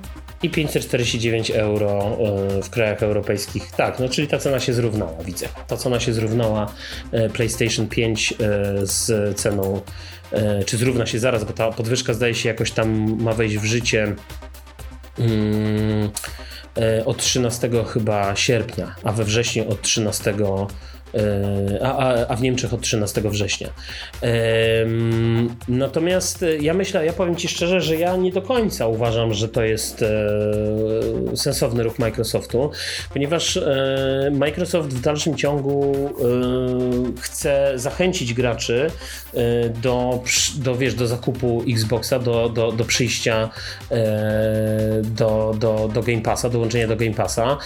i 0.42 0.50
549 0.50 1.50
euro 1.50 2.18
w 2.62 2.70
krajach 2.70 3.02
europejskich. 3.02 3.70
Tak, 3.70 3.98
no 3.98 4.08
czyli 4.08 4.28
ta 4.28 4.38
cena 4.38 4.60
się 4.60 4.72
zrównała, 4.72 5.22
widzę. 5.24 5.48
Ta 5.66 5.76
cena 5.76 6.00
się 6.00 6.12
zrównała 6.12 6.72
e, 7.12 7.28
PlayStation 7.28 7.88
5 7.88 8.32
e, 8.32 8.36
z 8.86 9.36
ceną, 9.38 9.80
e, 10.32 10.64
czy 10.64 10.76
zrówna 10.76 11.06
się 11.06 11.18
zaraz, 11.18 11.44
bo 11.44 11.52
ta 11.52 11.72
podwyżka 11.72 12.14
zdaje 12.14 12.34
się 12.34 12.48
jakoś 12.48 12.70
tam 12.70 13.16
ma 13.22 13.32
wejść 13.32 13.58
w 13.58 13.64
życie. 13.64 14.14
Hmm, 15.16 16.10
E, 16.10 16.10
od 17.04 17.16
13 17.16 17.70
chyba 17.92 18.36
sierpnia, 18.36 18.94
a 19.04 19.12
we 19.12 19.24
wrześniu 19.24 19.70
od 19.70 19.82
13 19.82 20.34
E, 21.16 21.78
a, 21.82 22.26
a 22.26 22.36
w 22.36 22.42
Niemczech 22.42 22.74
od 22.74 22.80
13 22.80 23.20
września. 23.24 23.68
Natomiast 25.68 26.44
ja 26.60 26.74
myślę, 26.74 27.06
ja 27.06 27.12
powiem 27.12 27.36
Ci 27.36 27.48
szczerze, 27.48 27.80
że 27.80 27.96
ja 27.96 28.16
nie 28.16 28.32
do 28.32 28.42
końca 28.42 28.86
uważam, 28.86 29.34
że 29.34 29.48
to 29.48 29.62
jest 29.62 30.02
e, 30.02 31.36
sensowny 31.36 31.82
ruch 31.82 31.98
Microsoftu, 31.98 32.70
ponieważ 33.12 33.56
e, 33.56 34.30
Microsoft 34.32 34.88
w 34.88 35.00
dalszym 35.00 35.36
ciągu 35.36 35.94
chce 37.20 37.72
zachęcić 37.74 38.34
graczy 38.34 38.90
do, 39.82 40.22
do, 40.56 40.74
wiesz, 40.76 40.94
do 40.94 41.06
zakupu 41.06 41.64
Xboxa, 41.68 42.18
do, 42.18 42.48
do, 42.48 42.72
do 42.72 42.84
przyjścia 42.84 43.50
do, 45.02 45.54
do, 45.58 45.90
do 45.94 46.02
Game 46.02 46.20
Passa, 46.20 46.48
dołączenia 46.48 46.88
do 46.88 46.96
Game 46.96 47.14
Passa. 47.14 47.58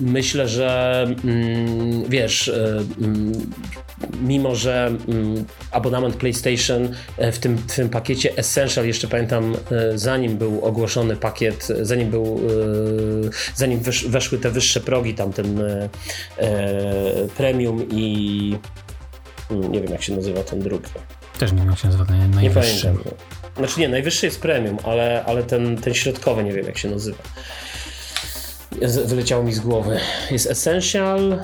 Myślę, 0.00 0.48
że 0.48 1.06
mm, 1.24 2.01
wiesz, 2.08 2.48
e, 2.48 2.84
mm, 3.00 3.32
mimo 4.20 4.54
że 4.54 4.86
mm, 4.86 5.44
abonament 5.70 6.16
PlayStation 6.16 6.94
e, 7.16 7.32
w 7.32 7.38
tym, 7.38 7.56
w 7.56 7.74
tym 7.76 7.88
pakiecie 7.88 8.36
Essential, 8.36 8.86
jeszcze 8.86 9.08
pamiętam, 9.08 9.54
e, 9.70 9.98
zanim 9.98 10.36
był 10.36 10.64
ogłoszony 10.64 11.16
pakiet, 11.16 11.68
zanim 11.82 12.10
był, 12.10 12.40
zanim 13.54 13.80
weszły 14.08 14.38
te 14.38 14.50
wyższe 14.50 14.80
progi, 14.80 15.14
tam 15.14 15.32
ten 15.32 15.62
premium 17.36 17.88
i 17.90 18.56
mm, 19.50 19.72
nie 19.72 19.80
wiem 19.80 19.92
jak 19.92 20.02
się 20.02 20.16
nazywa 20.16 20.42
ten 20.42 20.60
drugi. 20.60 20.90
Też 21.38 21.52
nie 21.52 21.58
wiem 21.58 21.70
jak 21.70 21.78
się 21.78 21.86
nazywa 21.86 22.04
ten 22.04 22.30
najwyższy. 22.30 22.86
Nie 22.86 22.92
pamiętam. 22.92 23.14
Znaczy 23.56 23.80
nie, 23.80 23.88
najwyższy 23.88 24.26
jest 24.26 24.40
premium, 24.40 24.78
ale, 24.84 25.24
ale 25.24 25.42
ten, 25.42 25.76
ten 25.76 25.94
środkowy 25.94 26.44
nie 26.44 26.52
wiem 26.52 26.66
jak 26.66 26.78
się 26.78 26.90
nazywa 26.90 27.22
wyleciało 28.88 29.44
mi 29.44 29.52
z 29.52 29.60
głowy. 29.60 29.98
Jest 30.30 30.50
Essential, 30.50 31.32
e, 31.32 31.38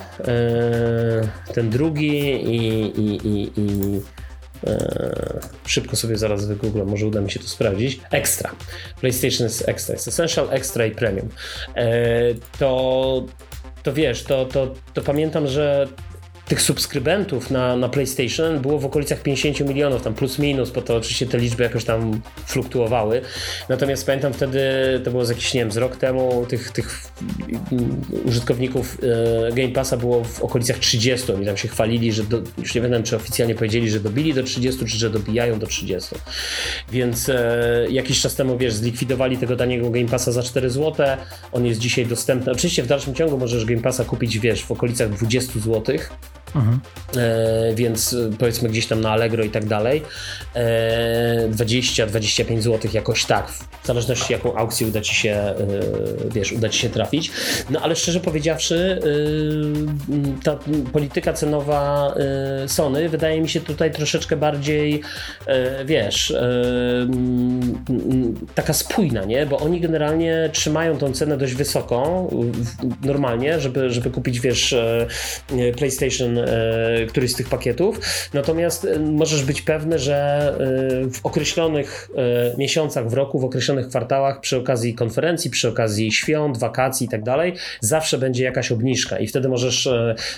ten 1.53 1.69
drugi 1.69 2.29
i, 2.29 2.57
i, 3.01 3.27
i, 3.27 3.51
i 3.57 4.01
e, 4.67 5.39
szybko 5.65 5.95
sobie 5.95 6.17
zaraz 6.17 6.45
wygooglam, 6.45 6.87
może 6.87 7.07
uda 7.07 7.21
mi 7.21 7.31
się 7.31 7.39
to 7.39 7.47
sprawdzić. 7.47 7.99
Extra. 8.11 8.51
PlayStation 9.01 9.43
jest 9.43 9.69
Extra. 9.69 9.93
Jest 9.93 10.07
Essential, 10.07 10.47
Extra 10.51 10.85
i 10.85 10.91
Premium. 10.91 11.29
E, 11.75 11.89
to, 12.59 13.25
to 13.83 13.93
wiesz, 13.93 14.23
to, 14.23 14.45
to, 14.45 14.73
to 14.93 15.01
pamiętam, 15.01 15.47
że 15.47 15.87
tych 16.49 16.61
subskrybentów 16.61 17.51
na, 17.51 17.75
na 17.75 17.89
PlayStation 17.89 18.59
było 18.59 18.79
w 18.79 18.85
okolicach 18.85 19.21
50 19.21 19.59
milionów, 19.59 20.01
tam 20.01 20.13
plus 20.13 20.39
minus, 20.39 20.71
bo 20.71 20.81
to 20.81 20.95
oczywiście 20.95 21.25
te 21.25 21.37
liczby 21.37 21.63
jakoś 21.63 21.83
tam 21.83 22.21
fluktuowały. 22.45 23.21
Natomiast 23.69 24.05
pamiętam 24.05 24.33
wtedy, 24.33 24.59
to 25.03 25.11
było 25.11 25.25
z 25.25 25.29
jakiś, 25.29 25.53
nie 25.53 25.59
wiem, 25.59 25.71
z 25.71 25.77
rok 25.77 25.95
temu, 25.95 26.45
tych, 26.49 26.71
tych 26.71 27.11
użytkowników 28.25 28.97
e, 29.49 29.51
Game 29.51 29.69
Passa 29.69 29.97
było 29.97 30.23
w 30.23 30.41
okolicach 30.41 30.77
30. 30.77 31.31
Oni 31.31 31.45
tam 31.45 31.57
się 31.57 31.67
chwalili, 31.67 32.13
że 32.13 32.23
do, 32.23 32.41
już 32.57 32.75
nie 32.75 32.81
wiem, 32.81 33.03
czy 33.03 33.15
oficjalnie 33.15 33.55
powiedzieli, 33.55 33.89
że 33.89 33.99
dobili 33.99 34.33
do 34.33 34.43
30, 34.43 34.85
czy 34.85 34.97
że 34.97 35.09
dobijają 35.09 35.59
do 35.59 35.67
30. 35.67 36.15
Więc 36.91 37.29
e, 37.29 37.87
jakiś 37.89 38.21
czas 38.21 38.35
temu, 38.35 38.57
wiesz, 38.57 38.73
zlikwidowali 38.73 39.37
tego 39.37 39.55
taniego 39.55 39.89
Game 39.89 40.07
Passa 40.07 40.31
za 40.31 40.43
4 40.43 40.69
zł. 40.69 41.07
On 41.51 41.65
jest 41.65 41.79
dzisiaj 41.79 42.05
dostępny. 42.05 42.51
Oczywiście 42.51 42.83
w 42.83 42.87
dalszym 42.87 43.15
ciągu 43.15 43.37
możesz 43.37 43.65
Game 43.65 43.81
Passa 43.81 44.05
kupić, 44.05 44.39
wiesz, 44.39 44.63
w 44.63 44.71
okolicach 44.71 45.09
20 45.09 45.59
zł. 45.59 45.83
Mhm. 46.55 46.79
E, 47.17 47.75
więc 47.75 48.13
e, 48.13 48.29
powiedzmy 48.39 48.69
gdzieś 48.69 48.87
tam 48.87 49.01
na 49.01 49.11
Allegro 49.11 49.43
i 49.43 49.49
tak 49.49 49.65
dalej. 49.65 50.03
E, 50.55 51.49
20-25 51.49 52.61
zł 52.61 52.91
jakoś 52.93 53.25
tak, 53.25 53.51
w 53.83 53.87
zależności 53.87 54.33
jaką 54.33 54.55
aukcję 54.55 54.87
uda 54.87 55.01
ci 55.01 55.15
się, 55.15 55.31
e, 55.31 55.55
wiesz, 56.33 56.51
uda 56.51 56.69
ci 56.69 56.79
się 56.79 56.89
trafić. 56.89 57.31
No 57.69 57.81
ale 57.81 57.95
szczerze 57.95 58.19
powiedziawszy, 58.19 58.99
e, 60.39 60.43
ta 60.43 60.59
polityka 60.93 61.33
cenowa 61.33 62.13
e, 62.63 62.67
Sony 62.67 63.09
wydaje 63.09 63.41
mi 63.41 63.49
się 63.49 63.61
tutaj 63.61 63.91
troszeczkę 63.91 64.37
bardziej, 64.37 65.01
wiesz, 65.85 66.33
taka 68.55 68.73
spójna, 68.73 69.25
nie? 69.25 69.45
Bo 69.45 69.57
oni 69.57 69.81
generalnie 69.81 70.49
trzymają 70.53 70.97
tą 70.97 71.13
cenę 71.13 71.37
dość 71.37 71.53
wysoką, 71.53 72.29
normalnie, 73.03 73.59
żeby, 73.59 73.89
żeby 73.89 74.09
kupić, 74.09 74.39
wiesz, 74.39 74.75
PlayStation 75.77 76.38
któryś 77.09 77.31
z 77.31 77.35
tych 77.35 77.49
pakietów. 77.49 77.99
Natomiast 78.33 78.85
e, 78.85 78.99
możesz 78.99 79.43
być 79.45 79.61
pewny, 79.61 79.99
że 79.99 80.15
e, 80.15 81.09
w 81.09 81.19
określonych 81.25 82.09
miesiącach 82.57 83.09
w 83.09 83.13
roku, 83.13 83.39
w 83.39 83.45
określonych 83.45 83.87
kwartałach, 83.87 84.39
przy 84.39 84.57
okazji 84.57 84.93
konferencji, 84.93 85.51
przy 85.51 85.69
okazji 85.69 86.11
świąt, 86.11 86.57
wakacji 86.57 87.05
i 87.05 87.09
tak 87.09 87.23
dalej, 87.23 87.53
zawsze 87.79 88.17
będzie 88.17 88.43
jakaś 88.43 88.71
obniżka 88.71 89.19
i 89.19 89.27
wtedy 89.27 89.49
możesz 89.49 89.89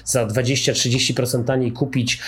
za 0.05 0.27
20-30% 0.27 1.43
taniej 1.43 1.71
kupić 1.71 2.19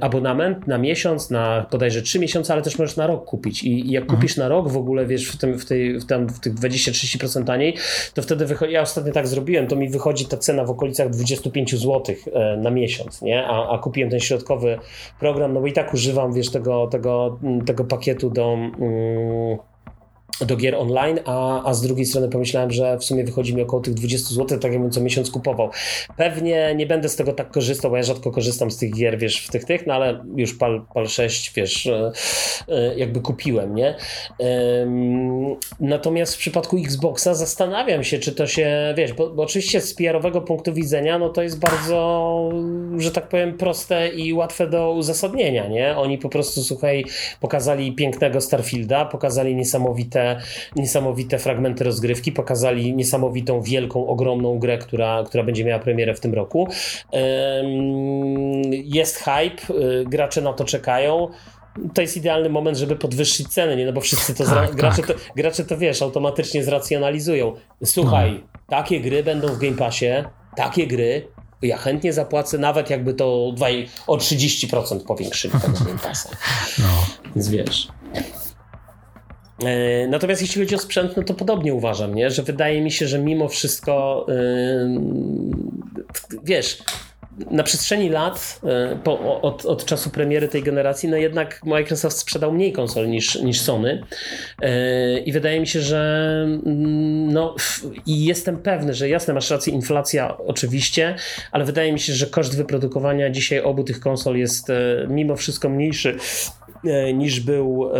abonament 0.00 0.66
na 0.66 0.78
miesiąc, 0.78 1.30
na 1.30 1.66
bodajże 1.70 2.02
3 2.02 2.18
miesiące, 2.18 2.52
ale 2.52 2.62
też 2.62 2.78
możesz 2.78 2.96
na 2.96 3.06
rok 3.06 3.24
kupić. 3.24 3.64
I 3.64 3.90
jak 3.90 4.02
mhm. 4.02 4.20
kupisz 4.20 4.36
na 4.36 4.48
rok 4.48 4.68
w 4.68 4.76
ogóle, 4.76 5.06
wiesz, 5.06 5.28
w, 5.28 5.36
tym, 5.36 5.58
w, 5.58 5.64
tej, 5.64 6.00
w, 6.00 6.06
tam, 6.06 6.28
w 6.28 6.40
tych 6.40 6.54
20-30% 6.54 7.44
taniej, 7.44 7.76
to 8.14 8.22
wtedy 8.22 8.46
wychodzi, 8.46 8.72
ja 8.72 8.80
ostatnio 8.80 9.12
tak 9.12 9.26
zrobiłem, 9.26 9.66
to 9.66 9.76
mi 9.76 9.88
wychodzi 9.88 10.26
ta 10.26 10.36
cena 10.36 10.64
w 10.64 10.70
okolicach 10.70 11.10
25 11.10 11.74
zł 11.76 12.14
na 12.58 12.70
miesiąc, 12.76 13.22
nie? 13.22 13.46
A, 13.46 13.68
a 13.74 13.78
kupiłem 13.78 14.10
ten 14.10 14.20
środkowy 14.20 14.78
program, 15.20 15.52
no 15.52 15.60
bo 15.60 15.66
i 15.66 15.72
tak 15.72 15.94
używam, 15.94 16.32
wiesz, 16.32 16.50
tego, 16.50 16.86
tego, 16.86 17.38
tego 17.66 17.84
pakietu 17.84 18.30
do. 18.30 18.52
Mm, 18.52 19.58
do 20.40 20.56
gier 20.56 20.74
online, 20.74 21.20
a, 21.24 21.64
a 21.64 21.74
z 21.74 21.82
drugiej 21.82 22.06
strony 22.06 22.28
pomyślałem, 22.28 22.70
że 22.70 22.98
w 22.98 23.04
sumie 23.04 23.24
wychodzi 23.24 23.54
mi 23.54 23.62
około 23.62 23.82
tych 23.82 23.94
20 23.94 24.34
zł, 24.34 24.58
tak 24.58 24.72
jakbym 24.72 24.90
co 24.90 25.00
miesiąc 25.00 25.30
kupował. 25.30 25.70
Pewnie 26.16 26.74
nie 26.74 26.86
będę 26.86 27.08
z 27.08 27.16
tego 27.16 27.32
tak 27.32 27.50
korzystał, 27.50 27.90
bo 27.90 27.96
ja 27.96 28.02
rzadko 28.02 28.30
korzystam 28.30 28.70
z 28.70 28.76
tych 28.76 28.94
gier, 28.94 29.18
wiesz, 29.18 29.46
w 29.46 29.50
tych 29.50 29.64
tych, 29.64 29.86
no 29.86 29.94
ale 29.94 30.24
już 30.36 30.54
PAL, 30.54 30.82
PAL 30.94 31.08
6, 31.08 31.52
wiesz, 31.56 31.86
e, 31.86 32.12
e, 32.68 32.98
jakby 32.98 33.20
kupiłem, 33.20 33.74
nie? 33.74 33.96
Natomiast 35.80 36.34
w 36.34 36.38
przypadku 36.38 36.76
Xboxa 36.76 37.34
zastanawiam 37.34 38.04
się, 38.04 38.18
czy 38.18 38.32
to 38.32 38.46
się, 38.46 38.94
wiesz, 38.96 39.12
bo, 39.12 39.30
bo 39.30 39.42
oczywiście 39.42 39.80
z 39.80 39.94
PR-owego 39.94 40.40
punktu 40.40 40.74
widzenia, 40.74 41.18
no 41.18 41.28
to 41.28 41.42
jest 41.42 41.58
bardzo, 41.58 42.50
że 42.98 43.10
tak 43.10 43.28
powiem, 43.28 43.56
proste 43.58 44.08
i 44.08 44.32
łatwe 44.32 44.66
do 44.66 44.92
uzasadnienia, 44.92 45.66
nie? 45.66 45.96
Oni 45.96 46.18
po 46.18 46.28
prostu, 46.28 46.64
słuchaj, 46.64 47.04
pokazali 47.40 47.92
pięknego 47.92 48.40
Starfielda, 48.40 49.04
pokazali 49.04 49.56
niesamowite 49.56 50.25
niesamowite 50.76 51.38
fragmenty 51.38 51.84
rozgrywki, 51.84 52.32
pokazali 52.32 52.94
niesamowitą, 52.94 53.62
wielką, 53.62 54.06
ogromną 54.06 54.58
grę, 54.58 54.78
która, 54.78 55.24
która 55.26 55.44
będzie 55.44 55.64
miała 55.64 55.78
premierę 55.78 56.14
w 56.14 56.20
tym 56.20 56.34
roku. 56.34 56.68
Jest 58.70 59.16
hype, 59.16 59.74
y, 59.74 60.04
gracze 60.04 60.42
na 60.42 60.52
to 60.52 60.64
czekają 60.64 61.28
to 61.94 62.02
jest 62.02 62.16
idealny 62.16 62.48
moment, 62.48 62.78
żeby 62.78 62.96
podwyższyć 62.96 63.48
ceny, 63.48 63.76
nie? 63.76 63.86
No 63.86 63.92
bo 63.92 64.00
wszyscy 64.00 64.34
to, 64.34 64.44
tak, 64.44 64.74
gracze, 64.74 65.02
tak. 65.02 65.06
to 65.06 65.14
gracze 65.36 65.64
to 65.64 65.78
wiesz, 65.78 66.02
automatycznie 66.02 66.64
zracjonalizują. 66.64 67.54
Słuchaj, 67.84 68.32
no. 68.32 68.60
takie 68.68 69.00
gry 69.00 69.22
będą 69.22 69.48
w 69.48 69.58
Game 69.58 69.76
Passie, 69.76 70.10
takie 70.56 70.86
gry, 70.86 71.28
ja 71.62 71.76
chętnie 71.76 72.12
zapłacę, 72.12 72.58
nawet 72.58 72.90
jakby 72.90 73.14
to 73.14 73.52
dwaj, 73.56 73.88
o 74.06 74.16
30% 74.16 75.04
powiększyli 75.06 75.54
tego 75.60 75.78
Game 75.84 75.98
Passa. 75.98 76.30
No. 76.78 77.06
Więc 77.34 77.48
wiesz. 77.48 77.88
E, 79.64 80.08
natomiast 80.08 80.42
jeśli 80.42 80.62
chodzi 80.62 80.74
o 80.74 80.78
sprzęt, 80.78 81.16
no 81.16 81.22
to 81.22 81.34
podobnie 81.34 81.74
uważam, 81.74 82.14
nie? 82.14 82.30
że 82.30 82.42
wydaje 82.42 82.80
mi 82.80 82.90
się, 82.90 83.06
że 83.06 83.18
mimo 83.18 83.48
wszystko, 83.48 84.26
yy, 84.28 85.00
wiesz, 86.44 86.78
na 87.50 87.62
przestrzeni 87.62 88.08
lat, 88.08 88.60
yy, 88.62 88.98
po, 89.04 89.40
od, 89.42 89.66
od, 89.66 89.84
czasu 89.84 90.10
premiery 90.10 90.48
tej 90.48 90.62
generacji, 90.62 91.08
no 91.08 91.16
jednak 91.16 91.60
Microsoft 91.64 92.18
sprzedał 92.18 92.52
mniej 92.52 92.72
konsol 92.72 93.08
niż, 93.08 93.34
niż 93.34 93.60
Sony. 93.60 94.02
I 95.26 95.32
wydaje 95.32 95.60
mi 95.60 95.66
się, 95.66 95.80
że 95.80 96.40
mm, 96.66 97.32
no, 97.32 97.54
i 98.06 98.24
jestem 98.24 98.56
pewny, 98.56 98.94
że 98.94 99.08
jasne, 99.08 99.34
masz 99.34 99.50
rację, 99.50 99.72
inflacja 99.72 100.38
oczywiście, 100.38 101.14
ale 101.52 101.64
wydaje 101.64 101.92
mi 101.92 102.00
się, 102.00 102.12
że 102.12 102.26
koszt 102.26 102.56
wyprodukowania 102.56 103.30
dzisiaj 103.30 103.60
obu 103.60 103.84
tych 103.84 104.00
konsol 104.00 104.36
jest 104.36 104.68
mimo 105.08 105.36
wszystko 105.36 105.68
mniejszy 105.68 106.18
E, 106.65 106.65
niż 107.14 107.40
był 107.40 107.90
e, 107.94 107.98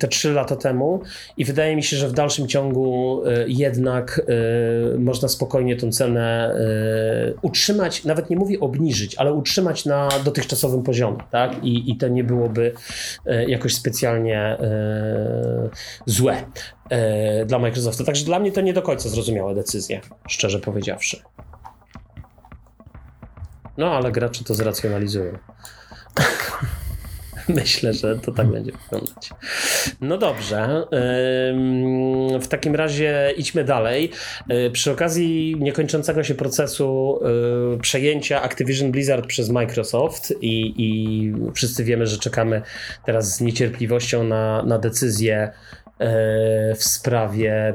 te 0.00 0.08
3 0.08 0.32
lata 0.32 0.56
temu 0.56 1.02
i 1.36 1.44
wydaje 1.44 1.76
mi 1.76 1.82
się, 1.82 1.96
że 1.96 2.08
w 2.08 2.12
dalszym 2.12 2.48
ciągu 2.48 3.22
e, 3.26 3.44
jednak 3.46 4.20
można 4.98 5.28
spokojnie 5.28 5.76
tą 5.76 5.92
cenę 5.92 6.54
utrzymać, 7.42 8.04
nawet 8.04 8.30
nie 8.30 8.36
mówię 8.36 8.60
obniżyć, 8.60 9.14
ale 9.14 9.32
utrzymać 9.32 9.84
na 9.84 10.08
dotychczasowym 10.24 10.82
poziomie, 10.82 11.18
tak? 11.30 11.64
I, 11.64 11.90
i 11.90 11.96
to 11.96 12.08
nie 12.08 12.24
byłoby 12.24 12.72
jakoś 13.46 13.74
specjalnie 13.74 14.56
złe 16.06 16.36
dla 17.46 17.58
Microsoftu. 17.58 18.04
Także 18.04 18.24
dla 18.24 18.38
mnie 18.38 18.52
to 18.52 18.60
nie 18.60 18.72
do 18.72 18.82
końca 18.82 19.08
zrozumiała 19.08 19.54
decyzja, 19.54 20.00
szczerze 20.28 20.58
powiedziawszy. 20.58 21.22
No, 23.76 23.92
ale 23.92 24.12
gracze 24.12 24.44
to 24.44 24.54
zracjonalizują. 24.54 25.38
Myślę, 27.48 27.92
że 27.92 28.18
to 28.18 28.32
tak 28.32 28.46
będzie 28.46 28.72
wyglądać. 28.72 29.30
No 30.00 30.18
dobrze. 30.18 30.86
W 32.40 32.48
takim 32.48 32.74
razie 32.74 33.32
idźmy 33.36 33.64
dalej. 33.64 34.10
E, 34.48 34.70
przy 34.70 34.90
okazji 34.90 35.56
niekończącego 35.58 36.24
się 36.24 36.34
procesu 36.34 37.20
e, 37.74 37.78
przejęcia 37.78 38.42
Activision 38.42 38.92
Blizzard 38.92 39.26
przez 39.26 39.50
Microsoft 39.50 40.34
i, 40.40 40.74
i 40.76 41.32
wszyscy 41.54 41.84
wiemy, 41.84 42.06
że 42.06 42.18
czekamy 42.18 42.62
teraz 43.06 43.36
z 43.36 43.40
niecierpliwością 43.40 44.24
na, 44.24 44.62
na 44.62 44.78
decyzję 44.78 45.36
e, 45.38 45.50
w 46.74 46.84
sprawie 46.84 47.74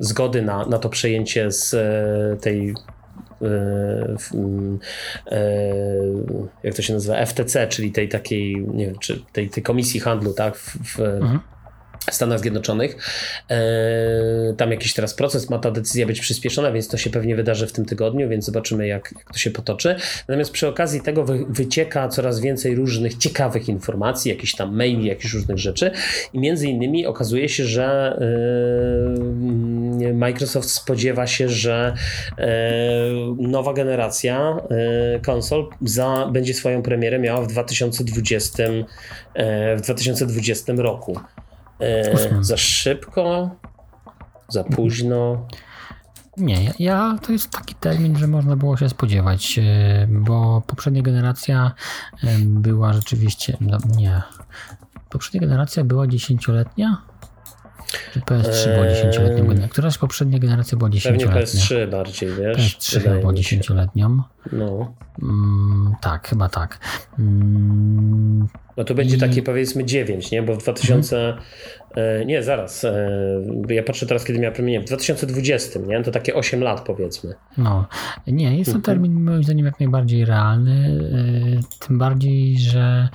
zgody 0.00 0.42
na, 0.42 0.66
na 0.66 0.78
to 0.78 0.88
przejęcie 0.88 1.50
z 1.50 1.76
tej 2.42 2.74
jak 6.62 6.74
to 6.74 6.82
się 6.82 6.94
nazywa, 6.94 7.26
FTC, 7.26 7.66
czyli 7.68 7.92
tej 7.92 8.08
takiej, 8.08 8.66
nie 8.74 8.86
wiem, 8.86 8.98
czy 8.98 9.22
tej, 9.32 9.50
tej 9.50 9.62
komisji 9.62 10.00
handlu, 10.00 10.32
tak, 10.32 10.56
w, 10.56 10.96
w 10.96 11.00
mhm. 11.00 11.40
Stanach 12.10 12.40
Zjednoczonych. 12.40 12.96
E, 13.50 14.54
tam 14.56 14.70
jakiś 14.70 14.94
teraz 14.94 15.14
proces, 15.14 15.50
ma 15.50 15.58
ta 15.58 15.70
decyzja 15.70 16.06
być 16.06 16.20
przyspieszona, 16.20 16.72
więc 16.72 16.88
to 16.88 16.96
się 16.96 17.10
pewnie 17.10 17.36
wydarzy 17.36 17.66
w 17.66 17.72
tym 17.72 17.84
tygodniu, 17.84 18.28
więc 18.28 18.44
zobaczymy, 18.44 18.86
jak, 18.86 19.12
jak 19.16 19.32
to 19.32 19.38
się 19.38 19.50
potoczy. 19.50 19.96
Natomiast 20.28 20.50
przy 20.50 20.68
okazji 20.68 21.00
tego 21.00 21.24
wy, 21.24 21.44
wycieka 21.48 22.08
coraz 22.08 22.40
więcej 22.40 22.74
różnych 22.74 23.16
ciekawych 23.16 23.68
informacji, 23.68 24.30
jakichś 24.30 24.54
tam 24.54 24.76
maili, 24.76 25.06
jakichś 25.06 25.34
różnych 25.34 25.58
rzeczy 25.58 25.90
i 26.32 26.38
między 26.38 26.68
innymi 26.68 27.06
okazuje 27.06 27.48
się, 27.48 27.64
że 27.64 28.16
Microsoft 30.14 30.70
spodziewa 30.70 31.26
się, 31.26 31.48
że 31.48 31.94
e, 32.38 32.48
nowa 33.38 33.72
generacja 33.72 34.56
e, 34.70 35.20
konsol 35.20 35.68
za, 35.82 36.28
będzie 36.32 36.54
swoją 36.54 36.82
premierę 36.82 37.18
miała 37.18 37.42
w 37.42 37.46
2020, 37.46 38.64
e, 39.34 39.76
w 39.76 39.80
2020 39.80 40.72
roku. 40.72 41.20
Za 42.40 42.56
szybko? 42.56 43.50
Za 44.48 44.64
późno? 44.64 45.46
Nie, 46.36 46.72
ja, 46.78 47.18
to 47.26 47.32
jest 47.32 47.50
taki 47.50 47.74
termin, 47.74 48.18
że 48.18 48.26
można 48.26 48.56
było 48.56 48.76
się 48.76 48.88
spodziewać, 48.88 49.60
bo 50.08 50.62
poprzednia 50.66 51.02
generacja 51.02 51.72
była 52.40 52.92
rzeczywiście. 52.92 53.56
No 53.60 53.78
nie. 53.96 54.22
Poprzednia 55.10 55.40
generacja 55.40 55.84
była 55.84 56.06
dziesięcioletnia, 56.06 57.02
PS3 58.14 58.74
była 58.74 58.86
10-letnią 58.86 59.62
eee, 59.62 59.68
Któraś 59.68 59.98
poprzednia 59.98 60.38
generacja 60.38 60.78
była 60.78 60.90
10-letnia. 60.90 61.26
Pewnie 61.28 61.42
PS3 61.42 61.90
bardziej, 61.90 62.30
wiesz? 62.34 62.78
PS3 62.78 63.20
była 63.20 63.32
10-letnią. 63.32 64.22
No. 64.52 64.94
Mm, 65.22 65.94
tak, 66.00 66.28
chyba 66.28 66.48
tak. 66.48 66.78
Mm, 67.18 68.48
no 68.76 68.84
to 68.84 68.94
będzie 68.94 69.18
takie 69.18 69.42
powiedzmy 69.42 69.84
9, 69.84 70.30
nie? 70.30 70.42
Bo 70.42 70.54
w 70.54 70.58
2000. 70.58 71.18
Mhm. 71.18 71.44
E, 71.94 72.24
nie, 72.24 72.42
zaraz. 72.42 72.84
E, 72.84 73.10
ja 73.68 73.82
patrzę 73.82 74.06
teraz, 74.06 74.24
kiedy 74.24 74.38
miałem 74.38 74.54
premierę. 74.54 74.84
W 74.84 74.86
2020, 74.86 75.80
nie? 75.80 76.02
To 76.02 76.10
takie 76.10 76.34
8 76.34 76.62
lat 76.62 76.80
powiedzmy. 76.80 77.34
No, 77.58 77.86
nie, 78.26 78.58
jest 78.58 78.70
to 78.70 78.76
mhm. 78.76 78.82
termin 78.82 79.24
moim 79.24 79.44
zdaniem 79.44 79.66
jak 79.66 79.80
najbardziej 79.80 80.24
realny. 80.24 81.00
E, 81.60 81.86
tym 81.86 81.98
bardziej, 81.98 82.58
że 82.58 83.08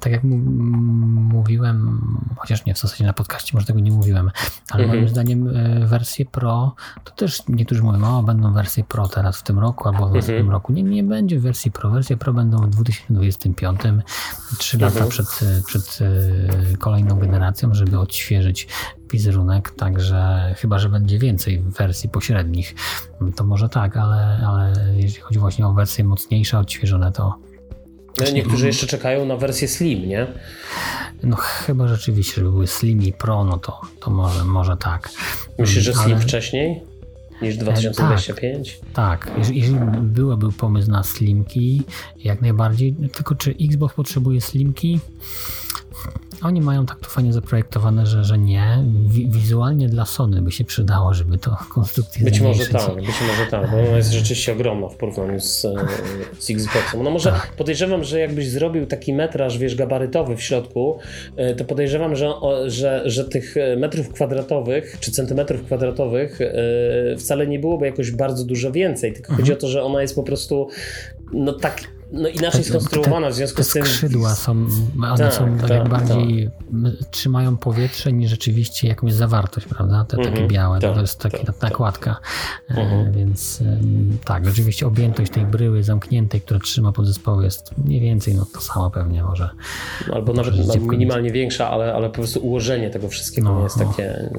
tak 0.00 0.12
jak 0.12 0.20
mówiłem, 0.24 2.00
chociaż 2.36 2.66
nie 2.66 2.74
w 2.74 2.78
zasadzie 2.78 3.04
na 3.04 3.12
podcaście, 3.12 3.50
może 3.54 3.66
tego 3.66 3.80
nie 3.80 3.90
mówiłem, 3.90 4.30
ale 4.70 4.82
mhm. 4.84 4.98
moim 4.98 5.08
zdaniem 5.08 5.52
wersje 5.86 6.24
Pro, 6.26 6.74
to 7.04 7.12
też 7.12 7.48
niektórzy 7.48 7.82
mówią, 7.82 8.18
o, 8.18 8.22
będą 8.22 8.52
wersje 8.52 8.84
Pro 8.84 9.08
teraz 9.08 9.38
w 9.38 9.42
tym 9.42 9.58
roku 9.58 9.88
albo 9.88 10.08
w 10.08 10.14
następnym 10.14 10.50
roku. 10.50 10.72
Nie, 10.72 10.82
nie 10.82 11.02
będzie 11.02 11.40
wersji 11.40 11.70
Pro. 11.70 11.90
Wersje 11.90 12.16
Pro 12.16 12.32
będą 12.32 12.58
w 12.58 12.70
2025 12.70 13.80
trzy 14.58 14.78
lata 14.78 15.06
przed, 15.06 15.26
przed 15.66 15.98
e, 16.00 16.76
kolejną 16.76 17.18
generacją, 17.18 17.74
żeby 17.74 17.98
odświeżyć 17.98 18.68
wizerunek, 19.12 19.70
także 19.70 20.54
chyba, 20.58 20.78
że 20.78 20.88
będzie 20.88 21.18
więcej 21.18 21.62
wersji 21.62 22.08
pośrednich, 22.08 22.74
to 23.36 23.44
może 23.44 23.68
tak, 23.68 23.96
ale, 23.96 24.40
ale 24.46 24.72
jeśli 24.96 25.20
chodzi 25.20 25.38
właśnie 25.38 25.66
o 25.66 25.72
wersje 25.72 26.04
mocniejsze, 26.04 26.58
odświeżone, 26.58 27.12
to 27.12 27.38
no, 28.20 28.30
niektórzy 28.30 28.66
jeszcze 28.66 28.86
czekają 28.86 29.26
na 29.26 29.36
wersję 29.36 29.68
Slim, 29.68 30.08
nie? 30.08 30.26
No 31.22 31.36
chyba 31.36 31.88
rzeczywiście, 31.88 32.34
żeby 32.34 32.50
były 32.50 32.66
Slim 32.66 33.02
i 33.02 33.12
Pro, 33.12 33.44
no 33.44 33.58
to, 33.58 33.80
to 34.00 34.10
może, 34.10 34.44
może 34.44 34.76
tak. 34.76 35.10
Myślisz, 35.58 35.84
że 35.84 35.94
Slim 35.94 36.16
ale... 36.16 36.20
wcześniej? 36.20 36.82
Niż 37.42 37.56
2025? 37.56 38.80
Tak, 38.92 39.26
tak. 39.26 39.48
Jeżeli 39.48 39.78
byłby 40.00 40.52
pomysł 40.52 40.90
na 40.90 41.02
slimki, 41.02 41.82
jak 42.24 42.40
najbardziej. 42.40 42.96
Tylko 43.12 43.34
czy 43.34 43.54
Xbox 43.60 43.94
potrzebuje 43.94 44.40
slimki? 44.40 45.00
Oni 46.42 46.60
mają 46.60 46.86
tak 46.86 47.00
to 47.00 47.08
fajnie 47.08 47.32
zaprojektowane, 47.32 48.06
że, 48.06 48.24
że 48.24 48.38
nie. 48.38 48.84
Wizualnie 49.08 49.88
dla 49.88 50.04
Sony 50.04 50.42
by 50.42 50.52
się 50.52 50.64
przydało, 50.64 51.14
żeby 51.14 51.38
to 51.38 51.56
konstrukcję 51.74 52.24
Być 52.24 52.40
może 52.40 52.66
tak, 52.66 52.94
być 52.94 53.06
może 53.06 53.50
tak, 53.50 53.70
bo 53.70 53.76
ona 53.76 53.96
jest 53.96 54.12
rzeczywiście 54.12 54.52
ogromna 54.52 54.88
w 54.88 54.96
porównaniu 54.96 55.40
z, 55.40 55.64
e, 55.64 55.74
z 56.38 56.50
Xboxem. 56.50 57.02
No 57.02 57.10
może 57.10 57.30
tak. 57.30 57.52
podejrzewam, 57.56 58.04
że 58.04 58.20
jakbyś 58.20 58.48
zrobił 58.48 58.86
taki 58.86 59.12
metraż, 59.14 59.58
wiesz, 59.58 59.74
gabarytowy 59.74 60.36
w 60.36 60.42
środku, 60.42 60.98
e, 61.36 61.54
to 61.54 61.64
podejrzewam, 61.64 62.16
że, 62.16 62.32
że, 62.66 63.02
że 63.04 63.24
tych 63.24 63.54
metrów 63.76 64.08
kwadratowych, 64.08 64.96
czy 65.00 65.12
centymetrów 65.12 65.62
kwadratowych 65.62 66.40
e, 66.40 67.16
wcale 67.16 67.46
nie 67.46 67.58
byłoby 67.58 67.86
jakoś 67.86 68.10
bardzo 68.10 68.44
dużo 68.44 68.72
więcej, 68.72 69.12
tylko 69.12 69.28
mhm. 69.28 69.40
chodzi 69.40 69.52
o 69.52 69.56
to, 69.56 69.68
że 69.68 69.82
ona 69.82 70.02
jest 70.02 70.14
po 70.14 70.22
prostu 70.22 70.68
no 71.32 71.52
tak 71.52 71.97
no 72.12 72.28
inaczej 72.28 72.64
skonstruowana, 72.64 73.30
w 73.30 73.34
związku 73.34 73.62
z 73.62 73.72
tym... 73.72 73.86
skrzydła 73.86 74.34
są, 74.34 74.66
one 75.02 75.18
tak, 75.18 75.34
są 75.34 75.58
tak, 75.58 75.68
tak 75.68 75.88
bardziej, 75.88 76.50
tak. 76.50 77.10
trzymają 77.10 77.56
powietrze 77.56 78.12
niż 78.12 78.30
rzeczywiście 78.30 78.88
jakąś 78.88 79.12
zawartość, 79.12 79.66
prawda? 79.66 80.04
Te 80.04 80.16
takie 80.16 80.28
mhm, 80.28 80.48
białe, 80.48 80.80
to 80.80 80.92
tak, 80.92 81.00
jest 81.00 81.18
taka 81.18 81.38
tak, 81.38 81.62
nakładka. 81.62 82.16
E, 82.70 82.74
mhm. 82.74 83.12
Więc 83.12 83.62
tak, 84.24 84.46
rzeczywiście 84.46 84.86
objętość 84.86 85.32
tej 85.32 85.46
bryły 85.46 85.82
zamkniętej, 85.82 86.40
która 86.40 86.60
trzyma 86.60 86.92
podzespoły 86.92 87.44
jest 87.44 87.78
mniej 87.78 88.00
więcej 88.00 88.34
no 88.34 88.46
to 88.54 88.60
samo 88.60 88.90
pewnie 88.90 89.22
może. 89.22 89.50
Albo 90.12 90.32
może 90.32 90.50
nawet 90.50 90.82
minimalnie 90.82 91.32
większa, 91.32 91.70
ale, 91.70 91.94
ale 91.94 92.08
po 92.08 92.14
prostu 92.14 92.40
ułożenie 92.40 92.90
tego 92.90 93.08
wszystkiego 93.08 93.54
no, 93.54 93.62
jest 93.62 93.76
no. 93.76 93.84
takie, 93.84 94.30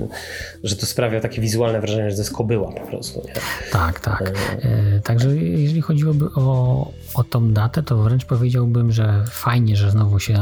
że 0.63 0.76
to 0.76 0.86
sprawia 0.86 1.22
takie 1.22 1.41
wizualne 1.41 1.80
wrażenie, 1.80 2.09
że 2.09 2.15
to 2.15 2.22
jest 2.22 2.34
kobyła 2.34 2.72
po 2.72 2.88
prostu. 2.88 3.22
Nie? 3.26 3.34
Tak, 3.72 3.99
tak. 3.99 4.22
E... 4.22 4.63
e 4.63 4.99
także 5.03 5.36
jeżeli 5.36 5.82
chodziłoby 5.82 6.26
o, 6.36 6.91
o 7.13 7.24
tą 7.24 7.53
datę, 7.60 7.84
to 7.84 7.97
wręcz 8.03 8.26
powiedziałbym, 8.26 8.91
że 8.91 9.26
fajnie, 9.28 9.76
że 9.76 9.91
znowu 9.91 10.20
się 10.20 10.39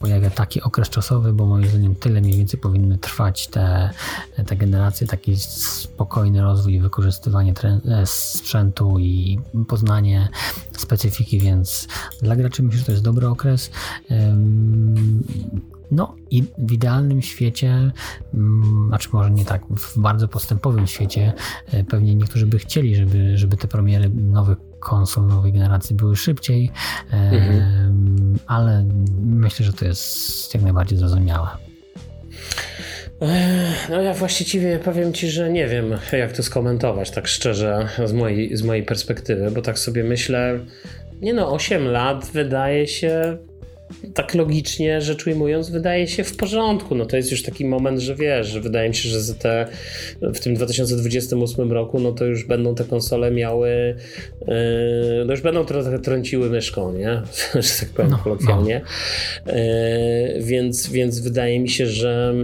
pojawia 0.00 0.30
taki 0.30 0.62
okres 0.62 0.88
czasowy, 0.88 1.32
bo 1.32 1.46
moim 1.46 1.66
zdaniem 1.66 1.94
tyle 1.94 2.20
mniej 2.20 2.36
więcej 2.36 2.60
powinny 2.60 2.98
trwać 2.98 3.48
te, 3.48 3.90
te 4.46 4.56
generacje, 4.56 5.06
taki 5.06 5.36
spokojny 5.36 6.42
rozwój 6.42 6.80
wykorzystywanie 6.80 7.54
e, 7.64 8.06
sprzętu 8.06 8.98
i 8.98 9.40
poznanie 9.68 10.28
specyfiki, 10.78 11.38
więc 11.38 11.88
dla 12.22 12.36
graczy 12.36 12.62
myślę, 12.62 12.78
że 12.78 12.84
to 12.84 12.92
jest 12.92 13.04
dobry 13.04 13.28
okres. 13.28 13.70
No 15.90 16.14
i 16.30 16.44
w 16.58 16.72
idealnym 16.72 17.22
świecie, 17.22 17.90
mm, 18.34 18.88
znaczy 18.88 19.08
może 19.12 19.30
nie 19.30 19.44
tak, 19.44 19.62
w 19.66 19.98
bardzo 19.98 20.28
postępowym 20.28 20.86
świecie, 20.86 21.32
e, 21.66 21.84
pewnie 21.84 22.14
niektórzy 22.14 22.46
by 22.46 22.58
chcieli, 22.58 22.96
żeby, 22.96 23.38
żeby 23.38 23.56
te 23.56 23.68
premiery 23.68 24.10
nowych 24.10 24.69
konsol 24.80 25.26
nowej 25.26 25.52
generacji 25.52 25.96
były 25.96 26.16
szybciej, 26.16 26.70
mhm. 27.12 28.38
ale 28.46 28.84
myślę, 29.22 29.66
że 29.66 29.72
to 29.72 29.84
jest 29.84 30.54
jak 30.54 30.62
najbardziej 30.62 30.98
zrozumiałe. 30.98 31.48
No 33.90 34.02
ja 34.02 34.14
właściwie 34.14 34.78
powiem 34.78 35.12
Ci, 35.12 35.30
że 35.30 35.50
nie 35.50 35.66
wiem 35.66 35.98
jak 36.12 36.32
to 36.32 36.42
skomentować 36.42 37.10
tak 37.10 37.26
szczerze 37.26 37.88
z 38.04 38.12
mojej, 38.12 38.56
z 38.56 38.62
mojej 38.62 38.82
perspektywy, 38.82 39.50
bo 39.50 39.62
tak 39.62 39.78
sobie 39.78 40.04
myślę, 40.04 40.58
nie 41.20 41.34
no 41.34 41.52
8 41.52 41.88
lat 41.88 42.30
wydaje 42.32 42.86
się 42.86 43.38
tak 44.14 44.34
logicznie 44.34 45.00
rzecz 45.00 45.26
ujmując, 45.26 45.70
wydaje 45.70 46.08
się 46.08 46.24
w 46.24 46.36
porządku. 46.36 46.94
No 46.94 47.06
to 47.06 47.16
jest 47.16 47.30
już 47.30 47.42
taki 47.42 47.64
moment, 47.64 48.00
że 48.00 48.14
wiesz, 48.14 48.46
że 48.46 48.60
wydaje 48.60 48.88
mi 48.88 48.94
się, 48.94 49.08
że 49.08 49.20
w 50.20 50.40
tym 50.40 50.54
2028 50.54 51.72
roku, 51.72 52.00
no 52.00 52.12
to 52.12 52.24
już 52.24 52.44
będą 52.44 52.74
te 52.74 52.84
konsole 52.84 53.30
miały, 53.30 53.96
yy, 54.40 55.24
no 55.26 55.32
już 55.32 55.40
będą 55.40 55.64
trochę 55.64 55.98
trąciły 55.98 56.50
myszką, 56.50 56.92
nie? 56.92 57.22
że 57.62 57.80
tak 57.80 57.88
powiem 57.88 58.10
no, 58.10 58.18
kolokwialnie. 58.18 58.80
No. 59.46 59.52
Yy, 59.52 60.42
więc, 60.42 60.88
więc 60.88 61.20
wydaje 61.20 61.60
mi 61.60 61.68
się, 61.68 61.86
że, 61.86 62.34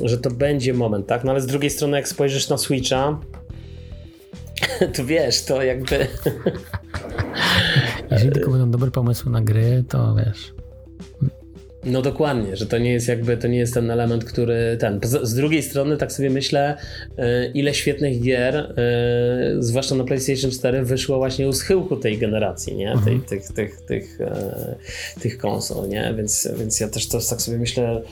yy, 0.00 0.08
że 0.08 0.18
to 0.18 0.30
będzie 0.30 0.74
moment, 0.74 1.06
tak? 1.06 1.24
No 1.24 1.30
ale 1.30 1.40
z 1.40 1.46
drugiej 1.46 1.70
strony, 1.70 1.96
jak 1.96 2.08
spojrzysz 2.08 2.48
na 2.48 2.58
Switcha, 2.58 3.20
to 4.96 5.04
wiesz, 5.04 5.44
to 5.44 5.62
jakby. 5.62 6.06
Jeżeli 8.10 8.32
tylko 8.32 8.50
będą 8.50 8.70
dobre 8.70 8.90
pomysły 8.90 9.32
na 9.32 9.40
gry, 9.40 9.84
to 9.88 10.14
wiesz. 10.14 10.61
No 11.84 12.02
dokładnie, 12.02 12.56
że 12.56 12.66
to 12.66 12.78
nie 12.78 12.92
jest 12.92 13.08
jakby, 13.08 13.36
to 13.36 13.48
nie 13.48 13.58
jest 13.58 13.74
ten 13.74 13.90
element, 13.90 14.24
który 14.24 14.76
ten. 14.80 15.00
Z 15.22 15.34
drugiej 15.34 15.62
strony 15.62 15.96
tak 15.96 16.12
sobie 16.12 16.30
myślę, 16.30 16.76
e, 17.18 17.46
ile 17.46 17.74
świetnych 17.74 18.20
gier, 18.20 18.56
e, 18.56 18.72
zwłaszcza 19.58 19.94
na 19.94 20.04
PlayStation 20.04 20.50
4 20.50 20.82
wyszło 20.84 21.16
właśnie 21.16 21.48
u 21.48 21.52
schyłku 21.52 21.96
tej 21.96 22.18
generacji, 22.18 22.76
nie? 22.76 22.92
Tej, 23.04 23.12
mhm. 23.12 23.20
tych, 23.20 23.48
tych, 23.48 23.80
tych, 23.80 24.20
e, 24.20 24.76
tych 25.20 25.38
konsol, 25.38 25.88
nie? 25.88 26.14
Więc, 26.16 26.48
więc 26.58 26.80
ja 26.80 26.88
też 26.88 27.08
to 27.08 27.18
tak 27.30 27.42
sobie 27.42 27.58
myślę, 27.58 28.02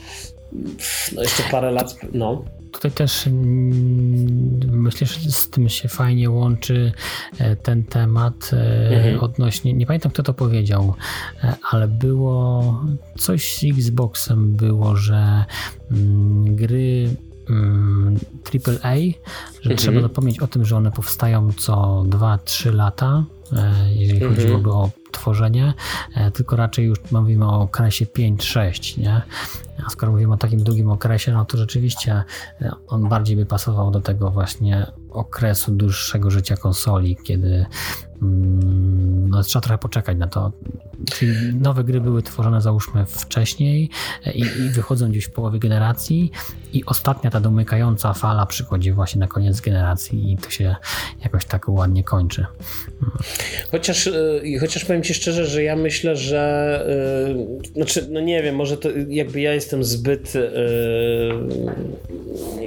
no 1.14 1.22
jeszcze 1.22 1.42
parę 1.50 1.70
lat, 1.70 1.96
no. 2.12 2.44
Tutaj 2.72 2.90
też 2.90 3.26
mm, 3.26 4.80
myślę, 4.82 5.06
że 5.06 5.30
z 5.30 5.50
tym 5.50 5.68
się 5.68 5.88
fajnie 5.88 6.30
łączy 6.30 6.92
e, 7.38 7.56
ten 7.56 7.84
temat 7.84 8.50
e, 8.52 8.96
mhm. 8.96 9.20
odnośnie, 9.20 9.72
nie 9.72 9.86
pamiętam 9.86 10.12
kto 10.12 10.22
to 10.22 10.34
powiedział, 10.34 10.94
e, 11.44 11.54
ale 11.70 11.88
było 11.88 12.64
coś 13.18 13.58
z 13.58 13.64
Xboxem 13.64 14.56
było, 14.56 14.96
że 14.96 15.44
mm, 15.90 16.56
gry 16.56 17.16
AAA, 17.50 18.94
mm, 18.94 19.12
że 19.52 19.70
mhm. 19.70 19.76
trzeba 19.76 20.00
zapomnieć 20.00 20.40
o 20.40 20.46
tym, 20.46 20.64
że 20.64 20.76
one 20.76 20.92
powstają 20.92 21.52
co 21.52 22.04
2-3 22.08 22.74
lata, 22.74 23.24
jeżeli 23.94 24.22
mhm. 24.22 24.34
chodziłoby 24.34 24.70
o 24.70 24.90
tworzenie, 25.10 25.74
tylko 26.34 26.56
raczej 26.56 26.86
już 26.86 26.98
mówimy 27.10 27.44
o 27.44 27.60
okresie 27.60 28.06
5-6, 28.06 28.98
nie? 28.98 29.22
A 29.86 29.90
skoro 29.90 30.12
mówimy 30.12 30.34
o 30.34 30.36
takim 30.36 30.64
długim 30.64 30.90
okresie, 30.90 31.32
no 31.32 31.44
to 31.44 31.56
rzeczywiście 31.56 32.24
e, 32.60 32.70
on 32.86 33.08
bardziej 33.08 33.36
by 33.36 33.46
pasował 33.46 33.90
do 33.90 34.00
tego 34.00 34.30
właśnie 34.30 34.86
okresu 35.10 35.72
dłuższego 35.72 36.30
życia 36.30 36.56
konsoli, 36.56 37.16
kiedy 37.24 37.66
no, 38.20 39.42
trzeba 39.42 39.62
trochę 39.62 39.78
poczekać 39.78 40.18
na 40.18 40.26
to. 40.26 40.52
Nowe 41.60 41.84
gry 41.84 42.00
były 42.00 42.22
tworzone 42.22 42.60
załóżmy 42.60 43.06
wcześniej 43.06 43.90
e, 44.26 44.32
i, 44.32 44.40
i, 44.40 44.70
wychodzą 44.70 45.10
gdzieś 45.10 45.24
w 45.24 45.30
połowie 45.30 45.58
generacji 45.58 46.30
i 46.72 46.84
ostatnia 46.84 47.30
ta 47.30 47.40
domykająca 47.40 48.12
fala 48.12 48.46
przychodzi 48.46 48.92
właśnie 48.92 49.20
na 49.20 49.26
koniec 49.26 49.60
generacji 49.60 50.32
i 50.32 50.36
to 50.36 50.50
się 50.50 50.76
jakoś 51.24 51.44
tak 51.44 51.68
ładnie 51.68 52.04
kończy. 52.04 52.46
Chociaż, 53.70 54.06
e, 54.06 54.12
chociaż 54.60 54.84
powiem 54.84 55.02
Ci 55.02 55.14
szczerze, 55.14 55.46
że 55.46 55.62
ja 55.62 55.76
myślę, 55.76 56.16
że 56.16 56.84
yy, 57.64 57.72
znaczy, 57.74 58.06
no 58.10 58.20
nie 58.20 58.42
wiem, 58.42 58.56
może 58.56 58.76
to 58.76 58.88
jakby 59.08 59.40
ja 59.40 59.54
jestem 59.54 59.84
zbyt 59.84 60.34
yy, 60.34 60.40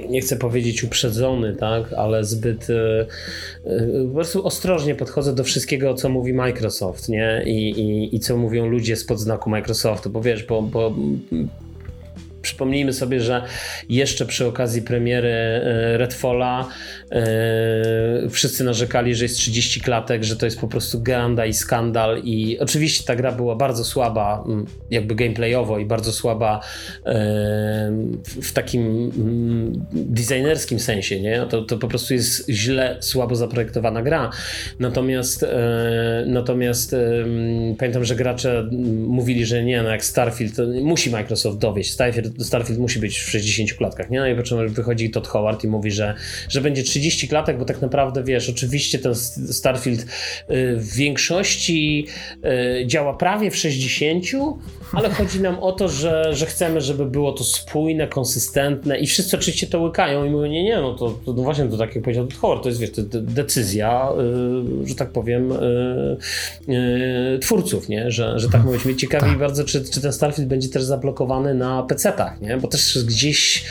nie 0.08 0.20
chcę 0.20 0.36
powiedzieć 0.36 0.84
uprzedzony, 0.84 1.56
tak, 1.56 1.92
ale 1.92 2.24
zbyt 2.24 2.68
yy, 2.68 3.06
po 4.08 4.14
prostu 4.14 4.46
ostrożnie 4.46 4.94
podchodzę 4.94 5.34
do 5.34 5.43
wszystkiego, 5.44 5.94
co 5.94 6.08
mówi 6.08 6.32
Microsoft, 6.32 7.08
nie? 7.08 7.42
I, 7.46 7.70
i, 7.70 8.16
i 8.16 8.20
co 8.20 8.36
mówią 8.36 8.66
ludzie 8.66 8.96
spod 8.96 9.20
znaku 9.20 9.50
Microsoftu, 9.50 10.10
bo 10.10 10.22
wiesz, 10.22 10.44
bo, 10.44 10.62
bo 10.62 10.94
przypomnijmy 12.44 12.92
sobie, 12.92 13.20
że 13.20 13.42
jeszcze 13.88 14.26
przy 14.26 14.46
okazji 14.46 14.82
premiery 14.82 15.28
e, 15.28 15.98
Redfalla 15.98 16.68
e, 17.10 18.28
wszyscy 18.30 18.64
narzekali, 18.64 19.14
że 19.14 19.24
jest 19.24 19.36
30 19.36 19.80
klatek, 19.80 20.24
że 20.24 20.36
to 20.36 20.46
jest 20.46 20.60
po 20.60 20.68
prostu 20.68 21.02
ganda 21.02 21.46
i 21.46 21.52
skandal 21.52 22.20
i 22.24 22.58
oczywiście 22.58 23.04
ta 23.06 23.16
gra 23.16 23.32
była 23.32 23.56
bardzo 23.56 23.84
słaba 23.84 24.44
mm, 24.46 24.66
jakby 24.90 25.14
gameplayowo 25.14 25.78
i 25.78 25.86
bardzo 25.86 26.12
słaba 26.12 26.60
w 28.42 28.52
takim 28.52 28.82
mm, 29.16 29.86
designerskim 29.92 30.80
sensie, 30.80 31.20
nie? 31.20 31.46
To, 31.48 31.62
to 31.62 31.78
po 31.78 31.88
prostu 31.88 32.14
jest 32.14 32.48
źle, 32.48 32.96
słabo 33.00 33.36
zaprojektowana 33.36 34.02
gra. 34.02 34.30
Natomiast 34.78 35.46
natomiast 36.26 36.96
pamiętam, 37.78 38.04
że 38.04 38.16
gracze 38.16 38.68
mówili, 39.08 39.46
że 39.46 39.64
nie, 39.64 39.82
no 39.82 39.88
jak 39.88 40.04
Starfield, 40.04 40.54
musi 40.82 41.10
Microsoft 41.10 41.58
dowieść, 41.58 41.90
Starfield, 41.90 42.33
Starfield 42.40 42.80
musi 42.80 42.98
być 42.98 43.18
w 43.18 43.30
60 43.30 43.72
klatkach, 43.72 44.10
nie? 44.10 44.18
No 44.18 44.26
i 44.26 44.36
po 44.36 44.42
czym 44.42 44.68
wychodzi 44.68 45.10
Todd 45.10 45.28
Howard 45.28 45.64
i 45.64 45.68
mówi, 45.68 45.90
że, 45.90 46.14
że 46.48 46.60
będzie 46.60 46.82
30 46.82 47.28
klatek, 47.28 47.58
bo 47.58 47.64
tak 47.64 47.82
naprawdę, 47.82 48.24
wiesz, 48.24 48.50
oczywiście 48.50 48.98
ten 48.98 49.14
Starfield 49.50 50.00
y, 50.00 50.06
w 50.76 50.94
większości 50.94 52.06
y, 52.80 52.86
działa 52.86 53.16
prawie 53.16 53.50
w 53.50 53.56
60, 53.56 54.24
ale 54.92 55.10
chodzi 55.10 55.40
nam 55.40 55.58
o 55.58 55.72
to, 55.72 55.88
że, 55.88 56.34
że 56.34 56.46
chcemy, 56.46 56.80
żeby 56.80 57.06
było 57.06 57.32
to 57.32 57.44
spójne, 57.44 58.08
konsystentne 58.08 58.98
i 58.98 59.06
wszyscy 59.06 59.36
oczywiście 59.36 59.66
to 59.66 59.80
łykają 59.80 60.24
i 60.24 60.30
mówią, 60.30 60.46
nie, 60.46 60.64
nie, 60.64 60.76
no 60.76 60.94
to, 60.94 61.10
to 61.10 61.32
no 61.32 61.42
właśnie 61.42 61.64
to 61.64 61.78
tak 61.78 61.94
jak 61.94 62.04
powiedział 62.04 62.26
Todd 62.26 62.38
Howard, 62.38 62.62
to 62.62 62.68
jest, 62.68 62.80
wiesz, 62.80 62.90
to, 62.90 63.02
decyzja, 63.12 64.08
y, 64.84 64.88
że 64.88 64.94
tak 64.94 65.10
powiem, 65.10 65.52
twórców, 67.40 67.88
nie? 67.88 68.10
Że, 68.10 68.38
że 68.38 68.46
tak 68.46 68.54
mhm. 68.54 68.64
mówić. 68.64 68.84
Mnie 68.84 68.96
ciekawi 68.96 69.30
tak. 69.30 69.38
bardzo, 69.38 69.64
czy, 69.64 69.84
czy 69.84 70.00
ten 70.00 70.12
Starfield 70.12 70.48
będzie 70.48 70.68
też 70.68 70.82
zablokowany 70.82 71.54
na 71.54 71.82
PC-tach, 72.24 72.40
nie? 72.40 72.56
Bo 72.56 72.68
też 72.68 73.04
gdzieś, 73.04 73.64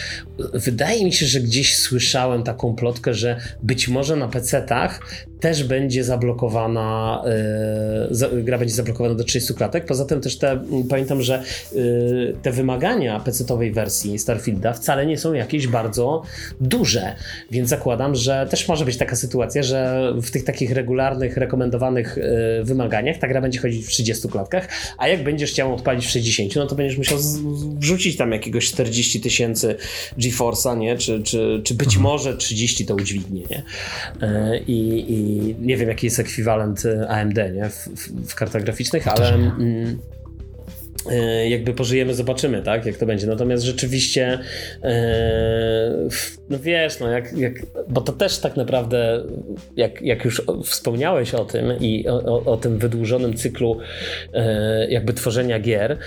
wydaje 0.54 1.06
mi 1.06 1.14
się, 1.14 1.26
że 1.26 1.40
gdzieś 1.40 1.78
słyszałem 1.78 2.44
taką 2.44 2.76
plotkę, 2.76 3.14
że 3.14 3.40
być 3.64 3.88
może 3.88 4.16
na 4.16 4.28
PC-tach 4.28 5.00
też 5.44 5.64
będzie 5.64 6.04
zablokowana, 6.04 7.24
yy, 8.32 8.44
gra 8.44 8.58
będzie 8.58 8.74
zablokowana 8.74 9.16
do 9.16 9.24
30 9.24 9.54
klatek. 9.54 9.86
Poza 9.86 10.06
tym 10.06 10.22
też 10.22 10.38
te, 10.38 10.60
pamiętam, 10.90 11.22
że 11.22 11.44
yy, 11.76 12.36
te 12.42 12.52
wymagania 12.52 13.20
PC-owej 13.20 13.74
wersji 13.74 14.20
Starfielda 14.20 14.74
wcale 14.74 15.06
nie 15.06 15.18
są 15.18 15.34
jakieś 15.34 15.68
bardzo 15.68 16.22
duże, 16.62 17.16
więc 17.52 17.70
zakładam, 17.70 18.16
że 18.16 18.48
też 18.50 18.68
może 18.68 18.86
być 18.86 18.98
taka 18.98 19.16
sytuacja, 19.16 19.64
że 19.64 20.12
w 20.22 20.32
tych 20.32 20.44
takich 20.44 20.72
regularnych, 20.72 21.38
rekomendowanych 21.38 22.18
yy, 22.58 22.64
wymaganiach 22.64 23.18
ta 23.18 23.28
gra 23.28 23.42
będzie 23.42 23.60
chodzić 23.60 23.86
w 23.86 23.90
30 23.90 24.30
klatkach, 24.30 24.68
a 24.98 25.08
jak 25.08 25.24
będziesz 25.24 25.52
chciał 25.52 25.76
odpalić 25.76 26.06
w 26.06 26.10
60, 26.10 26.56
no 26.56 26.68
to 26.68 26.76
będziesz 26.76 26.98
musiał 26.98 27.18
wrzucić 27.80 28.18
tam 28.18 28.32
jakiegoś 28.44 28.72
40 28.72 29.22
tysięcy 29.22 29.76
GeForce'a, 30.18 30.78
nie? 30.78 30.98
Czy, 30.98 31.24
czy, 31.24 31.62
czy 31.64 31.74
być 31.74 31.88
mhm. 31.88 32.04
może 32.04 32.38
30 32.38 32.86
to 32.86 32.96
udźwignie, 32.96 33.42
nie? 33.50 33.64
I, 34.68 35.06
i 35.08 35.56
nie 35.60 35.78
wiem 35.78 35.90
jaki 35.90 36.08
jest 36.08 36.20
ekwiwalent 36.20 36.86
e, 36.86 37.08
AMD 37.08 37.38
nie? 37.54 37.70
W, 37.70 37.88
w, 37.88 38.30
w 38.32 38.36
kartach 38.36 38.64
graficznych, 38.64 39.08
ale 39.08 39.34
mm, 39.34 40.00
e, 41.12 41.50
jakby 41.50 41.74
pożyjemy, 41.74 42.14
zobaczymy, 42.14 42.62
tak, 42.62 42.86
jak 42.86 42.98
to 42.98 43.06
będzie. 43.06 43.28
Natomiast 43.28 43.64
rzeczywiście, 43.64 44.40
e, 44.84 46.10
no 46.50 46.60
wiesz, 46.60 47.00
no 47.00 47.10
jak, 47.10 47.38
jak, 47.38 47.54
bo 47.90 48.02
to 48.02 48.14
też 48.14 48.40
tak 48.40 48.56
naprawdę, 48.56 49.24
jak, 49.76 50.02
jak 50.02 50.26
już 50.26 50.42
wspomniałeś 50.66 51.34
o 51.34 51.46
tym 51.46 51.80
i 51.80 52.08
o, 52.08 52.24
o, 52.24 52.46
o 52.46 52.58
tym 52.58 52.78
wydłużonym 52.78 53.34
cyklu 53.34 53.80
jakby 54.90 55.14
tworzenia 55.14 55.60
gier, 55.60 55.98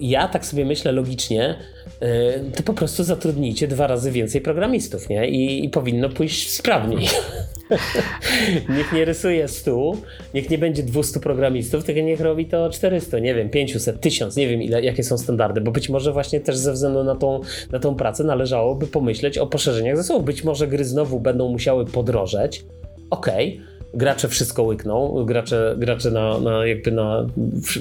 ja 0.00 0.28
tak 0.28 0.46
sobie 0.46 0.64
myślę 0.64 0.92
logicznie, 0.92 1.54
y, 2.02 2.52
to 2.56 2.62
po 2.62 2.74
prostu 2.74 3.04
zatrudnijcie 3.04 3.68
dwa 3.68 3.86
razy 3.86 4.10
więcej 4.10 4.40
programistów, 4.40 5.08
nie? 5.08 5.28
I, 5.28 5.64
i 5.64 5.68
powinno 5.68 6.08
pójść 6.08 6.50
sprawniej. 6.50 7.08
niech 8.76 8.92
nie 8.92 9.04
rysuje 9.04 9.48
100, 9.48 9.92
niech 10.34 10.50
nie 10.50 10.58
będzie 10.58 10.82
200 10.82 11.20
programistów, 11.20 11.84
tylko 11.84 12.00
niech 12.00 12.20
robi 12.20 12.46
to 12.46 12.70
400, 12.70 13.18
nie 13.18 13.34
wiem, 13.34 13.50
500, 13.50 14.00
1000, 14.00 14.36
nie 14.36 14.48
wiem 14.48 14.62
ile, 14.62 14.82
jakie 14.82 15.04
są 15.04 15.18
standardy, 15.18 15.60
bo 15.60 15.70
być 15.70 15.88
może 15.88 16.12
właśnie 16.12 16.40
też 16.40 16.56
ze 16.56 16.72
względu 16.72 17.04
na 17.04 17.14
tą, 17.14 17.40
na 17.70 17.78
tą 17.78 17.94
pracę 17.94 18.24
należałoby 18.24 18.86
pomyśleć 18.86 19.38
o 19.38 19.46
poszerzeniach 19.46 19.96
zasobów. 19.96 20.24
Być 20.24 20.44
może 20.44 20.68
gry 20.68 20.84
znowu 20.84 21.20
będą 21.20 21.48
musiały 21.48 21.86
podrożeć, 21.86 22.64
okej, 23.10 23.60
okay 23.60 23.71
gracze 23.94 24.28
wszystko 24.28 24.62
łykną, 24.62 25.24
gracze, 25.24 25.74
gracze 25.78 26.10
na, 26.10 26.38
na 26.38 26.66
jakby 26.66 26.92
na 26.92 27.26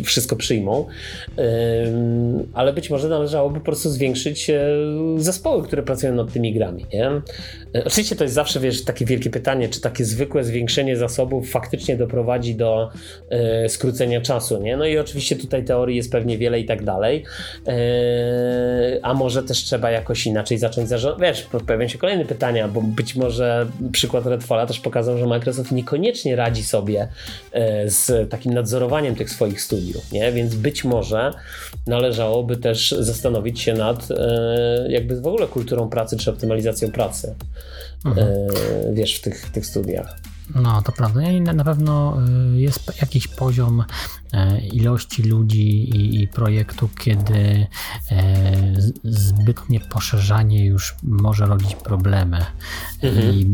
wszystko 0.04 0.36
przyjmą, 0.36 0.86
ale 2.54 2.74
być 2.74 2.90
może 2.90 3.10
należałoby 3.10 3.60
po 3.60 3.66
prostu 3.66 3.90
zwiększyć 3.90 4.50
e, 4.50 4.62
zespoły, 5.18 5.64
które 5.64 5.84
pracują 5.84 6.16
nad 6.16 6.34
tymi 6.34 6.54
grami. 6.54 6.86
Nie? 6.94 7.08
E, 7.08 7.22
oczywiście 7.86 8.16
to 8.16 8.24
jest 8.24 8.36
zawsze, 8.36 8.60
wiesz, 8.60 8.84
takie 8.84 9.06
wielkie 9.06 9.30
pytanie, 9.30 9.70
czy 9.70 9.82
takie 9.82 10.06
zwykłe 10.06 10.44
zwiększenie 10.44 10.98
zasobów 10.98 11.50
faktycznie 11.50 11.98
doprowadzi 11.98 12.56
do 12.56 12.90
e, 13.30 13.70
skrócenia 13.70 14.22
czasu, 14.22 14.62
nie? 14.62 14.78
No 14.78 14.86
i 14.86 14.98
oczywiście 14.98 15.36
tutaj 15.36 15.66
teorii 15.66 15.98
jest 15.98 16.12
pewnie 16.12 16.38
wiele 16.38 16.60
i 16.60 16.66
tak 16.66 16.84
dalej, 16.84 17.24
a 19.02 19.14
może 19.14 19.44
też 19.44 19.58
trzeba 19.58 19.92
jakoś 19.92 20.28
inaczej 20.28 20.58
zacząć 20.58 20.90
zarządzać. 20.90 21.22
Wiesz, 21.22 21.48
pojawiają 21.68 21.90
się 21.90 21.98
kolejne 21.98 22.26
pytania, 22.26 22.68
bo 22.68 22.82
być 22.82 23.16
może 23.16 23.68
przykład 23.92 24.26
Redfalla 24.26 24.66
też 24.66 24.80
pokazał, 24.80 25.18
że 25.18 25.28
Microsoft 25.28 25.72
niekoniecznie 25.72 26.01
niekoniecznie 26.02 26.36
radzi 26.36 26.64
sobie 26.64 27.08
e, 27.52 27.90
z 27.90 28.30
takim 28.30 28.54
nadzorowaniem 28.54 29.16
tych 29.16 29.30
swoich 29.30 29.62
studiów, 29.62 30.12
nie? 30.12 30.32
Więc 30.32 30.56
być 30.56 30.84
może 30.84 31.32
należałoby 31.88 32.58
też 32.58 32.92
zastanowić 33.00 33.62
się 33.62 33.74
nad 33.74 34.12
e, 34.12 34.86
jakby 34.90 35.22
w 35.22 35.28
ogóle 35.28 35.48
kulturą 35.48 35.90
pracy 35.90 36.18
czy 36.18 36.30
optymalizacją 36.30 36.92
pracy, 36.92 37.36
mhm. 38.06 38.28
E, 38.28 38.94
wiesz, 38.94 39.16
w 39.16 39.22
tych, 39.22 39.46
w 39.48 39.52
tych 39.52 39.66
studiach. 39.66 40.31
No, 40.56 40.82
to 40.82 40.92
prawda. 40.92 41.22
I 41.22 41.42
na 41.42 41.64
pewno 41.64 42.18
jest 42.54 43.02
jakiś 43.02 43.28
poziom 43.28 43.84
ilości 44.74 45.24
ludzi 45.24 45.90
i, 45.90 46.22
i 46.22 46.28
projektu, 46.28 46.90
kiedy 47.00 47.68
zbytnie 49.04 49.80
poszerzanie 49.80 50.66
już 50.66 50.96
może 51.04 51.46
rodzić 51.46 51.76
problemy 51.76 52.46
mhm. 53.02 53.36
i 53.36 53.46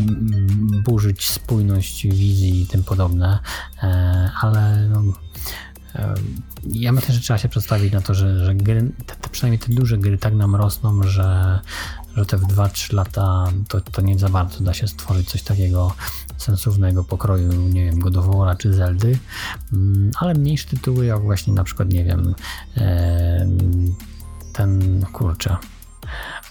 burzyć 0.83 1.29
spójność 1.29 2.07
wizji 2.07 2.61
i 2.61 2.67
tym 2.67 2.83
podobne, 2.83 3.39
e, 3.83 4.31
ale 4.41 4.87
no, 4.89 5.03
e, 5.95 6.13
ja 6.71 6.91
myślę, 6.91 7.13
że 7.13 7.21
trzeba 7.21 7.37
się 7.37 7.49
przedstawić 7.49 7.93
na 7.93 8.01
to, 8.01 8.13
że, 8.13 8.45
że 8.45 8.55
gry, 8.55 8.91
te, 9.05 9.15
te, 9.15 9.29
przynajmniej 9.29 9.59
te 9.59 9.73
duże 9.73 9.97
gry 9.97 10.17
tak 10.17 10.33
nam 10.33 10.55
rosną, 10.55 11.03
że, 11.03 11.59
że 12.17 12.25
te 12.25 12.37
w 12.37 12.41
2-3 12.41 12.93
lata 12.93 13.51
to, 13.67 13.81
to 13.81 14.01
nie 14.01 14.19
za 14.19 14.29
bardzo 14.29 14.63
da 14.63 14.73
się 14.73 14.87
stworzyć 14.87 15.29
coś 15.29 15.41
takiego 15.41 15.93
sensownego 16.37 17.03
pokroju, 17.03 17.51
nie 17.51 17.85
wiem, 17.85 17.99
Godowora 17.99 18.55
czy 18.55 18.73
Zeldy, 18.73 19.19
mm, 19.73 20.11
ale 20.19 20.33
mniejsze 20.33 20.67
tytuły 20.67 21.05
jak 21.05 21.21
właśnie 21.21 21.53
na 21.53 21.63
przykład, 21.63 21.93
nie 21.93 22.03
wiem, 22.03 22.35
ten, 24.53 25.05
kurczę, 25.13 25.57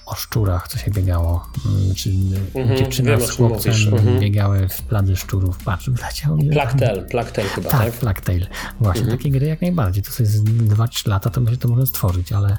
o 0.07 0.15
szczurach, 0.15 0.69
co 0.69 0.79
się 0.79 0.91
biegało. 0.91 1.47
Mm, 1.67 1.95
czy 1.95 2.11
mm-hmm, 2.11 2.79
dziewczyna 2.79 3.21
z 3.21 3.31
chłopcem 3.31 3.73
mm-hmm. 3.73 4.21
biegały 4.21 4.69
w 4.69 4.83
plany 4.83 5.17
szczurów. 5.17 5.59
Patrz, 5.65 5.91
wleciał. 5.91 6.39
Plaktel, 6.53 7.07
Plaktel 7.07 7.47
chyba, 7.49 7.71
tak? 7.71 7.81
Tak, 7.81 7.93
Plaktel. 7.93 8.47
Właśnie, 8.81 9.05
mm-hmm. 9.05 9.11
takie 9.11 9.31
gry 9.31 9.47
jak 9.47 9.63
najbardziej. 9.63 10.03
To 10.03 10.23
jest 10.23 10.45
2-3 10.45 11.09
lata, 11.09 11.31
to 11.31 11.51
się 11.51 11.57
to 11.57 11.69
można 11.69 11.87
stworzyć, 11.87 12.33
ale 12.33 12.59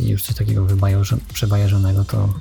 już 0.00 0.22
coś 0.22 0.36
takiego 0.36 0.66
przebajarzonego 1.34 2.04
to... 2.04 2.34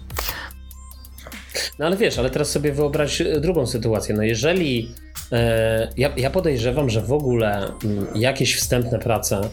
No 1.80 1.86
ale 1.86 1.98
wiesz, 1.98 2.20
ale 2.20 2.30
teraz 2.30 2.52
sobie 2.52 2.74
wyobraź 2.74 3.22
e, 3.22 3.40
drugą 3.42 3.68
sytuację. 3.68 4.16
No 4.16 4.24
jeżeli 4.24 4.92
e, 5.32 5.90
ja, 5.98 6.14
ja 6.18 6.30
podejrzewam, 6.30 6.90
że 6.90 7.02
w 7.02 7.12
ogóle 7.12 7.68
m, 7.68 7.74
mm, 7.84 8.08
jakieś 8.16 8.56
wstępne 8.56 9.00
prace 9.00 9.50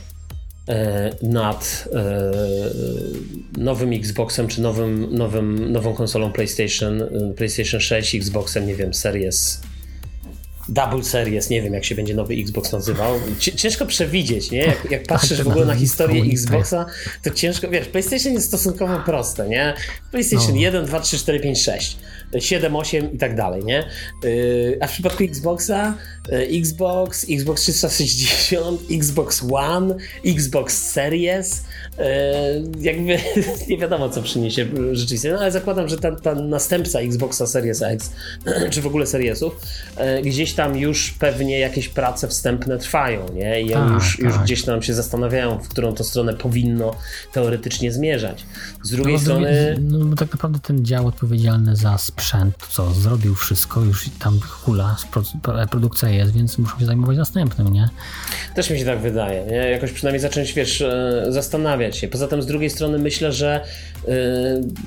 E, 0.71 1.11
nad 1.23 1.89
e, 1.93 2.33
nowym 3.59 3.93
Xboxem 3.93 4.49
czy 4.49 4.63
nowym, 4.63 5.15
nowym, 5.15 5.73
nową 5.73 5.95
konsolą 5.95 6.33
PlayStation, 6.33 7.03
e, 7.03 7.09
PlayStation 7.37 7.81
6, 7.81 8.15
Xboxem, 8.15 8.67
nie 8.67 8.75
wiem, 8.75 8.95
Series 8.95 9.63
Double 10.71 11.05
Series, 11.05 11.51
nie 11.51 11.63
wiem 11.63 11.75
jak 11.75 11.85
się 11.85 11.95
będzie 11.95 12.15
nowy 12.15 12.35
Xbox 12.35 12.73
nazywał. 12.73 13.15
Ciężko 13.39 13.87
przewidzieć, 13.87 14.51
nie? 14.51 14.59
Jak, 14.59 14.91
jak 14.91 15.03
patrzysz 15.07 15.43
w 15.43 15.49
ogóle 15.49 15.67
na 15.67 15.75
historię 15.75 16.33
Xboxa, 16.33 16.87
to 17.23 17.31
ciężko, 17.31 17.69
wiesz, 17.69 17.89
PlayStation 17.89 18.33
jest 18.33 18.47
stosunkowo 18.49 19.01
proste, 19.05 19.49
nie? 19.49 19.75
PlayStation 20.11 20.55
no. 20.55 20.61
1, 20.61 20.85
2, 20.87 21.01
3, 21.01 21.19
4, 21.19 21.41
5, 21.41 21.63
6. 21.63 21.97
7, 22.39 22.77
8 22.77 23.13
i 23.13 23.19
tak 23.19 23.37
dalej, 23.37 23.65
nie? 23.65 23.85
Y, 24.25 24.79
a 24.81 24.87
w 24.87 24.93
przypadku 24.93 25.25
Xboxa, 25.25 25.95
Xbox, 26.37 27.27
Xbox 27.31 27.63
360, 27.63 28.81
Xbox 28.91 29.43
One, 29.53 29.95
Xbox 30.27 30.91
Series, 30.93 31.65
y, 31.99 32.03
jakby 32.81 33.19
nie 33.69 33.79
wiadomo 33.79 34.09
co 34.11 34.23
przyniesie 34.23 34.67
rzeczywiście, 34.93 35.33
no 35.33 35.39
ale 35.39 35.53
zakładam, 35.53 35.89
że 35.89 35.97
ten, 35.99 36.17
ten 36.17 36.49
następca 36.49 37.01
Xboxa 37.01 37.47
Series 37.47 37.83
X, 37.83 38.11
czy 38.71 38.83
w 38.83 38.87
ogóle 38.87 39.07
Seriesów, 39.07 39.61
gdzieś 40.25 40.53
tam 40.53 40.77
już 40.79 41.11
pewnie 41.11 41.59
jakieś 41.59 41.89
prace 41.89 42.29
wstępne 42.29 42.79
trwają, 42.79 43.27
nie? 43.35 43.63
I 43.63 43.71
Tak, 43.71 43.93
już, 43.93 44.19
już 44.19 44.35
tak. 44.35 44.43
gdzieś 44.45 44.63
tam 44.65 44.83
się 44.83 44.95
zastanawiają, 44.95 45.59
w 45.59 45.69
którą 45.69 45.93
to 45.95 46.05
stronę 46.05 46.35
powinno 46.35 46.95
teoretycznie 47.33 47.93
zmierzać. 47.93 48.45
Z 48.83 48.91
drugiej 48.91 49.15
No, 49.15 49.21
strony... 49.21 49.75
drugie- 49.77 49.99
No, 49.99 50.05
bo 50.05 50.17
tak 50.17 50.33
naprawdę 50.33 50.59
ten 50.59 50.85
dział 50.85 51.07
odpowiedzialny 51.07 51.77
za 51.77 51.99
sprzęt, 51.99 52.55
co 52.71 52.91
zrobił 52.95 53.35
wszystko, 53.35 53.81
już 53.81 54.11
tam 54.19 54.41
hula, 54.41 54.97
produkcja 55.71 56.09
jest, 56.09 56.20
więc 56.29 56.59
muszą 56.59 56.79
się 56.79 56.85
zajmować 56.85 57.17
następnym, 57.17 57.73
nie? 57.73 57.89
Też 58.55 58.71
mi 58.71 58.79
się 58.79 58.85
tak 58.85 58.99
wydaje, 58.99 59.47
nie? 59.47 59.57
Jakoś 59.57 59.93
przynajmniej 59.93 60.21
zacząć, 60.21 60.53
wiesz, 60.53 60.81
e, 60.81 61.25
zastanawiać 61.29 61.97
się. 61.97 62.09
Poza 62.09 62.29
tym 62.29 62.43
z 62.43 62.47
drugiej 62.47 62.71
strony 62.71 62.99
myślę, 62.99 63.33
że 63.33 63.61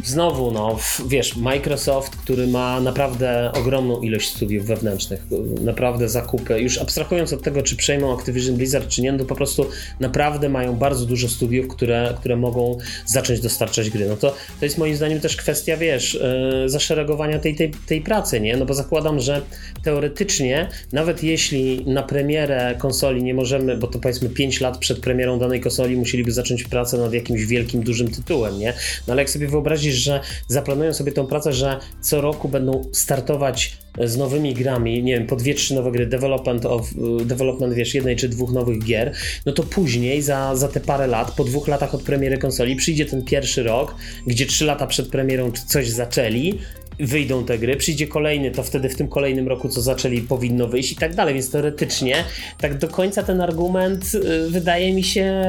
znowu, 0.04 0.52
no, 0.52 0.80
wiesz, 1.08 1.36
Microsoft, 1.36 2.16
który 2.16 2.48
ma 2.48 2.80
naprawdę 2.80 3.52
ogromną 3.54 4.02
ilość 4.02 4.30
studiów 4.30 4.66
wewnętrznych, 4.66 5.26
e, 5.32 5.64
naprawdę 5.64 6.10
zakupy, 6.10 6.60
już 6.60 6.78
abstrahując 6.78 7.34
od 7.34 7.44
tego, 7.44 7.62
czy 7.62 7.76
przejmą 7.76 8.14
Activision 8.14 8.56
Blizzard, 8.56 8.88
czy 8.88 9.02
nie, 9.02 9.12
no 9.12 9.18
to 9.18 9.26
po 9.26 9.36
prostu 9.36 9.66
naprawdę 10.00 10.50
mają 10.50 10.76
bardzo 10.76 11.06
dużo 11.06 11.30
studiów, 11.30 11.68
które, 11.68 12.14
które 12.20 12.36
mogą 12.36 12.78
zacząć 13.06 13.40
dostarczać 13.40 13.90
gry. 13.90 14.08
No 14.08 14.18
to, 14.18 14.36
to 14.60 14.66
jest 14.66 14.78
moim 14.78 14.96
zdaniem 14.96 15.20
też 15.20 15.38
kwestia, 15.38 15.78
wiesz, 15.78 16.16
e, 16.16 16.70
zaszeregowania 16.70 17.40
tej, 17.40 17.56
tej, 17.56 17.72
tej 17.88 18.02
pracy, 18.02 18.42
nie? 18.42 18.58
No 18.58 18.66
bo 18.66 18.74
zakładam, 18.74 19.20
że 19.20 19.42
teoretycznie, 19.84 20.70
nawet 20.94 21.24
jeśli 21.24 21.86
na 21.86 22.04
premierę 22.04 22.76
konsoli 22.78 23.24
nie 23.24 23.34
możemy, 23.34 23.78
bo 23.78 23.88
to 23.88 24.00
powiedzmy 24.00 24.30
5 24.30 24.62
lat 24.62 24.78
przed 24.78 25.00
premierą 25.00 25.40
danej 25.40 25.62
konsoli 25.62 25.98
musieliby 25.98 26.32
zacząć 26.32 26.64
pracę 26.64 26.98
nad 26.98 27.14
jakimś 27.14 27.46
wielkim, 27.46 27.84
dużym 27.84 28.08
tytułem, 28.08 28.60
nie? 28.60 28.74
No 29.08 29.14
ale 29.14 29.22
jak 29.22 29.30
sobie 29.30 29.48
wyobrazisz, 29.48 29.96
że 29.96 30.22
zaplanują 30.48 30.94
sobie 30.94 31.12
tą 31.12 31.28
pracę, 31.28 31.54
że 31.54 31.80
co 32.02 32.22
roku 32.22 32.50
będą 32.50 32.84
startować 32.92 33.78
z 34.04 34.18
nowymi 34.18 34.54
grami, 34.54 35.04
nie 35.04 35.14
wiem, 35.14 35.28
po 35.28 35.36
dwie, 35.36 35.54
trzy 35.54 35.76
nowe 35.76 35.92
gry, 35.92 36.06
development, 36.06 36.66
of, 36.66 36.90
development 37.26 37.74
wiesz, 37.74 37.94
jednej 37.94 38.16
czy 38.16 38.30
dwóch 38.30 38.52
nowych 38.52 38.84
gier, 38.84 39.14
no 39.46 39.52
to 39.52 39.64
później 39.64 40.22
za, 40.22 40.56
za 40.56 40.68
te 40.68 40.80
parę 40.80 41.08
lat, 41.08 41.32
po 41.32 41.44
dwóch 41.44 41.68
latach 41.68 41.96
od 41.96 42.04
premiery 42.04 42.38
konsoli, 42.38 42.76
przyjdzie 42.76 43.06
ten 43.06 43.24
pierwszy 43.24 43.64
rok, 43.64 43.96
gdzie 44.28 44.46
trzy 44.46 44.66
lata 44.66 44.88
przed 44.88 45.10
premierą 45.10 45.52
coś 45.52 45.90
zaczęli, 45.90 46.60
wyjdą 47.00 47.46
te 47.46 47.58
gry, 47.58 47.76
przyjdzie 47.76 48.08
kolejny, 48.08 48.52
to 48.52 48.64
wtedy 48.64 48.90
w 48.90 48.96
tym 48.96 49.08
kolejnym 49.08 49.48
roku, 49.48 49.70
co 49.70 49.82
zaczęli, 49.82 50.22
powinno 50.22 50.68
wyjść 50.68 50.92
i 50.92 50.96
tak 50.96 51.16
dalej, 51.16 51.34
więc 51.34 51.52
teoretycznie 51.52 52.16
tak 52.58 52.78
do 52.78 52.88
końca 52.88 53.24
ten 53.24 53.42
argument 53.42 54.12
y, 54.16 54.50
wydaje 54.50 54.94
mi 54.94 55.04
się 55.04 55.44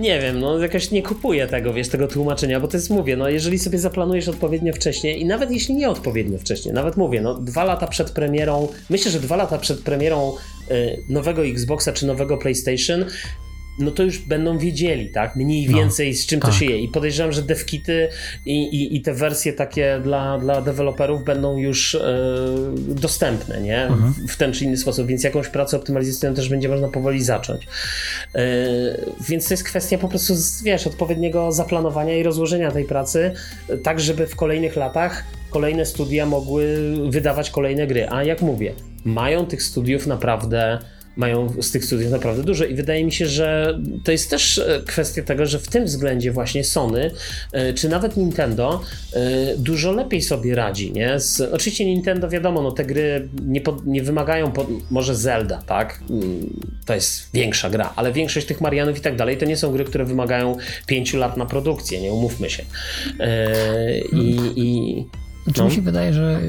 nie 0.00 0.20
wiem, 0.20 0.40
no 0.40 0.58
jakoś 0.58 0.90
nie 0.90 1.02
kupuję 1.02 1.46
tego, 1.46 1.72
wiesz, 1.72 1.88
tego 1.88 2.08
tłumaczenia, 2.08 2.60
bo 2.60 2.68
to 2.68 2.76
jest, 2.76 2.90
mówię, 2.90 3.16
no 3.16 3.28
jeżeli 3.28 3.58
sobie 3.58 3.78
zaplanujesz 3.78 4.28
odpowiednio 4.28 4.72
wcześnie 4.72 5.16
i 5.16 5.24
nawet 5.24 5.50
jeśli 5.50 5.74
nie 5.74 5.88
odpowiednio 5.88 6.38
wcześnie, 6.38 6.72
nawet 6.72 6.96
mówię, 6.96 7.20
no 7.20 7.34
dwa 7.34 7.64
lata 7.64 7.86
przed 7.86 8.10
premierą, 8.10 8.68
myślę, 8.90 9.10
że 9.10 9.20
dwa 9.20 9.36
lata 9.36 9.58
przed 9.58 9.80
premierą 9.80 10.32
y, 10.70 11.02
nowego 11.08 11.44
Xboxa 11.44 11.92
czy 11.92 12.06
nowego 12.06 12.38
PlayStation 12.38 13.04
no 13.78 13.90
to 13.90 14.02
już 14.02 14.18
będą 14.18 14.58
wiedzieli, 14.58 15.10
tak? 15.10 15.36
Mniej 15.36 15.66
No, 15.68 15.78
więcej 15.78 16.14
z 16.14 16.26
czym 16.26 16.40
to 16.40 16.46
tak. 16.46 16.56
się 16.56 16.64
je. 16.64 16.78
I 16.78 16.88
podejrzewam, 16.88 17.32
że 17.32 17.42
devkity 17.42 18.08
i, 18.46 18.62
i, 18.62 18.96
i 18.96 19.02
te 19.02 19.14
wersje 19.14 19.52
takie 19.52 20.00
dla, 20.02 20.38
dla 20.38 20.60
deweloperów 20.62 21.24
będą 21.24 21.56
już 21.56 21.94
e, 21.94 22.18
dostępne, 22.88 23.60
nie? 23.60 23.82
Mhm. 23.82 24.12
W, 24.12 24.32
w 24.32 24.36
ten 24.36 24.52
czy 24.52 24.64
inny 24.64 24.76
sposób, 24.76 25.06
więc 25.06 25.24
jakąś 25.24 25.48
pracę 25.48 25.76
optymalizacyjną 25.76 26.36
też 26.36 26.48
będzie 26.48 26.68
można 26.68 26.88
powoli 26.88 27.22
zacząć. 27.22 27.66
E, 28.34 28.46
więc 29.28 29.48
to 29.48 29.54
jest 29.54 29.64
kwestia 29.64 29.98
po 29.98 30.08
prostu, 30.08 30.34
wiesz, 30.64 30.86
odpowiedniego 30.86 31.52
zaplanowania 31.52 32.16
i 32.16 32.22
rozłożenia 32.22 32.70
tej 32.70 32.84
pracy, 32.84 33.32
e, 33.68 33.78
tak 33.78 34.00
żeby 34.00 34.26
w 34.26 34.36
kolejnych 34.36 34.76
latach 34.76 35.24
kolejne 35.50 35.86
studia 35.86 36.26
mogły 36.26 36.94
wydawać 37.10 37.50
kolejne 37.50 37.86
gry. 37.86 38.08
A 38.08 38.24
jak 38.24 38.42
mówię, 38.42 38.74
mają 39.04 39.46
tych 39.46 39.62
studiów 39.62 40.06
naprawdę 40.06 40.78
mają 41.16 41.62
z 41.62 41.70
tych 41.70 41.84
studiów 41.84 42.10
naprawdę 42.10 42.42
dużo 42.42 42.64
i 42.64 42.74
wydaje 42.74 43.04
mi 43.04 43.12
się, 43.12 43.26
że 43.26 43.78
to 44.04 44.12
jest 44.12 44.30
też 44.30 44.58
e, 44.58 44.82
kwestia 44.86 45.22
tego, 45.22 45.46
że 45.46 45.58
w 45.58 45.68
tym 45.68 45.84
względzie 45.84 46.32
właśnie 46.32 46.64
Sony, 46.64 47.10
e, 47.52 47.72
czy 47.72 47.88
nawet 47.88 48.16
Nintendo 48.16 48.80
e, 49.12 49.56
dużo 49.56 49.92
lepiej 49.92 50.22
sobie 50.22 50.54
radzi, 50.54 50.92
nie? 50.92 51.20
Z, 51.20 51.40
oczywiście 51.40 51.84
Nintendo 51.84 52.28
wiadomo, 52.28 52.62
no 52.62 52.72
te 52.72 52.84
gry 52.84 53.28
nie, 53.46 53.60
pod, 53.60 53.86
nie 53.86 54.02
wymagają, 54.02 54.52
pod, 54.52 54.68
może 54.90 55.14
Zelda, 55.14 55.62
tak? 55.66 56.00
Mm, 56.10 56.60
To 56.86 56.94
jest 56.94 57.28
większa 57.34 57.70
gra, 57.70 57.92
ale 57.96 58.12
większość 58.12 58.46
tych 58.46 58.60
Marianów 58.60 58.98
i 58.98 59.00
tak 59.00 59.16
dalej 59.16 59.36
to 59.36 59.44
nie 59.44 59.56
są 59.56 59.72
gry, 59.72 59.84
które 59.84 60.04
wymagają 60.04 60.56
pięciu 60.86 61.18
lat 61.18 61.36
na 61.36 61.46
produkcję, 61.46 62.00
nie 62.00 62.12
umówmy 62.12 62.50
się. 62.50 62.64
I, 64.12 64.38
i 64.56 65.04
Znaczy 65.44 65.60
No. 65.60 65.68
mi 65.68 65.74
się 65.74 65.82
wydaje, 65.82 66.14
że 66.14 66.40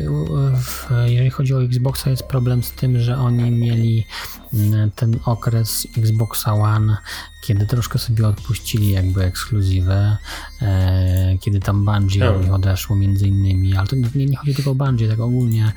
w, 0.62 0.90
jeżeli 1.06 1.30
chodzi 1.30 1.54
o 1.54 1.64
Xboxa 1.64 2.10
jest 2.10 2.24
problem 2.24 2.64
z 2.64 2.72
tym, 2.72 3.00
że 3.00 3.18
oni 3.18 3.52
mieli 3.52 4.06
mm, 4.54 4.92
ten 4.92 5.20
okres 5.26 5.88
Xboxa 5.98 6.54
One, 6.54 6.98
kiedy 7.42 7.66
troszkę 7.66 8.00
sobie 8.00 8.28
odpuścili 8.28 8.92
jakby 8.92 9.24
ekskluzywę, 9.24 10.18
e, 10.62 11.38
kiedy 11.42 11.60
tam 11.60 11.86
Bungie 11.86 12.22
nich 12.42 12.54
odeszło 12.54 12.96
między 12.96 13.28
innymi, 13.28 13.76
ale 13.76 13.88
to 13.88 13.96
nie, 13.96 14.26
nie 14.26 14.38
chodzi 14.38 14.56
tylko 14.56 14.72
o 14.72 14.76
Bungie, 14.76 15.08
tak 15.10 15.20
ogólnie 15.20 15.72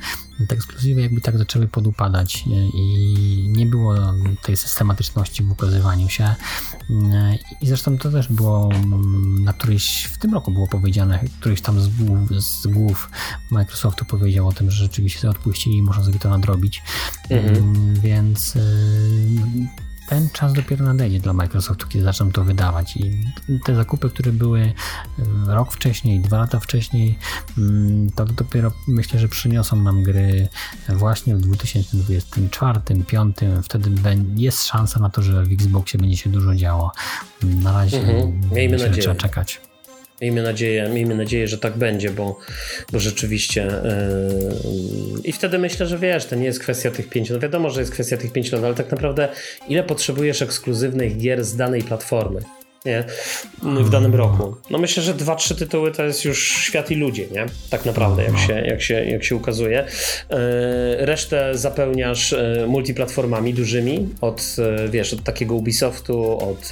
te 0.47 0.55
ekskluzywy 0.55 1.01
jakby 1.01 1.21
tak 1.21 1.37
zaczęły 1.37 1.67
podupadać 1.67 2.43
e, 2.47 2.49
i 2.77 3.45
nie 3.49 3.65
było 3.65 3.95
tej 4.41 4.57
systematyczności 4.57 5.43
w 5.43 5.51
ukazywaniu 5.51 6.09
się 6.09 6.35
E, 6.89 7.37
i 7.61 7.67
zresztą 7.67 7.97
to 7.97 8.11
też 8.11 8.27
było 8.27 8.69
mm, 8.73 9.43
na 9.43 9.53
którejś, 9.53 10.03
w 10.03 10.17
tym 10.17 10.33
roku 10.33 10.51
było 10.51 10.67
powiedziane, 10.67 11.19
któryś 11.39 11.61
tam 11.61 11.81
z 11.81 11.87
głów, 11.87 12.19
z 12.43 12.67
głów 12.67 13.09
Microsoftu 13.51 14.05
powiedział 14.05 14.47
o 14.47 14.51
tym, 14.51 14.71
że 14.71 14.83
rzeczywiście 14.83 15.29
odpuścili 15.29 15.77
i 15.77 15.81
muszą 15.81 16.03
sobie 16.03 16.19
to 16.19 16.29
nadrobić, 16.29 16.83
Mhm. 17.29 17.57
Mm, 17.57 17.93
więc 17.93 18.55
y, 18.55 18.59
ten 20.09 20.29
czas 20.29 20.53
dopiero 20.53 20.85
nadejdzie 20.85 21.19
dla 21.19 21.33
Microsoftu, 21.33 21.87
kiedy 21.87 22.05
zaczną 22.05 22.31
to 22.31 22.43
wydawać 22.43 22.97
i 22.97 23.23
te 23.65 23.75
zakupy, 23.75 24.09
które 24.09 24.31
były 24.31 24.59
y, 24.61 24.73
rok 25.47 25.71
wcześniej, 25.73 26.19
dwa 26.19 26.37
lata 26.37 26.59
wcześniej, 26.59 27.17
mm, 27.57 28.09
to 28.11 28.25
dopiero 28.25 28.71
myślę, 28.87 29.19
że 29.19 29.27
przyniosą 29.27 29.75
nam 29.75 30.03
gry 30.03 30.47
właśnie 30.89 31.35
w 31.35 31.39
2024, 31.41 32.79
2025, 32.79 33.35
wtedy 33.63 33.91
jest 34.35 34.65
szansa 34.65 34.99
na 34.99 35.09
to, 35.09 35.21
że 35.21 35.43
w 35.43 35.51
Xboxie 35.51 35.99
będzie 35.99 36.17
się 36.17 36.29
dużo 36.29 36.55
działo. 36.55 36.91
Na 37.43 37.71
razie 37.73 37.99
Mhm. 37.99 38.41
Miejmy 38.51 38.73
myślę, 38.73 38.87
nadzieję. 38.87 39.01
trzeba 39.03 39.15
czekać. 39.15 39.61
Miejmy 40.21 40.41
nadzieję, 40.41 40.89
miejmy 40.93 41.15
nadzieję, 41.15 41.47
że 41.47 41.57
tak 41.57 41.77
będzie, 41.77 42.09
bo, 42.09 42.39
bo 42.91 42.99
rzeczywiście 42.99 43.67
yy, 43.83 45.21
i 45.23 45.31
wtedy 45.31 45.59
myślę, 45.59 45.87
że 45.87 45.97
wiesz, 45.97 46.25
to 46.25 46.35
nie 46.35 46.45
jest 46.45 46.59
kwestia 46.59 46.91
tych 46.91 47.09
pięciu, 47.09 47.33
no 47.33 47.39
wiadomo, 47.39 47.69
że 47.69 47.79
jest 47.79 47.91
kwestia 47.91 48.17
tych 48.17 48.31
pięciu 48.31 48.55
lat, 48.55 48.65
ale 48.65 48.75
tak 48.75 48.91
naprawdę 48.91 49.29
ile 49.67 49.83
potrzebujesz 49.83 50.41
ekskluzywnych 50.41 51.17
gier 51.17 51.43
z 51.43 51.55
danej 51.55 51.83
platformy? 51.83 52.58
Nie? 52.85 53.03
W 53.63 53.89
danym 53.89 54.15
roku. 54.15 54.55
No 54.69 54.77
myślę, 54.77 55.03
że 55.03 55.13
dwa, 55.13 55.35
trzy 55.35 55.55
tytuły 55.55 55.91
to 55.91 56.03
jest 56.03 56.25
już 56.25 56.47
świat 56.47 56.91
i 56.91 56.95
ludzie, 56.95 57.27
nie? 57.31 57.45
Tak 57.69 57.85
naprawdę, 57.85 58.23
jak 58.23 58.37
się, 58.37 58.53
jak 58.53 58.81
się, 58.81 58.93
jak 58.93 59.23
się 59.23 59.35
ukazuje. 59.35 59.85
Yy, 60.29 60.37
Resztę 61.05 61.57
zapełniasz 61.57 62.31
yy, 62.31 62.67
multiplatformami 62.67 63.53
dużymi, 63.53 64.09
od, 64.21 64.57
yy, 64.57 64.89
wiesz, 64.89 65.13
od 65.13 65.23
takiego 65.23 65.55
Ubisoftu, 65.55 66.37
od 66.49 66.69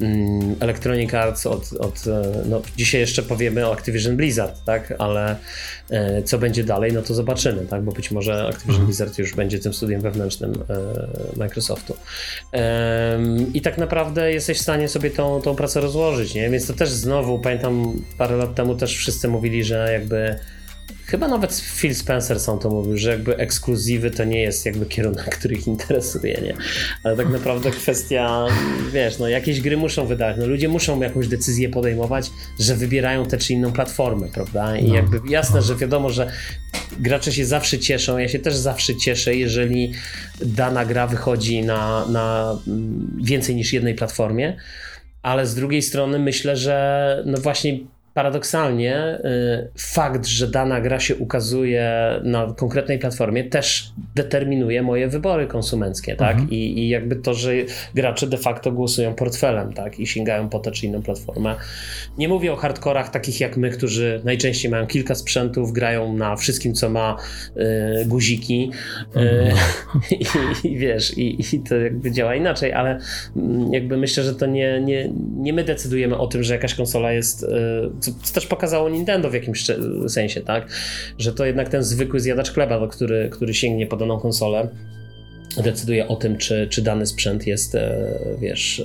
mm, 0.00 0.56
Electronic 0.60 1.14
Arts, 1.14 1.46
od, 1.46 1.72
od 1.72 2.04
no 2.46 2.62
dzisiaj 2.76 3.00
jeszcze 3.00 3.22
powiemy 3.22 3.66
o 3.66 3.72
Activision 3.72 4.16
Blizzard, 4.16 4.64
tak? 4.64 4.94
Ale 4.98 5.36
co 6.24 6.38
będzie 6.38 6.64
dalej, 6.64 6.92
no 6.92 7.02
to 7.02 7.14
zobaczymy, 7.14 7.66
tak? 7.66 7.82
Bo 7.82 7.92
być 7.92 8.10
może 8.10 8.48
Activision 8.48 8.84
Blizzard 8.84 9.18
już 9.18 9.34
będzie 9.34 9.58
tym 9.58 9.74
studiem 9.74 10.00
wewnętrznym 10.00 10.52
yy, 10.52 10.64
Microsoftu. 11.36 11.96
I 13.54 13.60
tak 13.60 13.78
naprawdę 13.78 14.32
jesteś 14.32 14.58
w 14.58 14.62
stanie 14.62 14.88
sobie 14.88 15.10
tą, 15.10 15.42
tą 15.42 15.54
pracę 15.54 15.80
rozłożyć, 15.80 16.34
nie? 16.34 16.50
Więc 16.50 16.66
to 16.66 16.72
też 16.72 16.90
znowu, 16.90 17.38
pamiętam 17.38 18.02
parę 18.18 18.36
lat 18.36 18.54
temu 18.54 18.74
też 18.74 18.96
wszyscy 18.96 19.28
mówili, 19.28 19.64
że 19.64 19.92
jakby 19.92 20.38
Chyba 21.06 21.28
nawet 21.28 21.62
Phil 21.76 21.94
Spencer 21.94 22.40
sam 22.40 22.58
to 22.58 22.70
mówił, 22.70 22.96
że 22.96 23.10
jakby 23.10 23.36
ekskluzywy 23.36 24.10
to 24.10 24.24
nie 24.24 24.40
jest 24.40 24.66
jakby 24.66 24.86
kierunek, 24.86 25.24
który 25.38 25.54
ich 25.54 25.66
interesuje, 25.66 26.40
nie? 26.42 26.54
Ale 27.04 27.16
tak 27.16 27.28
naprawdę 27.28 27.70
kwestia, 27.70 28.46
wiesz, 28.92 29.18
no 29.18 29.28
jakieś 29.28 29.60
gry 29.60 29.76
muszą 29.76 30.06
wydać, 30.06 30.36
no 30.38 30.46
ludzie 30.46 30.68
muszą 30.68 31.00
jakąś 31.00 31.28
decyzję 31.28 31.68
podejmować, 31.68 32.30
że 32.58 32.76
wybierają 32.76 33.26
tę 33.26 33.38
czy 33.38 33.52
inną 33.52 33.72
platformę, 33.72 34.28
prawda? 34.34 34.76
I 34.76 34.88
No, 34.88 34.94
jakby 34.94 35.20
jasne, 35.28 35.62
że 35.62 35.76
wiadomo, 35.76 36.10
że 36.10 36.32
gracze 37.00 37.32
się 37.32 37.46
zawsze 37.46 37.78
cieszą, 37.78 38.18
ja 38.18 38.28
się 38.28 38.38
też 38.38 38.56
zawsze 38.56 38.96
cieszę, 38.96 39.34
jeżeli 39.34 39.92
dana 40.40 40.84
gra 40.84 41.06
wychodzi 41.06 41.62
na, 41.62 42.06
na 42.06 42.58
mm, 42.66 43.18
więcej 43.22 43.56
niż 43.56 43.72
jednej 43.72 43.94
platformie, 43.94 44.56
ale 45.22 45.46
z 45.46 45.54
drugiej 45.54 45.82
strony 45.82 46.18
myślę, 46.18 46.56
że 46.56 47.22
no 47.26 47.38
właśnie 47.38 47.78
paradoksalnie 48.18 49.18
y, 49.24 49.68
fakt, 49.76 50.26
że 50.26 50.48
dana 50.48 50.80
gra 50.80 51.00
się 51.00 51.16
ukazuje 51.16 51.90
na 52.24 52.54
konkretnej 52.56 52.98
platformie 52.98 53.44
też 53.44 53.92
determinuje 54.14 54.82
moje 54.82 55.08
wybory 55.08 55.46
konsumenckie, 55.46 56.16
tak? 56.16 56.30
Mhm. 56.30 56.50
I, 56.50 56.78
I 56.78 56.88
jakby 56.88 57.16
to, 57.16 57.34
że 57.34 57.52
gracze 57.94 58.26
de 58.26 58.36
facto 58.36 58.72
głosują 58.72 59.14
portfelem, 59.14 59.72
tak? 59.72 60.00
I 60.00 60.06
sięgają 60.06 60.48
po 60.48 60.58
tę 60.58 60.70
czy 60.70 60.86
inną 60.86 61.02
platformę. 61.02 61.56
Nie 62.18 62.28
mówię 62.28 62.52
o 62.52 62.56
hardkorach 62.56 63.10
takich 63.10 63.40
jak 63.40 63.56
my, 63.56 63.70
którzy 63.70 64.20
najczęściej 64.24 64.70
mają 64.70 64.86
kilka 64.86 65.14
sprzętów, 65.14 65.72
grają 65.72 66.12
na 66.12 66.36
wszystkim, 66.36 66.74
co 66.74 66.90
ma 66.90 67.16
y, 67.56 68.04
guziki 68.06 68.70
y, 69.16 69.20
mhm. 69.20 69.56
i, 70.64 70.68
i, 70.68 70.78
wiesz, 70.78 71.18
i, 71.18 71.56
i 71.56 71.60
to 71.60 71.76
jakby 71.76 72.10
działa 72.10 72.34
inaczej, 72.34 72.72
ale 72.72 72.98
mm, 73.36 73.72
jakby 73.72 73.96
myślę, 73.96 74.22
że 74.24 74.34
to 74.34 74.46
nie, 74.46 74.80
nie, 74.80 75.10
nie 75.36 75.52
my 75.52 75.64
decydujemy 75.64 76.18
o 76.18 76.26
tym, 76.26 76.42
że 76.42 76.54
jakaś 76.54 76.74
konsola 76.74 77.12
jest, 77.12 77.46
co, 78.12 78.26
co 78.26 78.34
też 78.34 78.46
pokazało 78.46 78.88
Nintendo 78.88 79.30
w 79.30 79.34
jakimś 79.34 79.66
sensie, 80.08 80.40
tak? 80.40 80.68
Że 81.18 81.32
to 81.32 81.44
jednak 81.44 81.68
ten 81.68 81.82
zwykły 81.82 82.20
zjadacz 82.20 82.52
chleba, 82.52 82.88
który, 82.88 83.28
który 83.32 83.54
sięgnie 83.54 83.86
po 83.86 83.96
daną 83.96 84.20
konsolę, 84.20 84.68
decyduje 85.62 86.08
o 86.08 86.16
tym, 86.16 86.36
czy, 86.36 86.68
czy 86.70 86.82
dany 86.82 87.06
sprzęt 87.06 87.46
jest, 87.46 87.74
e, 87.74 88.14
wiesz, 88.40 88.80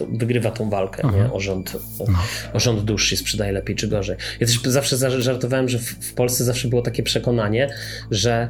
e, 0.00 0.18
wygrywa 0.18 0.50
tą 0.50 0.70
walkę 0.70 1.02
nie? 1.02 1.08
Mhm. 1.08 1.32
O, 1.32 1.40
rząd, 1.40 1.76
no. 1.98 2.18
o 2.52 2.60
rząd 2.60 2.80
dłuższy, 2.80 3.16
sprzedaje 3.16 3.52
lepiej 3.52 3.76
czy 3.76 3.88
gorzej. 3.88 4.16
Ja 4.40 4.46
też 4.46 4.60
zawsze 4.62 5.22
żartowałem, 5.22 5.68
że 5.68 5.78
w 5.78 6.14
Polsce 6.14 6.44
zawsze 6.44 6.68
było 6.68 6.82
takie 6.82 7.02
przekonanie, 7.02 7.68
że 8.10 8.48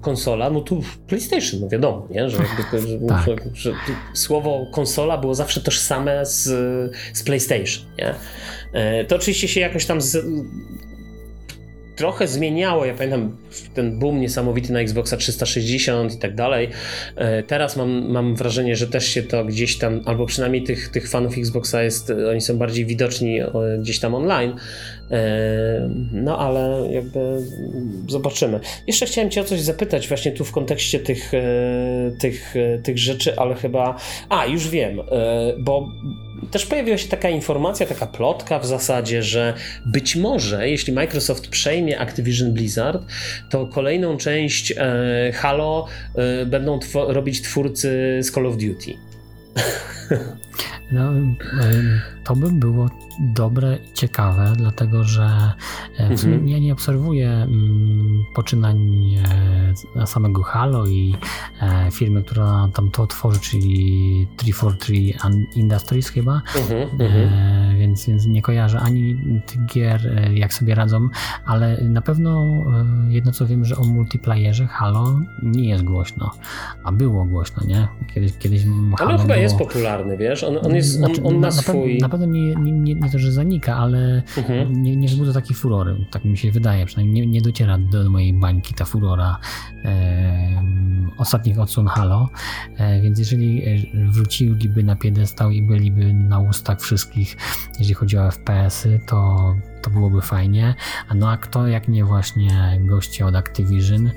konsola, 0.00 0.50
no 0.50 0.60
tu 0.60 0.82
PlayStation, 1.06 1.60
no 1.60 1.68
wiadomo, 1.68 2.06
nie? 2.10 2.30
Że, 2.30 2.36
jakby, 2.36 2.88
że, 2.88 2.98
tak. 3.08 3.26
że, 3.26 3.36
że, 3.54 3.72
słowo 4.14 4.66
konsola 4.72 5.18
było 5.18 5.34
zawsze 5.34 5.60
tożsame 5.60 6.26
z, 6.26 6.42
z 7.12 7.22
PlayStation. 7.22 7.84
Nie? 7.98 8.14
E, 8.72 9.04
to 9.04 9.16
oczywiście 9.16 9.48
się 9.48 9.60
jakoś 9.60 9.86
tam 9.86 10.00
z, 10.00 10.26
trochę 12.00 12.28
zmieniało. 12.28 12.84
Ja 12.84 12.94
pamiętam 12.94 13.36
ten 13.74 13.98
boom 13.98 14.20
niesamowity 14.20 14.72
na 14.72 14.80
Xboxa 14.80 15.16
360 15.16 16.14
i 16.14 16.18
tak 16.18 16.34
dalej. 16.34 16.68
E, 17.16 17.42
teraz 17.42 17.76
mam, 17.76 18.10
mam 18.10 18.36
wrażenie, 18.36 18.76
że 18.76 18.86
też 18.86 19.06
się 19.06 19.22
to 19.22 19.44
gdzieś 19.44 19.78
tam, 19.78 20.00
albo 20.04 20.26
przynajmniej 20.26 20.62
tych, 20.62 20.88
tych 20.88 21.08
fanów 21.08 21.38
Xboxa 21.38 21.82
jest, 21.82 22.12
oni 22.30 22.40
są 22.40 22.58
bardziej 22.58 22.86
widoczni 22.86 23.40
gdzieś 23.78 23.98
tam 23.98 24.14
online. 24.14 24.56
E, 25.10 25.90
no 26.12 26.38
ale 26.38 26.92
jakby 26.92 27.20
zobaczymy. 28.08 28.60
Jeszcze 28.86 29.06
chciałem 29.06 29.30
Cię 29.30 29.40
o 29.40 29.44
coś 29.44 29.60
zapytać 29.60 30.08
właśnie 30.08 30.32
tu 30.32 30.44
w 30.44 30.52
kontekście 30.52 31.00
tych, 31.00 31.32
tych, 32.20 32.54
tych 32.82 32.98
rzeczy, 32.98 33.36
ale 33.36 33.54
chyba... 33.54 33.96
A, 34.28 34.46
już 34.46 34.68
wiem, 34.68 35.00
bo 35.58 35.88
też 36.50 36.66
pojawiła 36.66 36.98
się 36.98 37.08
taka 37.08 37.30
informacja, 37.30 37.86
taka 37.86 38.06
plotka 38.06 38.58
w 38.58 38.66
zasadzie, 38.66 39.22
że 39.22 39.54
być 39.86 40.16
może, 40.16 40.68
jeśli 40.68 40.92
Microsoft 40.92 41.48
przejmie 41.48 42.00
Activision 42.00 42.52
Blizzard, 42.52 43.02
to 43.50 43.66
kolejną 43.66 44.16
część 44.16 44.72
e, 44.72 45.32
Halo 45.34 45.86
e, 46.14 46.46
będą 46.46 46.78
tw 46.78 47.04
robić 47.08 47.42
twórcy 47.42 48.18
z 48.22 48.30
Call 48.30 48.46
of 48.46 48.56
Duty. 48.56 48.94
No, 50.92 51.12
to 52.24 52.36
by 52.36 52.52
było 52.52 52.88
dobre 53.20 53.76
i 53.76 53.92
ciekawe, 53.94 54.52
dlatego 54.56 55.04
że 55.04 55.52
e, 55.98 56.06
mhm. 56.06 56.48
ja 56.48 56.58
nie 56.58 56.72
obserwuję 56.72 57.30
mm, 57.30 58.24
poczynań 58.34 59.10
e, 59.96 60.06
samego 60.06 60.42
Halo 60.42 60.86
i 60.86 61.14
e, 61.62 61.90
firmy, 61.90 62.22
która 62.22 62.68
tam 62.74 62.90
to 62.90 63.06
tworzy, 63.06 63.40
czyli 63.40 64.26
343 64.36 64.92
Industries 65.58 66.08
chyba, 66.08 66.42
mhm, 66.56 66.88
mhm, 67.00 67.78
więc, 67.78 68.06
więc 68.06 68.26
nie 68.26 68.42
kojarzę 68.42 68.80
ani 68.80 69.16
tych 69.46 69.66
gier, 69.66 70.30
jak 70.34 70.54
sobie 70.54 70.74
radzą, 70.74 71.08
ale 71.44 71.78
na 71.84 72.02
pewno 72.02 72.46
jedno 73.08 73.32
co 73.32 73.46
wiem, 73.46 73.64
że 73.64 73.76
o 73.76 73.84
multiplayerze 73.84 74.66
Halo 74.66 75.20
nie 75.42 75.68
jest 75.68 75.84
głośno, 75.84 76.30
a 76.84 76.92
było 76.92 77.24
głośno, 77.24 77.62
nie? 77.66 77.88
Kiedyś, 78.14 78.32
kiedyś 78.38 78.62
Halo 78.98 79.10
chyba 79.10 79.24
było... 79.24 79.36
jest 79.36 79.58
popularny, 79.58 80.16
wiesz? 80.16 80.39
On, 80.44 80.58
on, 80.66 80.74
jest, 80.74 81.02
on, 81.02 81.12
on 81.24 81.38
ma 81.38 81.50
swój... 81.50 81.98
Na, 81.98 82.08
pewno 82.08 82.26
nie, 82.26 82.54
nie, 82.54 82.72
nie, 82.72 82.94
nie 82.94 83.10
to, 83.10 83.18
że 83.18 83.32
zanika, 83.32 83.76
ale 83.76 84.22
mhm. 84.36 84.82
nie, 84.82 84.96
nie 84.96 85.08
wzbudza 85.08 85.32
takiej 85.32 85.56
furory. 85.56 86.06
Tak 86.10 86.24
mi 86.24 86.38
się 86.38 86.50
wydaje, 86.50 86.86
przynajmniej 86.86 87.26
nie, 87.26 87.32
nie 87.32 87.40
dociera 87.40 87.78
do 87.78 88.10
mojej 88.10 88.32
bańki 88.32 88.74
ta 88.74 88.84
furora 88.84 89.38
e, 89.84 90.64
ostatnich 91.18 91.58
odsłon 91.58 91.86
Halo. 91.86 92.28
E, 92.76 93.00
więc 93.00 93.18
jeżeli 93.18 93.64
e, 93.64 94.10
wróciliby 94.10 94.82
na 94.82 94.96
piedestał 94.96 95.50
i 95.50 95.62
byliby 95.62 96.14
na 96.14 96.40
ustach 96.40 96.80
wszystkich, 96.80 97.36
jeżeli 97.78 97.94
chodzi 97.94 98.18
o 98.18 98.30
FPS-y, 98.30 99.00
to 99.06 99.54
to 99.82 99.90
byłoby 99.90 100.20
fajnie. 100.20 100.74
No 101.14 101.30
a 101.30 101.36
kto 101.36 101.66
jak 101.66 101.88
nie 101.88 102.04
właśnie 102.04 102.78
goście 102.80 103.26
od 103.26 103.34
Activision, 103.34 104.10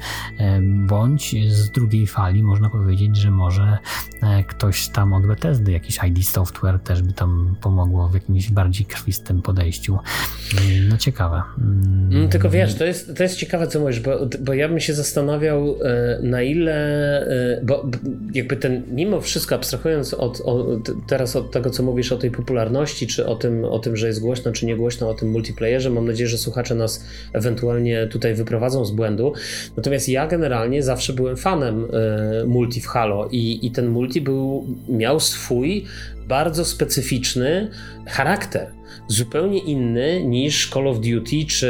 bądź 0.87 1.35
z 1.47 1.71
drugiej 1.71 2.07
fali 2.07 2.43
można 2.43 2.69
powiedzieć, 2.69 3.17
że 3.17 3.31
może 3.31 3.77
e, 4.21 4.43
ktoś 4.43 4.87
tam 4.87 5.13
od 5.13 5.27
Bethesdy, 5.27 5.71
jakiś 5.71 5.99
ID 6.07 6.27
Software 6.27 6.79
też 6.79 7.01
by 7.01 7.13
tam 7.13 7.55
pomogło 7.61 8.09
w 8.09 8.13
jakimś 8.13 8.51
bardziej 8.51 8.85
krwistym 8.85 9.41
podejściu. 9.41 9.97
No 10.89 10.97
ciekawe. 10.97 11.41
Mm, 11.57 12.29
tylko 12.29 12.49
wiesz, 12.49 12.75
to 12.75 12.85
jest, 12.85 13.17
to 13.17 13.23
jest 13.23 13.37
ciekawe 13.37 13.67
co 13.67 13.79
mówisz, 13.79 13.99
bo, 13.99 14.19
bo 14.39 14.53
ja 14.53 14.69
bym 14.69 14.79
się 14.79 14.93
zastanawiał 14.93 15.75
e, 15.83 16.19
na 16.21 16.41
ile, 16.41 16.75
e, 17.27 17.61
bo 17.63 17.85
jakby 18.33 18.57
ten, 18.57 18.83
mimo 18.91 19.21
wszystko 19.21 19.55
abstrahując 19.55 20.13
od, 20.13 20.41
od, 20.41 20.91
teraz 21.07 21.35
od 21.35 21.51
tego 21.51 21.69
co 21.69 21.83
mówisz 21.83 22.11
o 22.11 22.17
tej 22.17 22.31
popularności, 22.31 23.07
czy 23.07 23.25
o 23.25 23.35
tym, 23.35 23.65
o 23.65 23.79
tym, 23.79 23.97
że 23.97 24.07
jest 24.07 24.21
głośno, 24.21 24.51
czy 24.51 24.65
nie 24.65 24.75
głośno, 24.75 25.09
o 25.09 25.13
tym 25.13 25.31
multi 25.31 25.52
multiplayerze. 25.53 25.89
Mam 25.89 26.05
nadzieję, 26.05 26.29
że 26.29 26.37
słuchacze 26.37 26.75
nas 26.75 27.05
ewentualnie 27.33 28.07
tutaj 28.07 28.33
wyprowadzą 28.33 28.85
z 28.85 28.91
błędu. 28.91 29.33
Natomiast 29.77 30.09
ja 30.09 30.27
generalnie 30.27 30.83
zawsze 30.83 31.13
byłem 31.13 31.37
fanem 31.37 31.85
y, 31.85 32.47
multi 32.47 32.81
w 32.81 32.87
Halo 32.87 33.29
i, 33.31 33.67
i 33.67 33.71
ten 33.71 33.87
multi 33.87 34.21
był, 34.21 34.67
miał 34.89 35.19
swój 35.19 35.85
bardzo 36.27 36.65
specyficzny 36.65 37.69
charakter 38.07 38.67
zupełnie 39.07 39.59
inny 39.59 40.23
niż 40.23 40.69
Call 40.69 40.87
of 40.87 40.99
Duty, 40.99 41.45
czy 41.49 41.67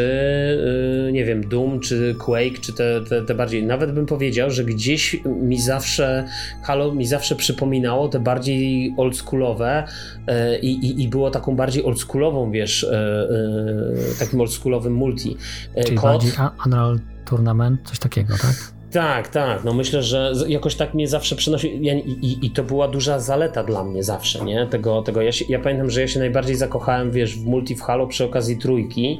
yy, 1.06 1.12
nie 1.12 1.26
wiem, 1.26 1.50
Doom, 1.50 1.80
czy 1.80 2.16
Quake, 2.20 2.62
czy 2.62 2.74
te, 2.74 3.02
te, 3.10 3.22
te, 3.22 3.36
bardziej. 3.36 3.64
Nawet 3.64 3.92
bym 3.92 4.06
powiedział, 4.06 4.52
że 4.52 4.66
gdzieś 4.66 5.22
mi 5.26 5.62
zawsze 5.62 6.26
Halo 6.62 6.94
mi 6.96 7.06
zawsze 7.06 7.36
przypominało 7.36 8.08
te 8.08 8.20
bardziej 8.20 8.94
oldschoolowe 8.98 9.84
yy, 10.28 10.60
i, 10.60 11.04
i 11.04 11.08
było 11.08 11.32
taką 11.32 11.56
bardziej 11.56 11.84
oldschoolową, 11.86 12.52
wiesz, 12.52 12.88
yy 12.92 14.16
takim 14.20 14.42
oldschoolowym 14.42 14.94
multi. 14.94 15.38
Czyli 15.86 15.98
Kod, 15.98 16.12
bardziej 16.12 16.32
Unreal 16.66 17.00
Tournament, 17.26 17.82
coś 17.84 18.00
takiego, 18.00 18.34
tak? 18.42 18.74
Tak, 18.94 19.28
tak. 19.28 19.64
No 19.64 19.74
myślę, 19.74 20.04
że 20.04 20.34
jakoś 20.48 20.76
tak 20.76 20.94
mnie 20.94 21.08
zawsze 21.08 21.36
przynosi. 21.36 21.80
Ja, 21.82 21.94
i, 21.94 22.40
I 22.42 22.52
to 22.52 22.64
była 22.64 22.88
duża 22.88 23.20
zaleta 23.20 23.64
dla 23.64 23.84
mnie 23.84 24.04
zawsze, 24.04 24.46
nie? 24.46 24.68
Tego, 24.68 25.02
tego. 25.02 25.22
Ja, 25.22 25.32
się, 25.32 25.46
ja 25.50 25.60
pamiętam, 25.60 25.90
że 25.90 26.02
ja 26.02 26.08
się 26.08 26.20
najbardziej 26.20 26.56
zakochałem, 26.56 27.12
wiesz, 27.12 27.38
w 27.38 27.46
multi 27.46 27.76
w 27.76 27.82
Halo 27.82 28.08
przy 28.08 28.24
okazji 28.24 28.58
trójki. 28.58 29.20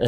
Yy, 0.00 0.06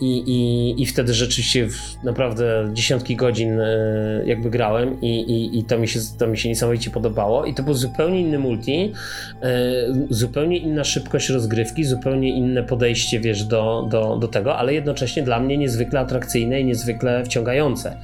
i, 0.00 0.82
i, 0.82 0.86
wtedy 0.86 1.14
rzeczywiście 1.14 1.68
naprawdę 2.04 2.70
dziesiątki 2.72 3.16
godzin 3.16 3.58
yy, 3.58 4.24
jakby 4.26 4.50
grałem 4.50 5.00
i, 5.00 5.20
i, 5.20 5.58
i 5.58 5.64
to, 5.64 5.78
mi 5.78 5.88
się, 5.88 6.00
to 6.18 6.26
mi 6.26 6.38
się 6.38 6.48
niesamowicie 6.48 6.90
podobało. 6.90 7.44
I 7.44 7.54
to 7.54 7.62
był 7.62 7.74
zupełnie 7.74 8.20
inny 8.20 8.38
multi, 8.38 8.92
yy, 9.42 9.48
zupełnie 10.10 10.56
inna 10.56 10.84
szybkość 10.84 11.28
rozgrywki, 11.28 11.84
zupełnie 11.84 12.28
inne 12.36 12.62
podejście, 12.62 13.20
wiesz, 13.20 13.44
do, 13.44 13.86
do, 13.90 14.16
do 14.16 14.28
tego, 14.28 14.56
ale 14.56 14.74
jednocześnie 14.74 15.22
dla 15.22 15.40
mnie 15.40 15.58
niezwykle 15.58 16.00
atrakcyjne 16.00 16.60
i 16.60 16.64
niezwykle 16.64 17.24
wciągające. 17.24 17.96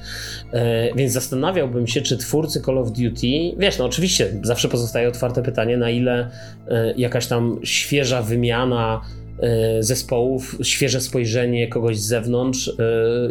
E, 0.53 0.93
więc 0.95 1.13
zastanawiałbym 1.13 1.87
się, 1.87 2.01
czy 2.01 2.17
twórcy 2.17 2.61
Call 2.61 2.77
of 2.77 2.91
Duty, 2.91 3.27
wiesz, 3.57 3.77
no 3.77 3.85
oczywiście 3.85 4.33
zawsze 4.43 4.69
pozostaje 4.69 5.07
otwarte 5.07 5.43
pytanie, 5.43 5.77
na 5.77 5.89
ile 5.89 6.29
e, 6.67 6.93
jakaś 6.97 7.27
tam 7.27 7.59
świeża 7.63 8.21
wymiana 8.21 9.01
e, 9.39 9.83
zespołów, 9.83 10.57
świeże 10.61 11.01
spojrzenie 11.01 11.67
kogoś 11.67 11.99
z 11.99 12.05
zewnątrz, 12.05 12.71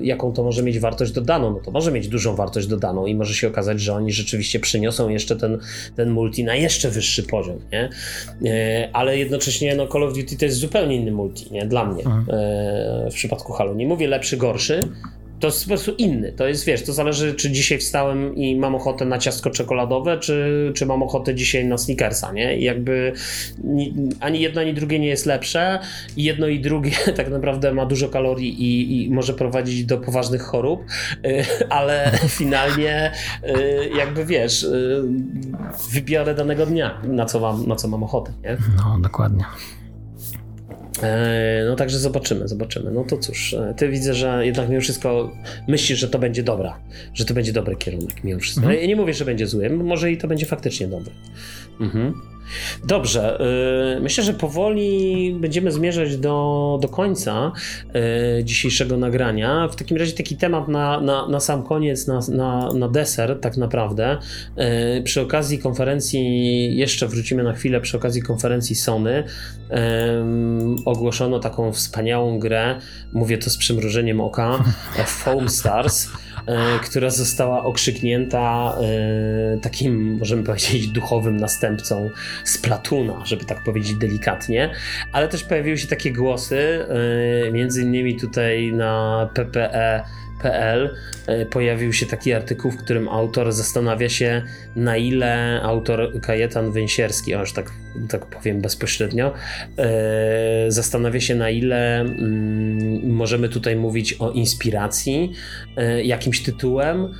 jaką 0.03 0.32
to 0.32 0.43
może 0.43 0.62
mieć 0.62 0.78
wartość 0.78 1.12
dodaną. 1.12 1.51
No 1.51 1.61
to 1.64 1.70
może 1.70 1.93
mieć 1.93 2.09
dużą 2.09 2.36
wartość 2.36 2.66
dodaną 2.66 3.07
i 3.07 3.14
może 3.14 3.34
się 3.34 3.49
okazać, 3.49 3.80
że 3.80 3.95
oni 3.95 4.12
rzeczywiście 4.12 4.61
przyniosą 4.61 5.09
jeszcze 5.09 5.36
ten, 5.36 5.59
ten 5.97 6.11
multi 6.11 6.45
na 6.45 6.57
jeszcze 6.57 6.91
wyższy 6.91 7.22
poziom, 7.22 7.59
nie? 7.72 7.89
Ale 8.93 9.18
jednocześnie 9.18 9.76
no 9.76 9.86
Call 9.86 10.03
of 10.03 10.14
Duty 10.14 10.36
to 10.36 10.45
jest 10.45 10.59
zupełnie 10.59 10.97
inny 10.97 11.12
multi, 11.12 11.53
nie? 11.53 11.66
Dla 11.66 11.84
mnie. 11.84 12.05
Mhm. 12.05 12.26
W 13.11 13.14
przypadku 13.14 13.53
Halo. 13.53 13.74
Nie 13.74 13.86
mówię 13.86 14.09
lepszy, 14.09 14.36
gorszy, 14.36 14.80
to 15.41 15.47
jest 15.47 15.64
po 15.64 15.68
prostu 15.68 15.95
inny. 15.95 16.32
To 16.32 16.49
jest, 16.49 16.64
wiesz, 16.64 16.82
to 16.82 16.93
zależy, 16.93 17.34
czy 17.34 17.51
dzisiaj 17.51 17.78
wstałem 17.78 18.36
i 18.36 18.57
mam 18.57 18.74
ochotę 18.74 19.05
na 19.05 19.18
ciastko 19.18 19.51
czekoladowe, 19.51 20.18
czy, 20.18 20.72
czy 20.74 20.86
mam 20.86 21.03
ochotę 21.03 21.34
dzisiaj 21.34 21.64
na 21.64 21.78
sneakersa, 21.78 22.32
nie? 22.32 22.59
I 22.59 22.64
jakby 22.64 23.12
ani 24.20 24.41
jedno, 24.41 24.61
ani 24.61 24.74
drugie 24.74 24.99
nie 24.99 25.09
jest 25.09 25.26
lepsze. 25.26 25.78
I 26.16 26.24
jedno 26.24 26.47
i 26.47 26.61
drugie 26.61 26.91
tak 27.16 27.30
naprawdę 27.30 27.74
ma 27.74 27.86
dużo 27.86 28.09
kalorii 28.09 28.62
i, 28.62 29.05
i 29.07 29.11
może 29.11 29.34
prowadzić 29.34 29.84
do 29.84 29.99
poważnych 29.99 30.43
chorób, 30.43 30.84
y, 31.26 31.45
ale 31.68 32.12
finalnie 32.28 33.12
y, 33.45 33.91
jakby, 33.97 34.24
wiesz, 34.24 34.62
y, 34.62 35.03
wybiorę 35.93 36.34
danego 36.34 36.66
dnia, 36.66 37.01
na 37.05 37.24
co 37.24 37.41
mam, 37.41 37.66
na 37.66 37.76
co 37.76 37.89
mam 37.89 38.03
ochotę, 38.03 38.32
nie? 38.45 38.57
No, 38.76 38.99
dokładnie. 39.01 39.45
E, 41.03 41.64
no 41.68 41.76
także 41.76 41.99
zobaczymy, 41.99 42.49
zobaczymy. 42.49 42.90
No 42.90 43.05
to 43.05 43.18
cóż, 43.18 43.55
e, 43.55 43.74
ty 43.76 43.88
widzę, 43.88 44.14
że 44.14 44.46
jednak 44.46 44.68
mimo 44.68 44.80
wszystko 44.80 45.32
myślisz, 45.68 45.99
że 45.99 46.09
to 46.09 46.18
będzie 46.18 46.42
dobra, 46.42 46.78
że 47.14 47.24
to 47.24 47.34
będzie 47.34 47.53
dobry 47.53 47.76
kierunek 47.76 48.24
mimo 48.24 48.40
wszystko. 48.40 48.62
Mhm. 48.62 48.80
Ja 48.80 48.86
nie 48.88 48.96
mówię, 48.96 49.14
że 49.14 49.24
będzie 49.24 49.46
zły, 49.46 49.70
może 49.70 50.12
i 50.12 50.18
to 50.18 50.28
będzie 50.28 50.46
faktycznie 50.46 50.88
dobry. 50.88 51.12
Mhm. 51.80 52.14
Dobrze, 52.84 53.38
yy, 53.94 54.01
myślę, 54.01 54.24
że 54.24 54.32
powoli 54.32 55.36
będziemy 55.40 55.72
zmierzać 55.72 56.16
do, 56.16 56.78
do 56.82 56.88
końca 56.88 57.53
yy, 57.94 58.44
dzisiejszego 58.44 58.96
nagrania. 58.96 59.68
W 59.68 59.76
takim 59.76 59.96
razie 59.96 60.12
taki 60.12 60.36
temat 60.36 60.68
na, 60.68 61.01
na, 61.01 61.28
na 61.28 61.40
sam 61.40 61.62
koniec, 61.62 62.07
na, 62.07 62.20
na, 62.28 62.72
na 62.72 62.88
deser 62.88 63.40
tak 63.40 63.57
naprawdę. 63.57 64.18
Yy, 64.57 65.03
przy 65.03 65.20
okazji 65.20 65.59
konferencji, 65.59 66.76
jeszcze 66.76 67.09
wrócimy 67.09 67.42
na 67.42 67.53
chwilę, 67.53 67.80
przy 67.80 67.96
okazji 67.96 68.22
konferencji 68.22 68.76
Sony 68.76 69.24
ogłoszono 70.84 71.38
taką 71.38 71.72
wspaniałą 71.72 72.38
grę, 72.38 72.80
mówię 73.12 73.38
to 73.38 73.51
z 73.51 73.57
przymrużeniem 73.57 74.20
oka, 74.20 74.64
Foam 75.07 75.49
Stars. 75.49 76.09
E, 76.49 76.78
która 76.78 77.11
została 77.11 77.64
okrzyknięta 77.64 78.76
e, 78.82 79.59
takim, 79.59 80.18
możemy 80.18 80.42
powiedzieć, 80.44 80.88
duchowym 80.88 81.36
następcą 81.36 82.11
Splatuna, 82.44 83.26
żeby 83.26 83.44
tak 83.44 83.64
powiedzieć 83.64 83.94
delikatnie, 83.94 84.70
ale 85.12 85.28
też 85.28 85.44
pojawiły 85.44 85.78
się 85.78 85.86
takie 85.88 86.12
głosy, 86.12 86.86
e, 87.46 87.51
między 87.53 87.82
innymi 87.82 88.20
tutaj 88.20 88.72
na 88.72 89.28
PPE 89.34 90.05
PL 90.43 90.95
e, 91.26 91.47
pojawił 91.47 91.93
się 91.93 92.07
taki 92.07 92.32
artykuł, 92.32 92.70
w 92.70 92.76
którym 92.76 93.09
autor 93.09 93.53
zastanawia 93.53 94.09
się, 94.09 94.43
na 94.76 94.97
ile 94.97 95.61
autor 95.62 96.20
Kajetan 96.20 96.72
Węsierski, 96.72 97.34
aż 97.34 97.53
tak, 97.53 97.70
tak 98.09 98.26
powiem 98.26 98.61
bezpośrednio, 98.61 99.34
e, 99.78 100.64
zastanawia 100.68 101.20
się, 101.20 101.34
na 101.34 101.51
ile 101.51 102.01
mm, 102.01 103.12
możemy 103.12 103.49
tutaj 103.49 103.76
mówić 103.76 104.12
o 104.12 104.30
inspiracji 104.30 105.32
e, 105.76 106.05
jakimś 106.05 106.43
tytułem, 106.43 107.14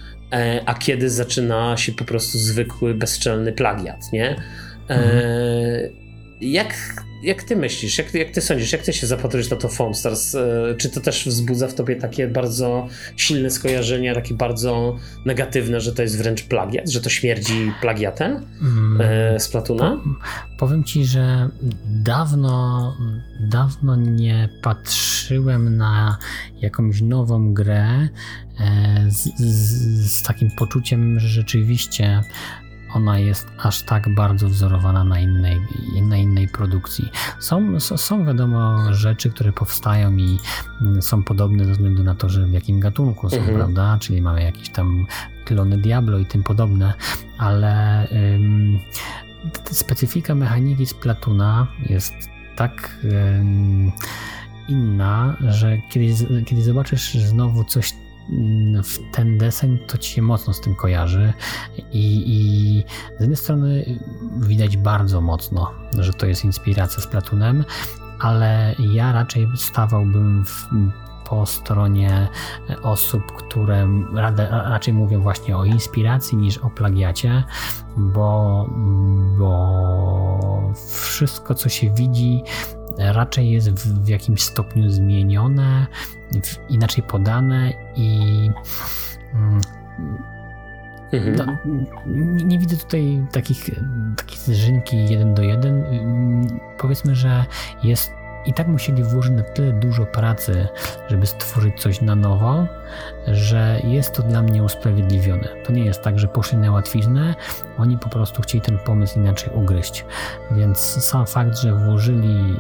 a 0.67 0.75
kiedy 0.75 1.11
zaczyna 1.11 1.77
się 1.77 1.93
po 1.93 2.05
prostu 2.05 2.39
zwykły, 2.39 2.95
bezczelny 2.95 3.53
plagiat, 3.53 4.13
nie? 4.13 4.37
Mhm. 4.89 6.08
Jak 6.41 6.75
jak 7.23 7.43
ty 7.43 7.57
myślisz, 7.57 7.99
jak, 7.99 8.15
jak 8.15 8.31
ty 8.31 8.41
sądzisz, 8.41 8.73
jak 8.73 8.83
ty 8.83 8.93
się 8.93 9.07
zapatrujesz 9.07 9.51
na 9.51 9.57
to 9.57 9.69
Foam 9.69 9.95
Stars? 9.95 10.35
E, 10.35 10.75
czy 10.79 10.91
to 10.91 11.01
też 11.01 11.27
wzbudza 11.27 11.69
w 11.69 11.75
tobie 11.75 11.97
takie 11.97 12.29
bardzo 12.29 12.87
silne 13.17 13.51
skojarzenia, 13.51 14.15
takie 14.15 14.35
bardzo 14.35 14.97
negatywne, 15.25 15.81
że 15.81 15.93
to 15.93 16.03
jest 16.03 16.19
wręcz 16.19 16.43
plagiat, 16.43 16.91
że 16.91 17.01
to 17.01 17.11
śmierdzi 17.11 17.73
plagiatem 17.81 18.47
mm, 18.61 19.01
e, 19.01 19.41
z 19.41 19.49
Platuna? 19.49 20.01
Po, 20.05 20.67
powiem 20.67 20.85
ci, 20.85 21.05
że 21.05 21.49
dawno, 21.85 22.97
dawno 23.41 23.97
nie 23.97 24.49
patrzyłem 24.63 25.77
na 25.77 26.19
jakąś 26.61 27.01
nową 27.01 27.55
grę 27.55 28.09
e, 28.61 29.07
z, 29.09 29.25
z, 29.39 30.13
z 30.13 30.23
takim 30.23 30.51
poczuciem, 30.51 31.21
że 31.21 31.29
rzeczywiście 31.29 32.23
ona 32.99 33.19
jest 33.19 33.49
aż 33.59 33.83
tak 33.83 34.15
bardzo 34.15 34.49
wzorowana 34.49 35.05
na 35.05 35.21
innej, 35.21 35.61
na 36.03 36.17
innej 36.17 36.49
produkcji. 36.49 37.11
Są, 37.39 37.81
są 37.81 38.25
wiadomo 38.25 38.93
rzeczy, 38.95 39.31
które 39.31 39.53
powstają 39.53 40.17
i 40.17 40.39
mm, 40.81 41.03
są 41.03 41.23
podobne 41.23 41.65
ze 41.65 41.73
względu 41.73 42.05
na 42.05 42.15
to, 42.15 42.29
że 42.29 42.47
w 42.47 42.53
jakim 42.53 42.81
gatunku 42.81 43.31
są, 43.31 43.37
mhm. 43.37 43.57
prawda? 43.57 43.99
Czyli 44.01 44.23
mamy 44.23 44.43
jakieś 44.43 44.69
tam 44.69 45.07
klony 45.45 45.79
Diablo 45.79 46.19
i 46.19 46.27
tym 46.27 46.43
podobne, 46.43 46.95
ale 47.39 48.07
ym, 48.35 48.79
specyfika 49.71 50.35
mechaniki 50.35 50.87
z 50.87 50.95
Platuna 50.95 51.67
jest 51.87 52.15
tak 52.57 52.99
ym, 53.05 53.93
inna, 54.69 55.37
że 55.49 55.79
kiedy, 55.91 56.45
kiedy 56.45 56.63
zobaczysz 56.63 57.15
znowu 57.15 57.65
coś 57.65 57.95
w 58.85 58.99
ten 59.13 59.39
deseń 59.39 59.79
to 59.87 59.99
ci 59.99 60.13
się 60.13 60.23
mocno 60.23 60.53
z 60.53 60.61
tym 60.61 60.75
kojarzy. 60.75 61.33
I, 61.93 62.25
i 62.27 62.85
z 63.19 63.21
jednej 63.21 63.37
strony 63.37 63.99
widać 64.41 64.77
bardzo 64.77 65.21
mocno, 65.21 65.71
że 65.99 66.13
to 66.13 66.27
jest 66.27 66.45
inspiracja 66.45 67.03
z 67.03 67.07
Platunem, 67.07 67.65
ale 68.21 68.75
ja 68.93 69.13
raczej 69.13 69.49
stawałbym 69.57 70.45
w, 70.45 70.69
po 71.29 71.47
stronie 71.47 72.29
osób, 72.83 73.33
które 73.33 73.89
raczej 74.51 74.95
mówią 74.95 75.21
właśnie 75.21 75.57
o 75.57 75.65
inspiracji 75.65 76.39
niż 76.39 76.59
o 76.59 76.71
plagiacie, 76.71 77.45
bo, 77.97 78.67
bo 79.39 80.73
wszystko, 80.97 81.55
co 81.55 81.69
się 81.69 81.91
widzi, 81.91 82.43
raczej 82.99 83.51
jest 83.51 83.71
w, 83.71 84.05
w 84.05 84.09
jakimś 84.09 84.43
stopniu 84.43 84.91
zmienione, 84.91 85.87
inaczej 86.69 87.05
podane 87.05 87.73
i 87.97 88.51
mm, 89.35 89.61
mhm. 91.13 91.37
no, 91.37 91.73
nie, 92.07 92.45
nie, 92.45 92.59
widzę 92.59 92.77
tutaj 92.77 93.27
takich, 93.33 93.71
takich 94.17 94.39
zżynki 94.39 95.09
jeden 95.09 95.35
do 95.35 95.43
jeden. 95.43 95.85
Powiedzmy, 96.79 97.15
że 97.15 97.45
jest 97.83 98.19
i 98.47 98.53
tak 98.53 98.69
musieli 98.69 99.05
włożyć 99.05 99.33
na 99.33 99.43
tyle 99.43 99.73
dużo 99.73 100.07
pracy, 100.07 100.69
żeby 101.09 101.27
stworzyć 101.27 101.81
coś 101.81 102.01
na 102.01 102.15
nowo, 102.15 102.67
że 103.27 103.81
jest 103.85 104.13
to 104.13 104.23
dla 104.23 104.43
mnie 104.43 104.63
usprawiedliwione. 104.63 105.49
To 105.65 105.73
nie 105.73 105.85
jest 105.85 106.03
tak, 106.03 106.19
że 106.19 106.29
poszli 106.29 106.59
na 106.59 106.73
łatwiznę, 106.73 107.35
oni 107.79 107.99
po 107.99 108.09
prostu 108.09 108.43
chcieli 108.43 108.63
ten 108.63 108.79
pomysł 108.79 109.19
inaczej 109.19 109.51
ugryźć. 109.55 110.05
Więc 110.51 110.79
sam 110.79 111.27
fakt, 111.27 111.59
że 111.59 111.75
włożyli 111.75 112.57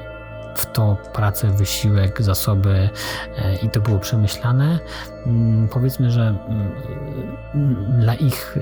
w 0.59 0.73
to 0.73 0.97
pracę, 1.13 1.51
wysiłek, 1.51 2.23
zasoby 2.23 2.89
e, 3.39 3.57
i 3.57 3.71
to 3.71 3.81
było 3.81 3.99
przemyślane. 3.99 4.79
Mm, 5.27 5.69
powiedzmy, 5.69 6.11
że 6.11 6.35
mm, 7.55 8.01
dla 8.01 8.15
ich, 8.15 8.59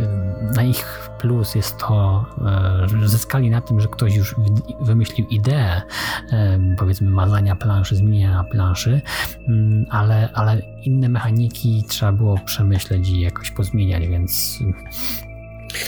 na 0.57 0.63
ich 0.63 1.11
plus 1.19 1.55
jest 1.55 1.79
to, 1.79 2.25
e, 2.47 2.89
że 2.89 3.09
zyskali 3.09 3.51
na 3.51 3.61
tym, 3.61 3.81
że 3.81 3.89
ktoś 3.89 4.17
już 4.17 4.35
wymyślił 4.81 5.27
ideę, 5.29 5.83
e, 6.33 6.59
powiedzmy, 6.79 7.11
mazania 7.11 7.57
planszy, 7.57 7.97
zmieniania 7.97 8.45
planszy, 8.45 9.01
mm, 9.49 9.87
ale, 9.91 10.29
ale 10.35 10.63
inne 10.83 11.09
mechaniki 11.09 11.85
trzeba 11.89 12.13
było 12.13 12.39
przemyśleć 12.45 13.09
i 13.09 13.21
jakoś 13.21 13.51
pozmieniać, 13.51 14.09
więc 14.09 14.59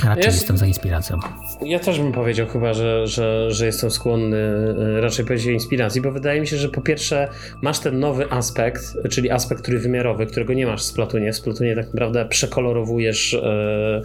raczej 0.04 0.24
ja, 0.24 0.30
jestem 0.30 0.56
za 0.56 0.66
inspiracją. 0.66 1.18
Ja 1.62 1.78
też 1.78 2.00
bym 2.00 2.12
powiedział 2.12 2.46
chyba, 2.46 2.74
że, 2.74 3.06
że, 3.06 3.50
że 3.50 3.66
jestem 3.66 3.90
skłonny 3.90 4.36
e, 4.36 5.00
raczej 5.00 5.24
powiedzieć 5.24 5.48
o 5.48 5.50
inspiracji, 5.50 6.00
bo 6.00 6.12
wydaje 6.12 6.40
mi 6.40 6.46
się, 6.46 6.56
że 6.56 6.68
po 6.68 6.80
pierwsze 6.80 7.28
masz 7.62 7.78
ten 7.78 8.00
nowy 8.00 8.30
aspekt, 8.30 8.80
czyli 9.10 9.30
aspekt 9.30 9.64
trójwymiarowy, 9.64 10.26
którego 10.26 10.54
nie 10.54 10.66
masz 10.66 10.80
w 10.80 10.84
Splatunie. 10.84 11.32
W 11.32 11.36
Splatunie 11.36 11.74
tak 11.74 11.94
naprawdę 11.94 12.26
przekolorowujesz 12.26 13.34
e, 13.34 14.02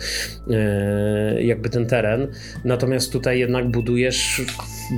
e, 0.50 1.44
jakby 1.44 1.70
ten 1.70 1.86
teren, 1.86 2.28
natomiast 2.66 3.12
tutaj 3.12 3.40
jednak 3.40 3.72
budujesz 3.72 4.42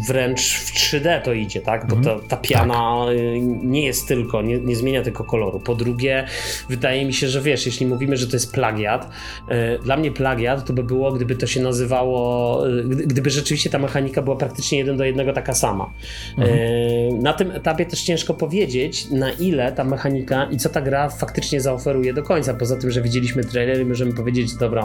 wręcz 0.07 0.41
w 0.41 0.73
3D 0.73 1.21
to 1.21 1.33
idzie, 1.33 1.61
tak? 1.61 1.87
Bo 1.87 1.95
ta, 1.95 2.19
ta 2.29 2.37
piana 2.37 3.05
tak. 3.05 3.15
nie 3.63 3.85
jest 3.85 4.07
tylko, 4.07 4.41
nie, 4.41 4.59
nie, 4.59 4.75
zmienia 4.75 5.01
tylko 5.01 5.23
koloru. 5.23 5.59
Po 5.59 5.75
drugie, 5.75 6.25
wydaje 6.69 7.05
mi 7.05 7.13
się, 7.13 7.27
że 7.27 7.41
wiesz, 7.41 7.65
jeśli 7.65 7.85
mówimy, 7.85 8.17
że 8.17 8.27
to 8.27 8.35
jest 8.35 8.53
plagiat, 8.53 9.09
dla 9.83 9.97
mnie 9.97 10.11
plagiat 10.11 10.65
to 10.65 10.73
by 10.73 10.83
było, 10.83 11.11
gdyby 11.11 11.35
to 11.35 11.47
się 11.47 11.61
nazywało 11.61 12.44
gdyby 13.05 13.29
rzeczywiście 13.29 13.69
ta 13.69 13.79
mechanika 13.79 14.21
była 14.21 14.35
praktycznie 14.35 14.77
jeden 14.77 14.97
do 14.97 15.03
jednego 15.03 15.33
taka 15.33 15.53
sama. 15.53 15.93
Mhm. 16.37 16.59
E, 16.59 17.21
na 17.21 17.33
tym 17.33 17.51
etapie 17.51 17.85
też 17.85 18.03
ciężko 18.03 18.33
powiedzieć, 18.33 19.11
na 19.11 19.31
ile 19.31 19.71
ta 19.71 19.83
mechanika 19.83 20.47
i 20.51 20.57
co 20.57 20.69
ta 20.69 20.81
gra 20.81 21.09
faktycznie 21.09 21.61
zaoferuje 21.61 22.13
do 22.13 22.23
końca. 22.23 22.53
Poza 22.53 22.77
tym, 22.77 22.91
że 22.91 23.01
widzieliśmy 23.01 23.43
trailer 23.43 23.81
i 23.81 23.85
możemy 23.85 24.13
powiedzieć, 24.13 24.51
że 24.51 24.57
dobra, 24.57 24.83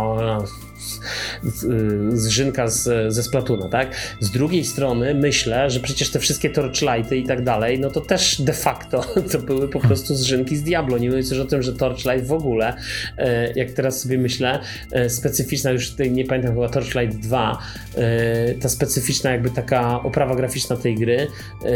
zżynka 2.12 2.68
z, 2.68 3.12
ze 3.14 3.22
Splatuna, 3.22 3.68
tak? 3.68 3.96
Z 4.20 4.30
drugiej 4.30 4.64
strony 4.64 5.14
myślę, 5.14 5.70
że 5.70 5.80
przecież 5.80 6.10
te 6.10 6.18
wszystkie 6.18 6.50
Torchlighty 6.50 7.16
i 7.16 7.24
tak 7.24 7.44
dalej, 7.44 7.80
no 7.80 7.90
to 7.90 8.00
też 8.00 8.42
de 8.42 8.52
facto 8.52 9.04
to 9.32 9.38
były 9.38 9.68
po 9.68 9.80
prostu 9.80 10.14
zżynki 10.14 10.56
z 10.56 10.62
Diablo. 10.62 10.98
Nie 10.98 11.08
mówiąc 11.08 11.30
już 11.30 11.40
o 11.40 11.44
tym, 11.44 11.62
że 11.62 11.72
Torchlight 11.72 12.26
w 12.26 12.32
ogóle, 12.32 12.76
e, 13.18 13.52
jak 13.52 13.70
teraz 13.70 14.00
sobie 14.00 14.18
myślę, 14.18 14.60
e, 14.92 15.10
specyficzna, 15.10 15.70
już 15.70 15.98
nie 16.10 16.24
pamiętam 16.24 16.54
chyba 16.54 16.68
Torchlight 16.68 17.18
2, 17.18 17.49
E, 17.96 18.54
ta 18.54 18.68
specyficzna 18.68 19.30
jakby 19.30 19.50
taka 19.50 20.02
oprawa 20.02 20.34
graficzna 20.34 20.76
tej 20.76 20.94
gry 20.94 21.26
e, 21.64 21.70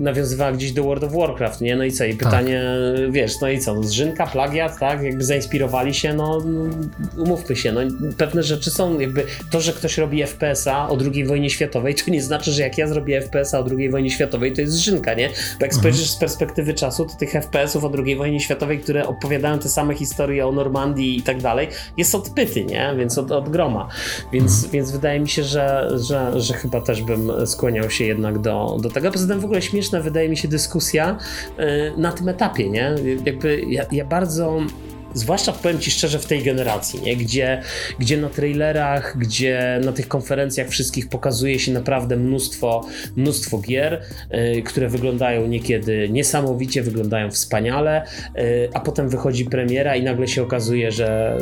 nawiązywała 0.00 0.52
gdzieś 0.52 0.72
do 0.72 0.82
World 0.82 1.04
of 1.04 1.12
Warcraft, 1.12 1.60
nie? 1.60 1.76
No 1.76 1.84
i 1.84 1.92
co? 1.92 2.04
I 2.04 2.14
pytanie, 2.14 2.62
tak. 2.96 3.12
wiesz, 3.12 3.40
no 3.40 3.48
i 3.48 3.58
co? 3.58 3.74
No 3.74 3.82
zrzynka, 3.82 4.26
plagiat, 4.26 4.78
tak? 4.78 5.02
Jakby 5.02 5.24
zainspirowali 5.24 5.94
się, 5.94 6.14
no, 6.14 6.42
umówmy 7.18 7.56
się, 7.56 7.72
no 7.72 7.80
pewne 8.18 8.42
rzeczy 8.42 8.70
są 8.70 9.00
jakby, 9.00 9.24
to, 9.50 9.60
że 9.60 9.72
ktoś 9.72 9.98
robi 9.98 10.26
FPS-a 10.26 10.88
o 10.88 10.98
II 11.14 11.24
wojnie 11.24 11.50
światowej, 11.50 11.94
to 11.94 12.10
nie 12.10 12.22
znaczy, 12.22 12.52
że 12.52 12.62
jak 12.62 12.78
ja 12.78 12.88
zrobię 12.88 13.22
FPS-a 13.22 13.58
o 13.58 13.64
II 13.78 13.90
wojnie 13.90 14.10
światowej, 14.10 14.52
to 14.52 14.60
jest 14.60 14.72
zrzynka, 14.72 15.14
nie? 15.14 15.28
Bo 15.28 15.34
jak 15.34 15.72
mhm. 15.72 15.72
spojrzysz 15.72 16.10
z 16.10 16.16
perspektywy 16.16 16.74
czasu, 16.74 17.04
to 17.04 17.14
tych 17.14 17.32
FPS-ów 17.32 17.84
o 17.84 17.92
II 18.06 18.16
wojnie 18.16 18.40
światowej, 18.40 18.78
które 18.78 19.06
opowiadają 19.06 19.58
te 19.58 19.68
same 19.68 19.94
historie 19.94 20.46
o 20.46 20.52
Normandii 20.52 21.18
i 21.18 21.22
tak 21.22 21.42
dalej, 21.42 21.68
jest 21.96 22.14
odpyty, 22.14 22.64
nie? 22.64 22.94
Więc 22.96 23.10
więc 23.10 23.18
od, 23.18 23.32
od 23.32 23.48
groma. 23.48 23.88
Więc, 24.32 24.52
mhm. 24.54 24.72
więc 24.72 24.89
wydaje 24.92 25.20
mi 25.20 25.28
się, 25.28 25.42
że, 25.42 25.88
że, 25.96 26.40
że 26.40 26.54
chyba 26.54 26.80
też 26.80 27.02
bym 27.02 27.46
skłaniał 27.46 27.90
się 27.90 28.04
jednak 28.04 28.38
do, 28.38 28.76
do 28.82 28.90
tego. 28.90 29.10
Poza 29.10 29.26
tym 29.26 29.40
w 29.40 29.44
ogóle 29.44 29.62
śmieszna 29.62 30.00
wydaje 30.00 30.28
mi 30.28 30.36
się 30.36 30.48
dyskusja 30.48 31.18
y, 31.58 31.92
na 31.96 32.12
tym 32.12 32.28
etapie, 32.28 32.70
nie? 32.70 32.94
Jakby 33.24 33.60
ja, 33.68 33.86
ja 33.92 34.04
bardzo 34.04 34.60
zwłaszcza 35.14 35.52
powiem 35.52 35.78
Ci 35.78 35.90
szczerze 35.90 36.18
w 36.18 36.26
tej 36.26 36.42
generacji, 36.42 37.02
nie? 37.02 37.16
Gdzie, 37.16 37.62
gdzie 37.98 38.16
na 38.16 38.28
trailerach, 38.28 39.18
gdzie 39.18 39.80
na 39.84 39.92
tych 39.92 40.08
konferencjach 40.08 40.68
wszystkich 40.68 41.08
pokazuje 41.08 41.58
się 41.58 41.72
naprawdę 41.72 42.16
mnóstwo, 42.16 42.86
mnóstwo 43.16 43.58
gier, 43.58 44.02
yy, 44.30 44.62
które 44.62 44.88
wyglądają 44.88 45.46
niekiedy 45.46 46.08
niesamowicie, 46.08 46.82
wyglądają 46.82 47.30
wspaniale, 47.30 48.06
yy, 48.34 48.70
a 48.74 48.80
potem 48.80 49.08
wychodzi 49.08 49.44
premiera 49.44 49.96
i 49.96 50.02
nagle 50.02 50.28
się 50.28 50.42
okazuje, 50.42 50.92
że 50.92 51.38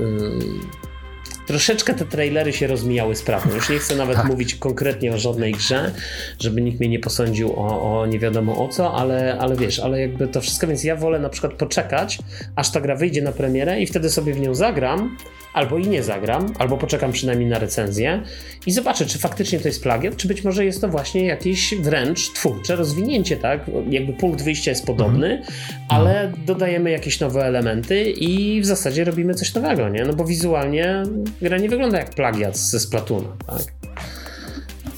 troszeczkę 1.48 1.94
te 1.94 2.04
trailery 2.04 2.52
się 2.52 2.66
rozmijały 2.66 3.16
z 3.16 3.22
prawdą. 3.22 3.54
Już 3.54 3.68
nie 3.68 3.78
chcę 3.78 3.96
nawet 3.96 4.16
tak. 4.16 4.26
mówić 4.26 4.54
konkretnie 4.54 5.14
o 5.14 5.18
żadnej 5.18 5.52
grze, 5.52 5.92
żeby 6.40 6.60
nikt 6.60 6.80
mnie 6.80 6.88
nie 6.88 6.98
posądził 6.98 7.52
o, 7.52 8.00
o 8.00 8.06
nie 8.06 8.18
wiadomo 8.18 8.64
o 8.64 8.68
co, 8.68 8.94
ale, 8.94 9.38
ale 9.40 9.56
wiesz, 9.56 9.78
ale 9.78 10.00
jakby 10.00 10.28
to 10.28 10.40
wszystko, 10.40 10.66
więc 10.66 10.84
ja 10.84 10.96
wolę 10.96 11.18
na 11.18 11.28
przykład 11.28 11.52
poczekać, 11.52 12.18
aż 12.56 12.70
ta 12.70 12.80
gra 12.80 12.96
wyjdzie 12.96 13.22
na 13.22 13.32
premierę 13.32 13.80
i 13.80 13.86
wtedy 13.86 14.10
sobie 14.10 14.34
w 14.34 14.40
nią 14.40 14.54
zagram, 14.54 15.16
albo 15.58 15.78
i 15.78 15.88
nie 15.88 16.02
zagram, 16.02 16.52
albo 16.58 16.76
poczekam 16.76 17.12
przynajmniej 17.12 17.48
na 17.48 17.58
recenzję 17.58 18.22
i 18.66 18.72
zobaczę, 18.72 19.06
czy 19.06 19.18
faktycznie 19.18 19.60
to 19.60 19.68
jest 19.68 19.82
plagiat, 19.82 20.16
czy 20.16 20.28
być 20.28 20.44
może 20.44 20.64
jest 20.64 20.80
to 20.80 20.88
właśnie 20.88 21.26
jakieś 21.26 21.74
wręcz 21.74 22.32
twórcze 22.32 22.76
rozwinięcie, 22.76 23.36
tak? 23.36 23.60
Jakby 23.90 24.12
punkt 24.12 24.42
wyjścia 24.42 24.70
jest 24.70 24.86
podobny, 24.86 25.38
mhm. 25.38 25.54
ale 25.88 26.32
dodajemy 26.46 26.90
jakieś 26.90 27.20
nowe 27.20 27.44
elementy 27.44 28.10
i 28.10 28.60
w 28.60 28.66
zasadzie 28.66 29.04
robimy 29.04 29.34
coś 29.34 29.54
nowego, 29.54 29.88
nie? 29.88 30.04
No 30.04 30.12
bo 30.12 30.24
wizualnie 30.24 31.02
gra 31.42 31.58
nie 31.58 31.68
wygląda 31.68 31.98
jak 31.98 32.10
plagiat 32.10 32.56
ze 32.56 32.80
Splatuna, 32.80 33.28
tak? 33.46 33.62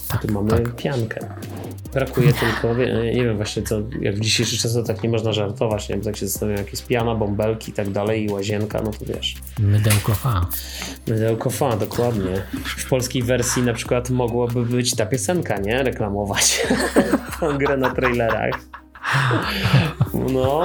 tak 0.09 0.23
tu 0.23 0.32
mamy 0.32 0.51
tak. 0.51 0.77
piankę. 0.77 1.20
Brakuje 1.94 2.32
tylko, 2.32 2.74
nie 3.14 3.24
wiem 3.24 3.36
właśnie 3.36 3.62
co, 3.62 3.80
jak 4.00 4.14
w 4.14 4.20
dzisiejszych 4.20 4.60
czasach 4.60 4.86
tak 4.86 5.02
nie 5.02 5.08
można 5.08 5.32
żartować, 5.32 5.88
nie 5.88 5.94
wiem, 5.94 6.04
tak 6.04 6.16
się 6.16 6.26
zastanawiam, 6.26 6.58
jak 6.58 6.72
jest 6.72 6.86
piana, 6.86 7.14
bąbelki 7.14 7.70
i 7.70 7.74
tak 7.74 7.90
dalej 7.90 8.24
i 8.24 8.32
łazienka, 8.32 8.82
no 8.84 8.90
to 8.90 9.04
wiesz. 9.04 9.34
Mydełko 9.58 10.14
fa. 10.14 10.46
Mydełko 11.06 11.50
fa, 11.50 11.76
dokładnie. 11.76 12.42
W 12.64 12.88
polskiej 12.88 13.22
wersji 13.22 13.62
na 13.62 13.72
przykład 13.72 14.10
mogłoby 14.10 14.66
być 14.66 14.96
ta 14.96 15.06
piosenka, 15.06 15.58
nie? 15.58 15.82
Reklamować 15.82 16.66
tą 17.40 17.58
grę 17.58 17.76
na 17.76 17.90
trailerach. 17.90 18.60
No, 20.14 20.62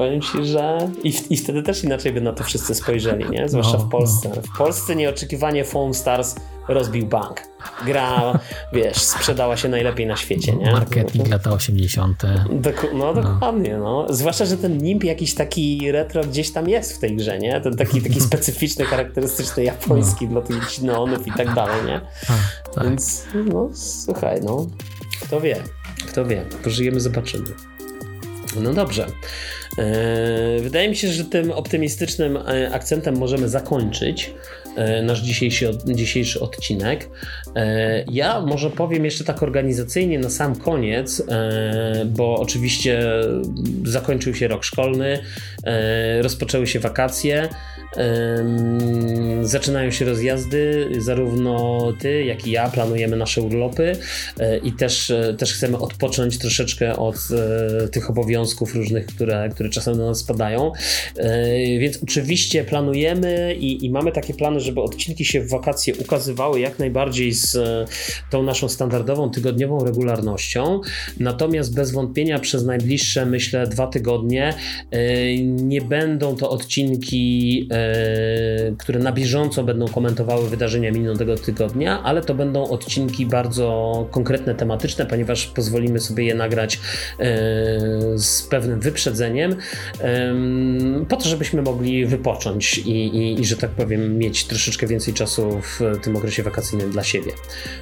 powiem 0.00 0.20
ci, 0.20 0.44
że 0.44 0.90
i, 1.04 1.14
i 1.30 1.36
wtedy 1.36 1.62
też 1.62 1.84
inaczej 1.84 2.12
by 2.12 2.20
na 2.20 2.32
to 2.32 2.44
wszyscy 2.44 2.74
spojrzeli, 2.74 3.30
nie? 3.30 3.48
Zwłaszcza 3.48 3.78
no, 3.78 3.84
w 3.84 3.88
Polsce. 3.88 4.30
No. 4.36 4.42
W 4.42 4.58
Polsce 4.58 4.96
nieoczekiwanie 4.96 5.64
Foam 5.64 5.94
Stars 5.94 6.36
rozbił 6.68 7.06
bank. 7.06 7.42
Gra, 7.86 8.38
wiesz, 8.72 8.96
sprzedała 8.96 9.56
się 9.56 9.68
najlepiej 9.68 10.06
na 10.06 10.16
świecie, 10.16 10.56
nie? 10.56 10.72
Marketing 10.72 11.28
lata 11.28 11.52
80. 11.52 12.22
Dok 12.50 12.86
no, 12.92 12.98
no 12.98 13.22
dokładnie, 13.22 13.76
no. 13.76 14.06
Zwłaszcza, 14.10 14.44
że 14.44 14.56
ten 14.56 14.78
nimb 14.78 15.04
jakiś 15.04 15.34
taki 15.34 15.92
retro 15.92 16.24
gdzieś 16.24 16.50
tam 16.50 16.68
jest 16.68 16.96
w 16.96 16.98
tej 16.98 17.16
grze, 17.16 17.38
nie? 17.38 17.60
Ten 17.60 17.76
taki, 17.76 18.02
taki 18.02 18.20
specyficzny, 18.30 18.84
charakterystyczny 18.84 19.64
japoński 19.64 20.24
no. 20.28 20.30
dla 20.30 20.42
tych 20.42 20.82
neonów 20.82 21.26
i 21.26 21.32
tak 21.32 21.54
dalej, 21.54 21.86
nie? 21.86 22.00
tak. 22.74 22.84
Więc, 22.84 23.24
no, 23.34 23.70
słuchaj, 23.72 24.40
no, 24.44 24.66
kto 25.22 25.40
wie, 25.40 25.56
kto 26.08 26.24
wie. 26.24 26.44
Pożyjemy, 26.64 27.00
zobaczymy. 27.00 27.46
No 28.60 28.74
dobrze. 28.74 29.06
E, 29.80 30.60
wydaje 30.60 30.88
mi 30.88 30.96
się, 30.96 31.08
że 31.08 31.24
tym 31.24 31.50
optymistycznym 31.50 32.36
e, 32.36 32.70
akcentem 32.72 33.18
możemy 33.18 33.48
zakończyć 33.48 34.34
e, 34.76 35.02
nasz 35.02 35.20
dzisiejszy, 35.20 35.70
dzisiejszy 35.86 36.40
odcinek. 36.40 37.08
Ja 38.08 38.40
może 38.40 38.70
powiem 38.70 39.04
jeszcze 39.04 39.24
tak 39.24 39.42
organizacyjnie 39.42 40.18
na 40.18 40.30
sam 40.30 40.56
koniec, 40.56 41.22
bo 42.06 42.40
oczywiście 42.40 43.00
zakończył 43.84 44.34
się 44.34 44.48
rok 44.48 44.64
szkolny, 44.64 45.18
rozpoczęły 46.20 46.66
się 46.66 46.80
wakacje. 46.80 47.48
Zaczynają 49.42 49.90
się 49.90 50.04
rozjazdy, 50.04 50.88
zarówno 50.98 51.78
ty, 52.00 52.24
jak 52.24 52.46
i 52.46 52.50
ja 52.50 52.68
planujemy 52.68 53.16
nasze 53.16 53.42
urlopy 53.42 53.92
i 54.62 54.72
też, 54.72 55.12
też 55.38 55.52
chcemy 55.52 55.78
odpocząć 55.78 56.38
troszeczkę 56.38 56.96
od 56.96 57.16
tych 57.92 58.10
obowiązków 58.10 58.74
różnych, 58.74 59.06
które, 59.06 59.48
które 59.54 59.68
czasem 59.68 59.96
do 59.96 60.06
nas 60.06 60.18
spadają. 60.18 60.72
Więc 61.78 62.02
oczywiście 62.02 62.64
planujemy 62.64 63.54
i, 63.54 63.86
i 63.86 63.90
mamy 63.90 64.12
takie 64.12 64.34
plany, 64.34 64.60
żeby 64.60 64.80
odcinki 64.80 65.24
się 65.24 65.40
w 65.40 65.50
wakacje 65.50 65.94
ukazywały 65.94 66.60
jak 66.60 66.78
najbardziej 66.78 67.32
z 67.32 67.58
tą 68.30 68.42
naszą 68.42 68.68
standardową 68.68 69.30
tygodniową 69.30 69.84
regularnością. 69.84 70.80
Natomiast 71.20 71.74
bez 71.74 71.90
wątpienia 71.90 72.38
przez 72.38 72.64
najbliższe, 72.64 73.26
myślę, 73.26 73.66
dwa 73.66 73.86
tygodnie 73.86 74.54
nie 75.56 75.82
będą 75.82 76.36
to 76.36 76.50
odcinki 76.50 77.20
E, 77.70 78.72
które 78.78 78.98
na 78.98 79.12
bieżąco 79.12 79.64
będą 79.64 79.88
komentowały 79.88 80.48
wydarzenia 80.48 80.92
minionego 80.92 81.36
tygodnia, 81.36 82.02
ale 82.02 82.22
to 82.22 82.34
będą 82.34 82.70
odcinki 82.70 83.26
bardzo 83.26 84.08
konkretne, 84.10 84.54
tematyczne, 84.54 85.06
ponieważ 85.06 85.46
pozwolimy 85.46 86.00
sobie 86.00 86.24
je 86.24 86.34
nagrać 86.34 86.74
e, 86.74 86.80
z 88.18 88.42
pewnym 88.50 88.80
wyprzedzeniem, 88.80 89.56
po 91.08 91.16
to, 91.16 91.28
żebyśmy 91.28 91.62
mogli 91.62 92.06
wypocząć 92.06 92.78
i, 92.78 92.90
i, 92.90 93.40
i 93.40 93.44
że 93.44 93.56
tak 93.56 93.70
powiem, 93.70 94.18
mieć 94.18 94.44
troszeczkę 94.44 94.86
więcej 94.86 95.14
czasu 95.14 95.60
w 95.60 95.80
tym 96.02 96.16
okresie 96.16 96.42
wakacyjnym 96.42 96.90
dla 96.90 97.04
siebie. 97.04 97.32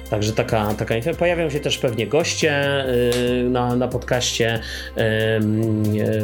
Także 0.09 0.33
taka, 0.33 0.73
taka 0.73 0.95
pojawią 1.19 1.49
się 1.49 1.59
też 1.59 1.77
pewnie 1.77 2.07
goście 2.07 2.51
e, 2.51 2.85
na, 3.43 3.75
na 3.75 3.87
podcaście 3.87 4.59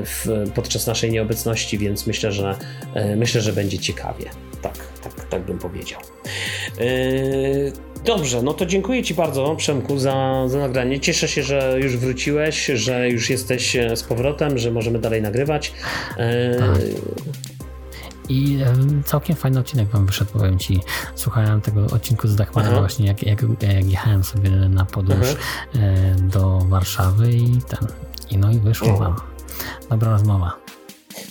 w, 0.06 0.46
podczas 0.56 0.88
naszej 0.88 1.12
nieobecności, 1.12 1.35
więc 1.78 2.08
myślę, 2.08 2.32
że 2.32 2.56
myślę, 3.18 3.42
że 3.42 3.54
będzie 3.54 3.80
ciekawie. 3.80 4.30
Tak, 4.62 4.78
tak, 5.04 5.30
tak 5.30 5.46
bym 5.46 5.58
powiedział. 5.58 6.02
Yy, 6.80 7.74
dobrze, 8.06 8.42
no 8.42 8.54
to 8.54 8.66
dziękuję 8.66 9.04
Ci 9.04 9.14
bardzo, 9.14 9.56
Przemku, 9.56 10.00
za, 10.00 10.44
za 10.48 10.60
nagranie. 10.60 11.00
Cieszę 11.00 11.28
się, 11.28 11.44
że 11.44 11.78
już 11.82 11.98
wróciłeś, 11.98 12.66
że 12.66 13.10
już 13.10 13.30
jesteś 13.30 13.76
e, 13.76 13.98
z 13.98 14.04
powrotem, 14.04 14.58
że 14.58 14.72
możemy 14.72 15.00
dalej 15.00 15.22
nagrywać. 15.22 15.74
I 18.30 18.60
całkiem 19.06 19.36
fajny 19.36 19.60
odcinek 19.60 19.88
wam 19.88 20.06
wyszedł, 20.06 20.32
powiem 20.32 20.60
ci. 20.60 20.80
Słuchałem 21.16 21.62
tego 21.62 21.86
odcinku 21.86 22.28
z 22.28 22.36
Dachmanem 22.36 22.76
właśnie, 22.76 23.08
jak, 23.08 23.24
jak, 23.24 23.42
jak, 23.42 23.86
jechałem 23.86 24.24
sobie 24.24 24.50
na 24.50 24.86
podróż 24.86 25.28
Aha. 25.28 25.84
do 26.22 26.60
Warszawy 26.60 27.32
i 27.32 27.62
ten. 27.62 27.88
I 28.30 28.38
no 28.38 28.52
i 28.52 28.60
wyszło 28.60 28.98
wam. 28.98 29.16
Dobra 29.90 30.12
rozmowa. 30.12 30.65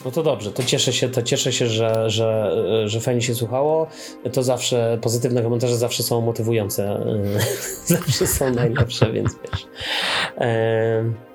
No 0.04 0.10
to 0.10 0.22
dobrze, 0.22 0.52
to 0.52 0.62
cieszę 0.62 0.92
się, 0.92 1.08
to 1.08 1.22
cieszę 1.22 1.52
się, 1.52 1.66
że, 1.66 2.10
że, 2.10 2.52
że 2.88 3.00
fajnie 3.00 3.22
się 3.22 3.34
słuchało. 3.34 3.86
To 4.32 4.42
zawsze, 4.42 4.98
pozytywne 5.02 5.42
komentarze 5.42 5.76
zawsze 5.76 6.02
są 6.02 6.20
motywujące. 6.20 7.04
zawsze 7.86 8.26
są 8.26 8.54
najlepsze, 8.54 9.12
więc 9.12 9.30
wiesz. 9.42 9.66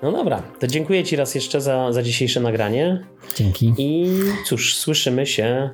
No 0.02 0.12
dobra, 0.12 0.42
to 0.58 0.66
dziękuję 0.66 1.04
Ci 1.04 1.16
raz 1.16 1.34
jeszcze 1.34 1.60
za, 1.60 1.92
za 1.92 2.02
dzisiejsze 2.02 2.40
nagranie. 2.40 3.06
Dzięki. 3.36 3.74
I 3.78 4.06
cóż, 4.46 4.76
słyszymy 4.76 5.26
się 5.26 5.70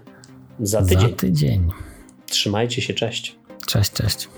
za 0.61 0.83
tydzień. 0.83 1.11
Za 1.11 1.17
tydzień. 1.17 1.69
Trzymajcie 2.27 2.83
się, 2.83 2.95
cześć. 2.95 3.37
Cześć, 3.67 3.93
cześć. 3.93 4.29